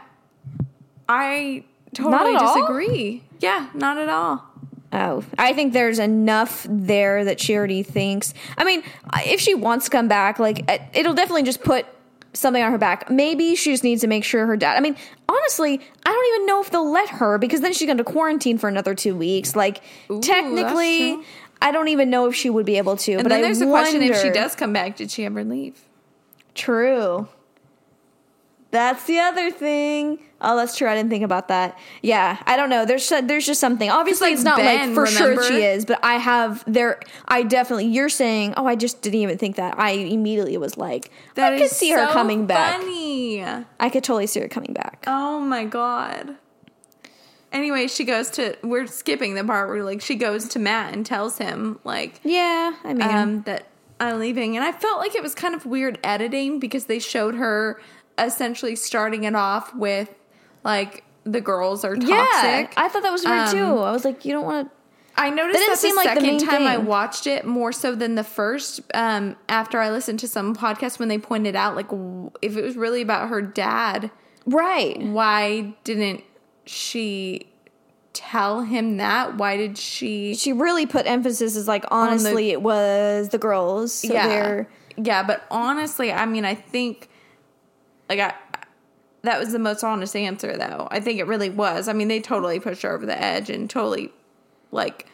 I 1.10 1.66
totally 1.94 2.36
at 2.36 2.42
all? 2.42 2.56
disagree. 2.56 3.24
Yeah, 3.42 3.70
not 3.74 3.98
at 3.98 4.08
all. 4.10 4.46
Oh, 4.94 5.24
I 5.38 5.54
think 5.54 5.72
there's 5.74 6.00
enough 6.00 6.66
there 6.70 7.24
that 7.26 7.40
she 7.40 7.56
already 7.56 7.82
thinks. 7.84 8.34
I 8.58 8.64
mean, 8.66 8.84
if 9.26 9.40
she 9.40 9.56
wants 9.56 9.86
to 9.86 9.92
come 9.92 10.08
back, 10.08 10.38
like 10.40 10.70
it- 10.70 10.82
it'll 10.94 11.14
definitely 11.14 11.44
just 11.44 11.64
put 11.64 11.86
something 12.34 12.62
on 12.62 12.72
her 12.72 12.78
back. 12.78 13.10
Maybe 13.10 13.56
she 13.56 13.72
just 13.72 13.84
needs 13.84 14.02
to 14.02 14.08
make 14.08 14.24
sure 14.24 14.46
her 14.46 14.58
dad. 14.58 14.76
I 14.78 14.80
mean, 14.82 14.96
honestly, 15.30 15.80
I 16.06 16.10
don't 16.10 16.28
even 16.36 16.46
know 16.46 16.62
if 16.62 16.72
they'll 16.72 16.92
let 16.92 17.10
her 17.10 17.38
because 17.38 17.62
then 17.62 17.74
she's 17.74 17.86
going 17.86 17.98
to 18.00 18.04
quarantine 18.04 18.58
for 18.58 18.68
another 18.68 18.94
two 18.96 19.16
weeks. 19.16 19.56
Like 19.56 19.82
Ooh, 20.10 20.20
technically. 20.22 21.20
I 21.62 21.72
don't 21.72 21.90
even 21.90 22.10
know 22.10 22.28
if 22.28 22.36
she 22.36 22.50
would 22.50 22.66
be 22.66 22.78
able 22.78 22.98
to. 22.98 23.14
And 23.14 23.24
but 23.24 23.30
then 23.30 23.40
I 23.40 23.42
there's 23.44 23.60
the 23.60 23.68
question: 23.68 24.02
if 24.02 24.20
she 24.20 24.30
does 24.30 24.56
come 24.56 24.74
back, 24.74 24.98
did 24.98 25.12
she 25.12 25.26
ever 25.26 25.44
leave? 25.44 25.80
True. 26.56 27.28
That's 28.72 29.04
the 29.06 29.20
other 29.20 29.52
thing. 29.52 30.20
Oh, 30.40 30.58
that's 30.58 30.76
true. 30.76 30.88
I 30.88 30.96
didn't 30.96 31.10
think 31.10 31.24
about 31.24 31.50
that. 31.50 31.78
Yeah, 32.02 32.42
I 32.46 32.58
don't 32.58 32.70
know. 32.70 32.86
There's 32.86 33.08
there's 33.10 33.46
just 33.46 33.60
something. 33.60 33.90
Obviously, 33.90 34.30
like 34.30 34.34
it's 34.34 34.44
not 34.44 34.58
like 34.58 34.80
Ben, 34.80 34.96
for 34.96 35.06
sure 35.06 35.44
she 35.44 35.62
is, 35.62 35.86
but 35.86 36.00
I 36.04 36.16
have 36.16 36.64
there. 36.66 37.00
I 37.28 37.44
definitely. 37.44 37.88
You're 37.88 38.10
saying, 38.10 38.56
oh, 38.58 38.66
I 38.66 38.76
just 38.76 39.02
didn't 39.02 39.20
even 39.20 39.38
think 39.38 39.58
that. 39.58 39.78
I 39.78 39.92
immediately 39.92 40.58
was 40.58 40.78
like, 40.78 41.12
That 41.36 41.54
I 41.54 41.60
could 41.60 41.70
see 41.70 41.92
her 41.92 42.08
so 42.08 42.14
coming 42.14 42.48
back. 42.48 42.82
I 42.82 43.90
could 43.92 44.04
totally 44.04 44.28
see 44.28 44.40
her 44.40 44.48
coming 44.48 44.74
back. 44.74 45.04
Oh 45.06 45.40
my 45.40 45.66
god. 45.66 46.38
Anyway, 47.52 47.88
she 47.88 48.06
goes 48.06 48.30
to. 48.32 48.58
We're 48.64 48.88
skipping 48.88 49.36
the 49.36 49.44
part 49.44 49.70
where 49.70 49.84
like 49.84 50.02
she 50.02 50.16
goes 50.16 50.48
to 50.50 50.60
Matt 50.60 50.94
and 50.94 51.06
tells 51.06 51.38
him 51.38 51.80
like 51.84 52.20
Yeah, 52.24 52.74
I 52.84 52.94
mean, 52.94 53.02
um, 53.02 53.42
that 53.44 53.68
I'm 54.00 54.20
leaving, 54.20 54.56
and 54.56 54.66
I 54.66 54.72
felt 54.72 55.00
like 55.00 55.14
it 55.14 55.22
was 55.22 55.36
kind 55.36 55.54
of 55.54 55.66
weird 55.66 56.00
editing 56.04 56.60
because 56.60 56.86
they 56.86 57.00
showed 57.00 57.36
her 57.36 57.80
essentially 58.18 58.76
starting 58.76 59.24
it 59.24 59.36
off 59.36 59.74
with 59.76 60.10
like 60.64 61.04
the 61.24 61.42
girls 61.42 61.84
are 61.86 61.96
toxic. 61.96 62.10
yeah. 62.10 62.68
I 62.78 62.88
thought 62.90 63.04
that 63.04 63.12
was 63.12 63.24
weird 63.24 63.40
Um, 63.40 63.52
too. 63.52 63.64
I 63.80 63.92
was 63.92 64.04
like, 64.06 64.26
you 64.26 64.34
don't 64.34 64.46
want 64.46 64.68
to. 64.68 64.76
I 65.18 65.30
noticed 65.30 65.60
That 65.60 65.78
that, 65.82 65.88
the 65.90 65.96
like 65.96 66.04
the 66.06 66.22
second 66.22 66.24
main 66.38 66.40
time 66.48 66.66
I 66.68 66.78
watched 66.78 67.28
it 67.28 67.46
more 67.46 67.72
so 67.72 67.96
than 67.96 68.16
the 68.16 68.24
first. 68.24 68.80
Um, 68.94 69.36
after 69.50 69.80
I 69.80 69.92
listened 69.92 70.20
to 70.22 70.28
some 70.28 70.56
podcast 70.56 71.00
when 71.00 71.10
they 71.10 71.18
pointed 71.18 71.56
out 71.56 71.76
like 71.76 71.88
if 72.42 72.56
it 72.58 72.64
was 72.64 72.76
really 72.78 73.02
about 73.02 73.30
her 73.30 73.42
dad, 73.42 74.10
Right. 74.46 75.00
why 75.02 75.74
didn't 75.84 76.24
she 76.66 77.48
tell 78.14 78.62
him 78.62 78.98
that? 78.98 79.38
Why 79.38 79.58
did 79.58 79.78
she? 79.78 80.34
She 80.36 80.54
really 80.54 80.86
put 80.86 81.06
emphasis 81.06 81.56
as 81.56 81.68
like 81.68 81.86
honestly, 81.92 82.52
it 82.52 82.62
was 82.62 83.30
the 83.30 83.38
girls. 83.38 83.94
So 83.94 84.14
yeah, 84.14 84.64
yeah. 84.98 85.24
But 85.24 85.44
honestly, 85.52 86.12
I 86.12 86.26
mean, 86.26 86.46
I 86.46 86.56
think 86.56 87.10
like 88.12 88.34
I. 88.34 88.34
That 89.24 89.40
was 89.40 89.52
the 89.52 89.60
most 89.60 89.84
honest 89.84 90.16
answer, 90.16 90.58
though. 90.58 90.88
I 90.90 91.00
think 91.00 91.20
it 91.20 91.28
really 91.28 91.52
was. 91.52 91.88
I 91.88 91.94
mean, 91.94 92.08
they 92.08 92.20
totally 92.20 92.60
pushed 92.60 92.82
her 92.82 92.92
over 92.92 93.06
the 93.06 93.22
edge 93.22 93.52
and 93.52 93.70
totally, 93.70 94.12
like, 94.72 95.06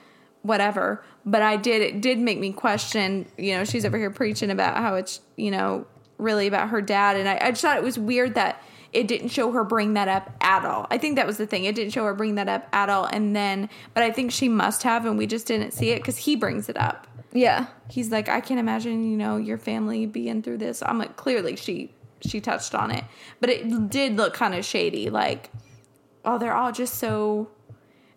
whatever. 0.43 1.03
But 1.25 1.41
I 1.41 1.57
did. 1.57 1.81
It 1.81 2.01
did 2.01 2.17
make 2.17 2.39
me 2.39 2.53
question. 2.53 3.27
You 3.37 3.55
know, 3.55 3.65
she's 3.65 3.85
over 3.85 3.97
here 3.97 4.09
preaching 4.09 4.49
about 4.49 4.77
how 4.77 4.95
it's 4.95 5.21
you 5.35 5.51
know 5.51 5.85
really 6.17 6.47
about 6.47 6.69
her 6.69 6.81
dad, 6.81 7.17
and 7.17 7.29
I, 7.29 7.37
I 7.39 7.51
just 7.51 7.61
thought 7.61 7.77
it 7.77 7.83
was 7.83 7.99
weird 7.99 8.35
that 8.35 8.63
it 8.93 9.07
didn't 9.07 9.29
show 9.29 9.51
her 9.51 9.63
bring 9.63 9.93
that 9.93 10.07
up 10.07 10.31
at 10.41 10.65
all. 10.65 10.87
I 10.89 10.97
think 10.97 11.17
that 11.17 11.27
was 11.27 11.37
the 11.37 11.45
thing. 11.45 11.65
It 11.65 11.75
didn't 11.75 11.91
show 11.91 12.05
her 12.05 12.15
bring 12.15 12.35
that 12.35 12.47
up 12.47 12.67
at 12.71 12.89
all. 12.89 13.05
And 13.05 13.35
then, 13.35 13.69
but 13.93 14.01
I 14.01 14.11
think 14.11 14.31
she 14.31 14.47
must 14.47 14.83
have, 14.83 15.05
and 15.05 15.17
we 15.17 15.27
just 15.27 15.45
didn't 15.45 15.71
see 15.71 15.89
it 15.89 15.97
because 15.97 16.17
he 16.17 16.35
brings 16.35 16.69
it 16.69 16.77
up 16.77 17.07
yeah. 17.33 17.67
he's 17.89 18.11
like 18.11 18.29
i 18.29 18.41
can't 18.41 18.59
imagine 18.59 19.09
you 19.09 19.17
know 19.17 19.37
your 19.37 19.57
family 19.57 20.05
being 20.05 20.41
through 20.41 20.57
this 20.57 20.81
i'm 20.85 20.97
like 20.97 21.15
clearly 21.15 21.55
she 21.55 21.91
she 22.21 22.39
touched 22.41 22.73
on 22.75 22.91
it 22.91 23.03
but 23.39 23.49
it 23.49 23.89
did 23.89 24.15
look 24.17 24.33
kind 24.33 24.53
of 24.55 24.63
shady 24.65 25.09
like 25.09 25.49
oh 26.25 26.37
they're 26.37 26.53
all 26.55 26.71
just 26.71 26.95
so 26.95 27.47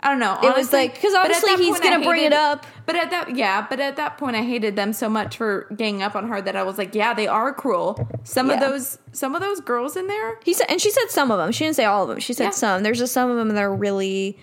i 0.02 0.08
don't 0.08 0.18
know 0.18 0.38
It 0.42 0.56
was 0.56 0.72
like- 0.72 0.94
'cause 1.00 1.12
But 1.12 1.22
obviously 1.30 1.56
he's 1.56 1.78
point, 1.78 1.82
gonna 1.82 2.04
bring 2.04 2.24
it 2.24 2.32
up. 2.32 2.64
but 2.86 2.96
at 2.96 3.10
that 3.10 3.36
yeah 3.36 3.66
but 3.68 3.78
at 3.80 3.96
that 3.96 4.16
point 4.18 4.36
i 4.36 4.42
hated 4.42 4.74
them 4.76 4.92
so 4.92 5.08
much 5.08 5.36
for 5.36 5.66
ganging 5.76 6.02
up 6.02 6.16
on 6.16 6.28
her 6.28 6.40
that 6.40 6.56
i 6.56 6.62
was 6.62 6.78
like 6.78 6.94
yeah 6.94 7.12
they 7.14 7.26
are 7.28 7.52
cruel 7.52 8.08
some 8.24 8.48
of 8.50 8.58
those 8.60 8.98
some 9.12 9.34
of 9.34 9.42
those 9.42 9.60
girls 9.60 9.96
in 9.96 10.06
there 10.06 10.38
He 10.44 10.54
said, 10.54 10.66
and 10.70 10.80
she 10.80 10.90
said 10.90 11.10
some 11.10 11.30
of 11.30 11.38
them. 11.38 11.52
She 11.52 11.64
didn't 11.64 11.76
say 11.76 11.84
all 11.84 12.04
of 12.04 12.08
them. 12.08 12.20
She 12.20 12.32
said 12.32 12.44
Yeah. 12.44 12.50
some. 12.50 12.82
There's 12.82 12.98
just 12.98 13.12
some 13.12 13.28
of 13.30 13.36
them 13.36 13.48
that 13.48 13.62
are 13.62 13.74
really, 13.74 14.38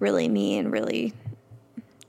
really 0.00 0.28
mean, 0.28 0.68
really, 0.68 1.14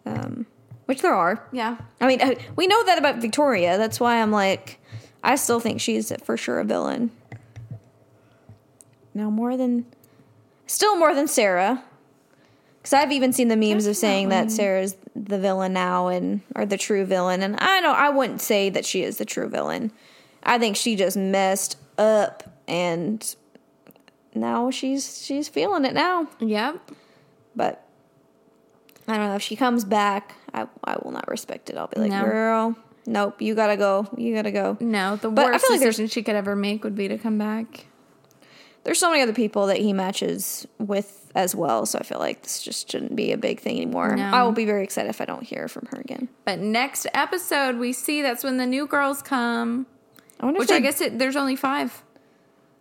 um, 0.05 0.45
which 0.85 1.01
there 1.01 1.13
are. 1.13 1.47
yeah 1.51 1.77
I 2.01 2.07
mean, 2.07 2.21
uh, 2.21 2.33
we 2.55 2.67
know 2.67 2.83
that 2.85 2.97
about 2.97 3.17
Victoria. 3.17 3.77
That's 3.77 3.99
why 3.99 4.21
I'm 4.21 4.31
like, 4.31 4.79
I 5.23 5.35
still 5.35 5.59
think 5.59 5.81
she's 5.81 6.11
for 6.23 6.37
sure 6.37 6.59
a 6.59 6.63
villain. 6.63 7.11
Now 9.13 9.29
more 9.29 9.57
than, 9.57 9.85
still 10.65 10.97
more 10.97 11.13
than 11.13 11.27
Sarah. 11.27 11.83
Because 12.77 12.93
I've 12.93 13.11
even 13.11 13.33
seen 13.33 13.49
the 13.49 13.57
memes 13.57 13.85
of 13.87 13.97
saying 13.97 14.29
that 14.29 14.49
Sarah's 14.51 14.95
the 15.13 15.37
villain 15.37 15.73
now 15.73 16.07
and 16.07 16.39
or 16.55 16.65
the 16.65 16.77
true 16.77 17.03
villain, 17.03 17.43
and 17.43 17.57
I 17.57 17.81
don't. 17.81 17.95
I 17.95 18.09
wouldn't 18.09 18.39
say 18.39 18.69
that 18.69 18.85
she 18.85 19.03
is 19.03 19.17
the 19.17 19.25
true 19.25 19.49
villain. 19.49 19.91
I 20.43 20.57
think 20.59 20.77
she 20.77 20.95
just 20.95 21.17
messed 21.17 21.75
up, 21.97 22.43
and 22.69 23.35
now 24.33 24.71
she's 24.71 25.21
she's 25.25 25.49
feeling 25.49 25.83
it 25.83 25.93
now. 25.93 26.29
Yep. 26.39 26.91
But 27.53 27.85
I 29.09 29.17
don't 29.17 29.27
know 29.27 29.35
if 29.35 29.41
she 29.41 29.57
comes 29.57 29.83
back, 29.83 30.35
I 30.53 30.65
I 30.85 30.95
will 31.03 31.11
not 31.11 31.27
respect 31.27 31.69
it. 31.69 31.75
I'll 31.77 31.87
be 31.87 31.99
like, 31.99 32.11
No. 32.11 32.23
girl, 32.23 32.75
nope, 33.05 33.41
you 33.41 33.55
gotta 33.55 33.77
go, 33.77 34.07
you 34.17 34.33
gotta 34.35 34.51
go. 34.51 34.77
No, 34.79 35.15
the 35.15 35.29
But 35.29 35.45
worst 35.45 35.65
like 35.69 35.79
decision 35.79 36.07
she 36.07 36.23
could 36.23 36.35
ever 36.35 36.55
make 36.55 36.83
would 36.83 36.95
be 36.95 37.07
to 37.07 37.17
come 37.17 37.37
back. 37.37 37.85
There's 38.83 38.99
so 38.99 39.09
many 39.09 39.21
other 39.21 39.33
people 39.33 39.67
that 39.67 39.77
he 39.77 39.91
matches 39.93 40.65
with 40.77 41.29
as 41.35 41.53
well, 41.53 41.85
so 41.85 41.99
I 41.99 42.03
feel 42.03 42.17
like 42.19 42.43
this 42.43 42.61
just 42.63 42.89
shouldn't 42.89 43.15
be 43.15 43.31
a 43.31 43.37
big 43.37 43.59
thing 43.59 43.75
anymore. 43.77 44.15
No. 44.15 44.23
I 44.23 44.43
will 44.43 44.53
be 44.53 44.65
very 44.65 44.83
excited 44.83 45.09
if 45.09 45.19
I 45.21 45.25
don't 45.25 45.43
hear 45.43 45.67
from 45.67 45.87
her 45.91 45.99
again. 45.99 46.29
But 46.45 46.59
next 46.59 47.05
episode, 47.13 47.75
we 47.77 47.91
see 47.93 48.21
that's 48.21 48.43
when 48.43 48.57
the 48.57 48.65
new 48.65 48.87
girls 48.87 49.21
come. 49.21 49.85
I 50.39 50.45
wonder 50.45 50.59
Which 50.59 50.69
if 50.71 50.77
I 50.77 50.79
guess 50.79 51.01
it, 51.01 51.19
there's 51.19 51.35
only 51.35 51.55
five. 51.57 52.03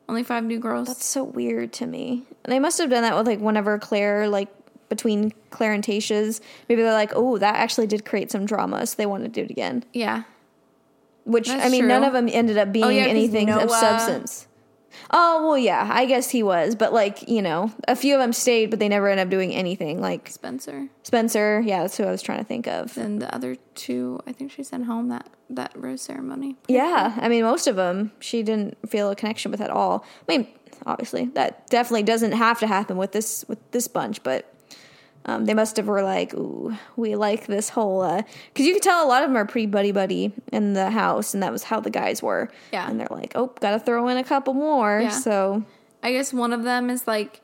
Only 0.09 0.23
five 0.23 0.45
new 0.45 0.59
girls. 0.59 0.87
that's 0.89 1.05
so 1.05 1.23
weird 1.25 1.73
to 1.75 1.87
me. 1.87 2.25
They 2.45 2.59
must 2.59 2.79
have 2.79 2.89
done 2.89 3.03
that 3.03 3.15
with 3.17 3.27
like 3.27 3.41
whenever 3.41 3.79
Clare 3.79 4.29
like 4.29 4.49
between 4.89 5.33
Clare 5.51 5.73
and 5.73 5.85
Tayshia's, 5.85 6.41
maybe 6.69 6.83
they're 6.83 6.93
like, 6.93 7.13
oh, 7.15 7.39
that 7.39 7.57
actually 7.57 7.87
did 7.87 8.05
create 8.05 8.31
some 8.31 8.47
drama, 8.47 8.87
so 8.87 8.95
they 8.97 9.07
want 9.07 9.25
to 9.25 9.29
do 9.29 9.43
it 9.43 9.51
again. 9.51 9.85
yeah. 9.93 10.25
Which 11.25 11.49
That's 11.49 11.67
I 11.67 11.69
mean, 11.69 11.81
true. 11.83 11.89
none 11.89 12.05
of 12.05 12.15
them 12.15 12.27
ended 12.33 12.57
up 12.57 12.73
being 12.73 12.87
Oh, 12.87 12.89
yeah, 12.89 13.03
anything 13.03 13.51
of 13.51 13.71
substance. 13.71 14.47
Oh 15.11 15.47
well, 15.47 15.59
yeah, 15.59 15.87
I 15.93 16.07
guess 16.07 16.31
he 16.31 16.43
was, 16.43 16.75
but 16.75 16.93
like 16.95 17.29
you 17.29 17.43
know, 17.43 17.71
a 17.87 17.95
few 17.95 18.15
of 18.15 18.21
them 18.21 18.33
stayed, 18.33 18.71
but 18.71 18.79
they 18.79 18.89
never 18.89 19.09
ended 19.09 19.27
up 19.27 19.31
doing 19.31 19.55
anything. 19.55 20.01
Like 20.01 20.29
Spencer. 20.29 20.89
Spencer, 21.03 21.61
yeah, 21.65 21.83
that's 21.83 21.99
who 21.99 22.05
I 22.05 22.11
was 22.11 22.23
trying 22.23 22.39
to 22.39 22.45
think 22.45 22.67
of. 22.67 22.97
And 22.97 23.21
the 23.21 23.33
other 23.35 23.57
two, 23.75 24.21
I 24.27 24.33
think 24.33 24.53
she 24.53 24.63
sent 24.63 24.87
home 24.87 25.09
that, 25.09 25.29
that 25.51 25.73
rose 25.77 26.01
ceremony. 26.01 26.57
Yeah, 26.67 27.15
I 27.21 27.29
mean, 27.29 27.43
most 27.45 27.67
of 27.67 27.77
them 27.77 28.13
she 28.21 28.43
didn't 28.43 28.77
feel 28.89 29.11
a 29.11 29.15
connection 29.17 29.51
with 29.51 29.61
at 29.61 29.71
all. 29.71 30.05
I 30.29 30.37
mean, 30.39 30.49
obviously 30.87 31.27
that 31.35 31.67
definitely 31.69 32.05
doesn't 32.05 32.33
have 32.33 32.59
to 32.61 32.67
happen 32.67 32.97
with 32.97 33.13
this 33.13 33.45
with 33.49 33.59
this 33.73 33.87
bunch, 33.87 34.23
but 34.23 34.53
um, 35.29 35.45
they 35.45 35.53
must 35.53 35.77
have 35.77 35.87
were 35.87 36.03
like, 36.03 36.33
ooh, 36.33 36.75
we 36.97 37.15
like 37.15 37.47
this 37.47 37.69
whole 37.69 38.25
because 38.53 38.67
you 38.67 38.73
could 38.73 38.83
tell 38.83 39.05
a 39.05 39.09
lot 39.09 39.23
of 39.23 39.29
them 39.29 39.37
are 39.37 39.45
pretty 39.45 39.67
buddy 39.67 39.93
buddy 39.93 40.33
in 40.51 40.73
the 40.73 40.91
house, 40.91 41.35
and 41.35 41.43
that 41.43 41.53
was 41.53 41.65
how 41.65 41.81
the 41.81 41.91
guys 41.91 42.23
were. 42.23 42.51
Yeah. 42.73 42.89
and 42.89 42.99
they're 42.99 43.09
like, 43.11 43.33
oh, 43.35 43.49
got 43.61 43.73
to 43.73 43.79
throw 43.79 44.09
in 44.09 44.17
a 44.17 44.25
couple 44.25 44.55
more. 44.55 45.01
Yeah. 45.03 45.11
So 45.11 45.65
I 46.03 46.13
guess 46.13 46.33
one 46.33 46.55
of 46.55 46.63
them 46.63 46.89
is 46.89 47.07
like 47.07 47.43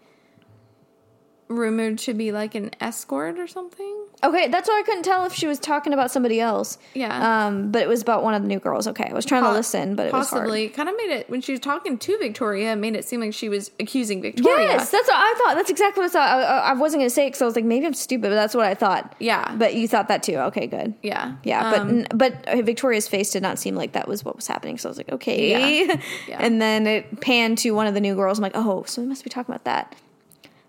rumored 1.59 1.99
to 2.01 2.15
be 2.15 2.33
like 2.33 2.55
an 2.55 2.71
escort 2.81 3.39
or 3.39 3.47
something. 3.47 3.97
okay, 4.23 4.49
that's 4.49 4.69
why 4.69 4.81
I 4.81 4.83
couldn't 4.85 5.03
tell 5.03 5.25
if 5.27 5.35
she 5.35 5.47
was 5.47 5.59
talking 5.59 5.93
about 5.93 6.11
somebody 6.11 6.41
else. 6.41 6.79
Yeah. 6.95 7.47
Um, 7.47 7.71
but 7.71 7.83
it 7.83 7.89
was 7.89 8.01
about 8.03 8.23
one 8.23 8.35
of 8.35 8.43
the 8.43 8.49
new 8.49 8.59
girls. 8.59 8.87
Okay, 8.89 9.07
I 9.11 9.13
was 9.13 9.25
trying 9.25 9.43
to 9.45 9.53
listen, 9.53 9.97
but 9.97 10.07
it 10.07 10.13
was. 10.13 10.31
Possibly. 10.31 10.69
Kind 10.69 10.89
of 10.89 10.97
made 10.97 11.11
it, 11.11 11.29
when 11.31 11.41
she 11.41 11.53
was 11.53 11.61
talking 11.61 11.99
to 11.99 12.19
Victoria, 12.19 12.73
it 12.73 12.77
made 12.77 12.97
it 12.97 13.05
seem 13.05 13.21
like 13.21 13.35
she 13.35 13.49
was 13.49 13.71
accusing 13.81 14.23
Victoria. 14.23 14.67
Yes, 14.69 14.91
that's 14.91 15.09
what 15.09 15.17
I 15.17 15.35
thought. 15.39 15.55
That's 15.57 15.71
exactly 15.71 16.01
what 16.03 16.11
I 16.11 16.13
thought. 16.13 16.29
I, 16.31 16.71
I- 16.71 16.73
wasn't 16.75 17.01
going 17.01 17.09
to 17.09 17.15
say 17.15 17.25
it 17.27 17.29
because 17.29 17.43
I 17.43 17.45
was 17.47 17.57
like, 17.57 17.65
maybe 17.65 17.87
I'm 17.87 17.95
stupid, 17.95 18.29
but 18.31 18.35
that's 18.35 18.55
what 18.55 18.67
I 18.67 18.75
thought. 18.75 19.15
Yeah. 19.19 19.55
But 19.57 19.75
you 19.75 19.87
thought 19.89 20.09
that 20.09 20.23
too. 20.23 20.37
Okay, 20.37 20.67
good. 20.67 20.95
Yeah. 21.03 21.37
Yeah, 21.45 21.71
Um, 21.73 22.07
but 22.15 22.19
but 22.45 22.49
uh, 22.49 22.63
Victoria's 22.63 23.07
face 23.09 23.31
did 23.31 23.43
not 23.43 23.59
seem 23.59 23.75
like 23.77 23.93
that 23.93 24.09
was 24.09 24.25
what 24.25 24.37
was 24.37 24.47
happening. 24.47 24.77
So 24.79 24.89
I 24.89 24.91
was 24.91 24.99
like, 24.99 25.13
okay. 25.13 25.51
Yeah. 25.51 26.01
Yeah. 26.29 26.39
and 26.41 26.61
then 26.61 26.87
it 26.87 27.21
panned 27.21 27.59
to 27.59 27.71
one 27.73 27.87
of 27.87 27.95
the 27.95 28.01
new 28.01 28.15
girls. 28.15 28.39
I'm 28.39 28.43
like, 28.43 28.53
oh, 28.57 28.83
so 28.87 29.03
we 29.03 29.09
must 29.09 29.23
be 29.25 29.31
talking 29.31 29.53
about 29.55 29.65
that. 29.65 29.95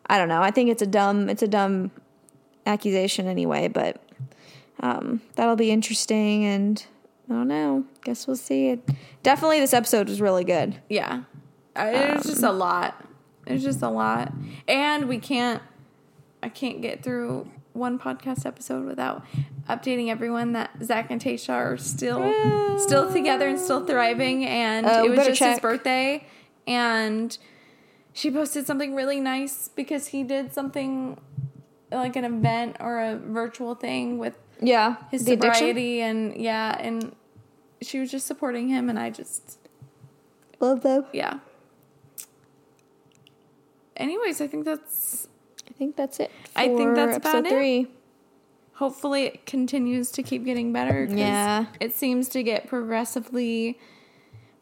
I 0.08 0.18
don't 0.18 0.30
know. 0.30 0.42
I 0.42 0.52
think 0.52 0.70
it's 0.70 0.82
a 0.82 0.88
dumb 0.88 1.30
it's 1.30 1.42
a 1.42 1.48
dumb 1.48 1.92
accusation 2.66 3.28
anyway, 3.28 3.68
but 3.68 4.02
um, 4.80 5.22
that'll 5.36 5.56
be 5.56 5.72
interesting. 5.72 6.46
And 6.46 6.86
I 7.30 7.34
don't 7.34 7.48
know. 7.48 7.86
Guess 8.04 8.28
we'll 8.28 8.36
see. 8.36 8.70
It 8.70 8.90
definitely 9.24 9.60
this 9.60 9.74
episode 9.74 10.10
was 10.10 10.22
really 10.22 10.44
good. 10.44 10.76
Yeah. 10.90 11.24
Uh, 11.76 11.92
It 11.94 12.16
was 12.16 12.24
just 12.26 12.44
a 12.44 12.52
lot. 12.52 13.04
It 13.46 13.54
was 13.54 13.64
just 13.64 13.82
a 13.82 13.90
lot. 13.90 14.32
And 14.68 15.08
we 15.08 15.20
can't, 15.20 15.62
I 16.42 16.50
can't 16.50 16.82
get 16.82 17.04
through 17.04 17.50
one 17.74 18.00
podcast 18.00 18.46
episode 18.46 18.86
without 18.86 19.24
updating 19.70 20.10
everyone 20.10 20.54
that 20.54 20.72
Zac 20.82 21.12
and 21.12 21.22
Tayshia 21.22 21.50
are 21.54 21.78
still, 21.78 22.80
still 22.80 23.12
together 23.12 23.48
and 23.48 23.60
still 23.60 23.86
thriving. 23.86 24.46
And 24.46 24.86
Uh, 24.86 25.04
it 25.06 25.10
was 25.10 25.28
just 25.28 25.42
his 25.44 25.60
birthday. 25.60 26.26
And 26.66 27.38
she 28.18 28.32
posted 28.32 28.66
something 28.66 28.96
really 28.96 29.20
nice 29.20 29.68
because 29.76 30.08
he 30.08 30.24
did 30.24 30.54
something 30.54 31.20
like 31.92 32.16
an 32.16 32.24
event 32.24 32.78
or 32.80 33.00
a 33.00 33.18
virtual 33.18 33.76
thing 33.76 34.18
with 34.18 34.38
Yeah, 34.62 34.96
his 35.12 35.26
the 35.26 35.34
addiction. 35.34 35.54
sobriety 35.54 36.02
and 36.02 36.36
yeah 36.38 36.76
and 36.80 37.14
she 37.82 38.00
was 38.00 38.10
just 38.10 38.26
supporting 38.26 38.70
him 38.70 38.90
and 38.90 38.98
i 38.98 39.10
just 39.10 39.60
Love 40.62 40.82
them. 40.82 41.06
yeah 41.14 41.40
anyways 43.98 44.42
i 44.42 44.48
think 44.48 44.66
that's 44.66 45.28
I 45.68 45.78
think 45.78 45.96
that's 45.98 46.20
it. 46.22 46.32
I 46.56 46.68
think 46.70 46.96
that's 46.96 47.18
about 47.18 47.46
it. 47.46 47.50
three. 47.50 47.88
hopefully 48.76 49.24
it 49.24 49.46
continues 49.46 50.10
to 50.12 50.24
keep 50.24 50.46
getting 50.46 50.72
better. 50.72 51.04
Yeah. 51.10 51.66
it 51.82 51.94
seems 51.94 52.30
to 52.30 52.44
get 52.44 52.68
progressively 52.68 53.78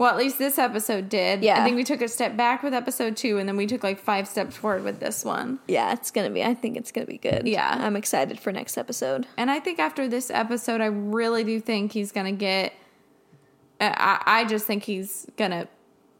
well 0.03 0.11
at 0.11 0.17
least 0.17 0.37
this 0.37 0.59
episode 0.59 1.09
did 1.09 1.43
Yeah. 1.43 1.59
i 1.61 1.63
think 1.63 1.75
we 1.75 1.83
took 1.83 2.01
a 2.01 2.07
step 2.07 2.35
back 2.37 2.61
with 2.63 2.73
episode 2.73 3.15
two 3.17 3.37
and 3.37 3.47
then 3.47 3.57
we 3.57 3.65
took 3.65 3.83
like 3.83 3.99
five 3.99 4.27
steps 4.27 4.55
forward 4.57 4.83
with 4.83 4.99
this 4.99 5.23
one 5.25 5.59
Yeah, 5.67 5.93
it's 5.93 6.11
gonna 6.11 6.29
be. 6.29 6.43
I 6.43 6.53
think 6.53 6.77
it's 6.77 6.91
gonna 6.91 7.07
be 7.07 7.17
good. 7.17 7.47
Yeah. 7.47 7.77
I'm 7.79 7.95
excited 7.95 8.39
for 8.39 8.51
next 8.51 8.77
episode. 8.77 9.25
and 9.37 9.49
i 9.49 9.59
think 9.59 9.79
after 9.79 10.07
this 10.07 10.29
episode 10.29 10.81
i 10.81 10.85
really 10.87 11.43
do 11.43 11.59
think 11.59 11.91
he's 11.93 12.11
gonna 12.11 12.31
get 12.31 12.73
i, 13.81 14.21
I 14.25 14.45
just 14.45 14.65
think 14.65 14.83
he's 14.83 15.25
gonna 15.37 15.67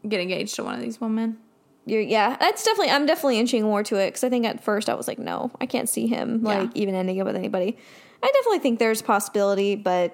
get 0.08 0.20
engaged 0.20 0.56
to 0.56 0.64
one 0.64 0.76
of 0.76 0.82
these 0.82 1.00
women 1.00 1.38
You're, 1.86 2.02
yeah, 2.02 2.38
that's 2.40 2.64
definitely. 2.64 2.92
I'm 2.92 3.06
definitely 3.06 3.40
inching 3.40 3.64
more 3.64 3.84
to 3.84 3.96
it 3.98 4.08
because 4.08 4.24
I 4.24 4.30
think 4.30 4.46
at 4.46 4.64
first 4.64 4.88
I 4.90 4.94
was 4.96 5.06
like, 5.08 5.20
no, 5.20 5.52
I 5.60 5.66
can't 5.66 5.90
see 5.90 6.08
him 6.08 6.42
Yeah. 6.46 6.60
like 6.60 6.70
even 6.76 6.96
ending 6.96 7.20
up 7.20 7.28
with 7.28 7.36
anybody. 7.36 7.78
I 8.22 8.28
definitely 8.32 8.60
think 8.60 8.80
there's 8.80 9.02
possibility, 9.02 9.76
but 9.76 10.14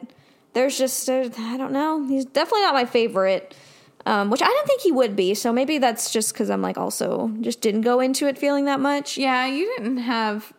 there's 0.54 0.78
just 0.78 1.06
there's, 1.08 1.32
I 1.38 1.58
don't 1.58 1.72
know. 1.72 2.06
He's 2.08 2.26
definitely 2.26 2.62
not 2.62 2.74
my 2.74 2.86
favorite. 2.86 3.56
Um, 4.06 4.30
which 4.32 4.41
I 4.41 4.47
didn't 4.47 4.66
think 4.66 4.82
he 4.82 4.91
would 4.93 5.16
be, 5.16 5.34
so 5.36 5.52
maybe 5.52 5.78
that's 5.78 6.12
just 6.12 6.34
because 6.34 6.50
I'm 6.50 6.62
like 6.62 6.78
also 6.78 7.32
just 7.41 7.60
didn't 7.60 7.82
go 7.82 8.00
into 8.00 8.28
it 8.28 8.38
feeling 8.38 8.66
that 8.66 8.80
much. 8.80 9.18
Yeah, 9.18 9.45
you 9.45 9.72
didn't 9.78 9.97
have 9.97 10.54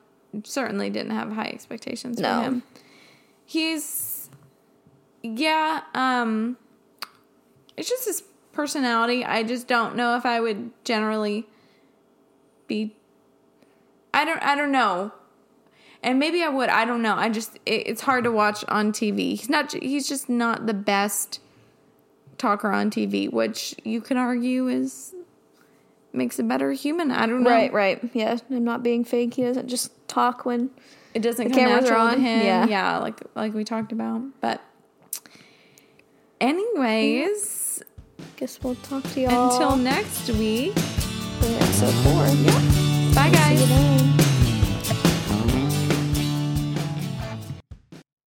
certainly 0.44 0.90
didn't 0.90 1.12
have 1.12 1.32
high 1.32 1.48
expectations 1.48 2.20
No. 2.20 2.36
for 2.38 2.42
him. 2.44 2.62
He's 3.46 4.28
yeah, 5.22 5.80
um 5.94 6.58
it's 7.78 7.88
just 7.88 8.04
his 8.04 8.22
personality. 8.52 9.24
I 9.24 9.42
just 9.42 9.66
don't 9.66 9.96
know 9.96 10.16
if 10.16 10.26
I 10.26 10.38
would 10.38 10.70
generally 10.84 11.48
be 12.66 12.94
I 14.12 14.24
don't 14.26 14.42
I 14.42 14.54
don't 14.54 14.70
know. 14.70 15.12
And 16.02 16.18
maybe 16.18 16.42
I 16.42 16.48
would. 16.48 16.70
I 16.70 16.84
don't 16.86 17.02
know. 17.02 17.14
I 17.14 17.28
just 17.28 17.56
it, 17.66 17.86
it's 17.86 18.00
hard 18.00 18.24
to 18.24 18.32
watch 18.32 18.64
on 18.68 18.90
TV. 18.92 19.30
He's 19.36 19.50
not 19.50 19.72
he's 19.72 20.08
just 20.08 20.28
not 20.30 20.66
the 20.66 20.72
best 20.74 21.40
talker 22.38 22.72
on 22.72 22.90
TV, 22.90 23.30
which 23.30 23.74
you 23.84 24.00
could 24.00 24.16
argue 24.16 24.68
is 24.68 25.14
makes 26.12 26.38
a 26.38 26.42
better 26.42 26.72
human. 26.72 27.10
I 27.10 27.26
don't 27.26 27.42
know. 27.42 27.50
Right, 27.50 27.72
right. 27.72 28.00
Yeah, 28.14 28.38
I'm 28.50 28.64
not 28.64 28.82
being 28.82 29.04
fake. 29.04 29.34
He 29.34 29.42
doesn't 29.42 29.68
just 29.68 29.92
talk 30.08 30.46
when. 30.46 30.70
It 31.12 31.20
doesn't 31.22 31.48
The 31.48 31.50
come 31.54 31.58
cameras 31.66 31.84
are 31.90 31.98
natural 31.98 32.06
on, 32.06 32.20
him. 32.20 32.46
yeah. 32.46 32.66
Yeah. 32.66 32.98
like 32.98 33.20
like 33.34 33.52
we 33.52 33.64
talked 33.64 33.92
about. 33.92 34.22
But 34.40 34.62
anyways, 36.40 37.82
Guess 38.36 38.60
we'll 38.62 38.74
talk 38.76 39.02
to 39.12 39.20
y'all 39.20 39.52
until 39.52 39.76
next 39.76 40.28
week. 40.30 40.72
for 40.78 41.46
episode 41.46 41.92
four. 42.04 42.26
Yeah. 42.26 43.12
Bye 43.14 43.30
guys. 43.30 44.19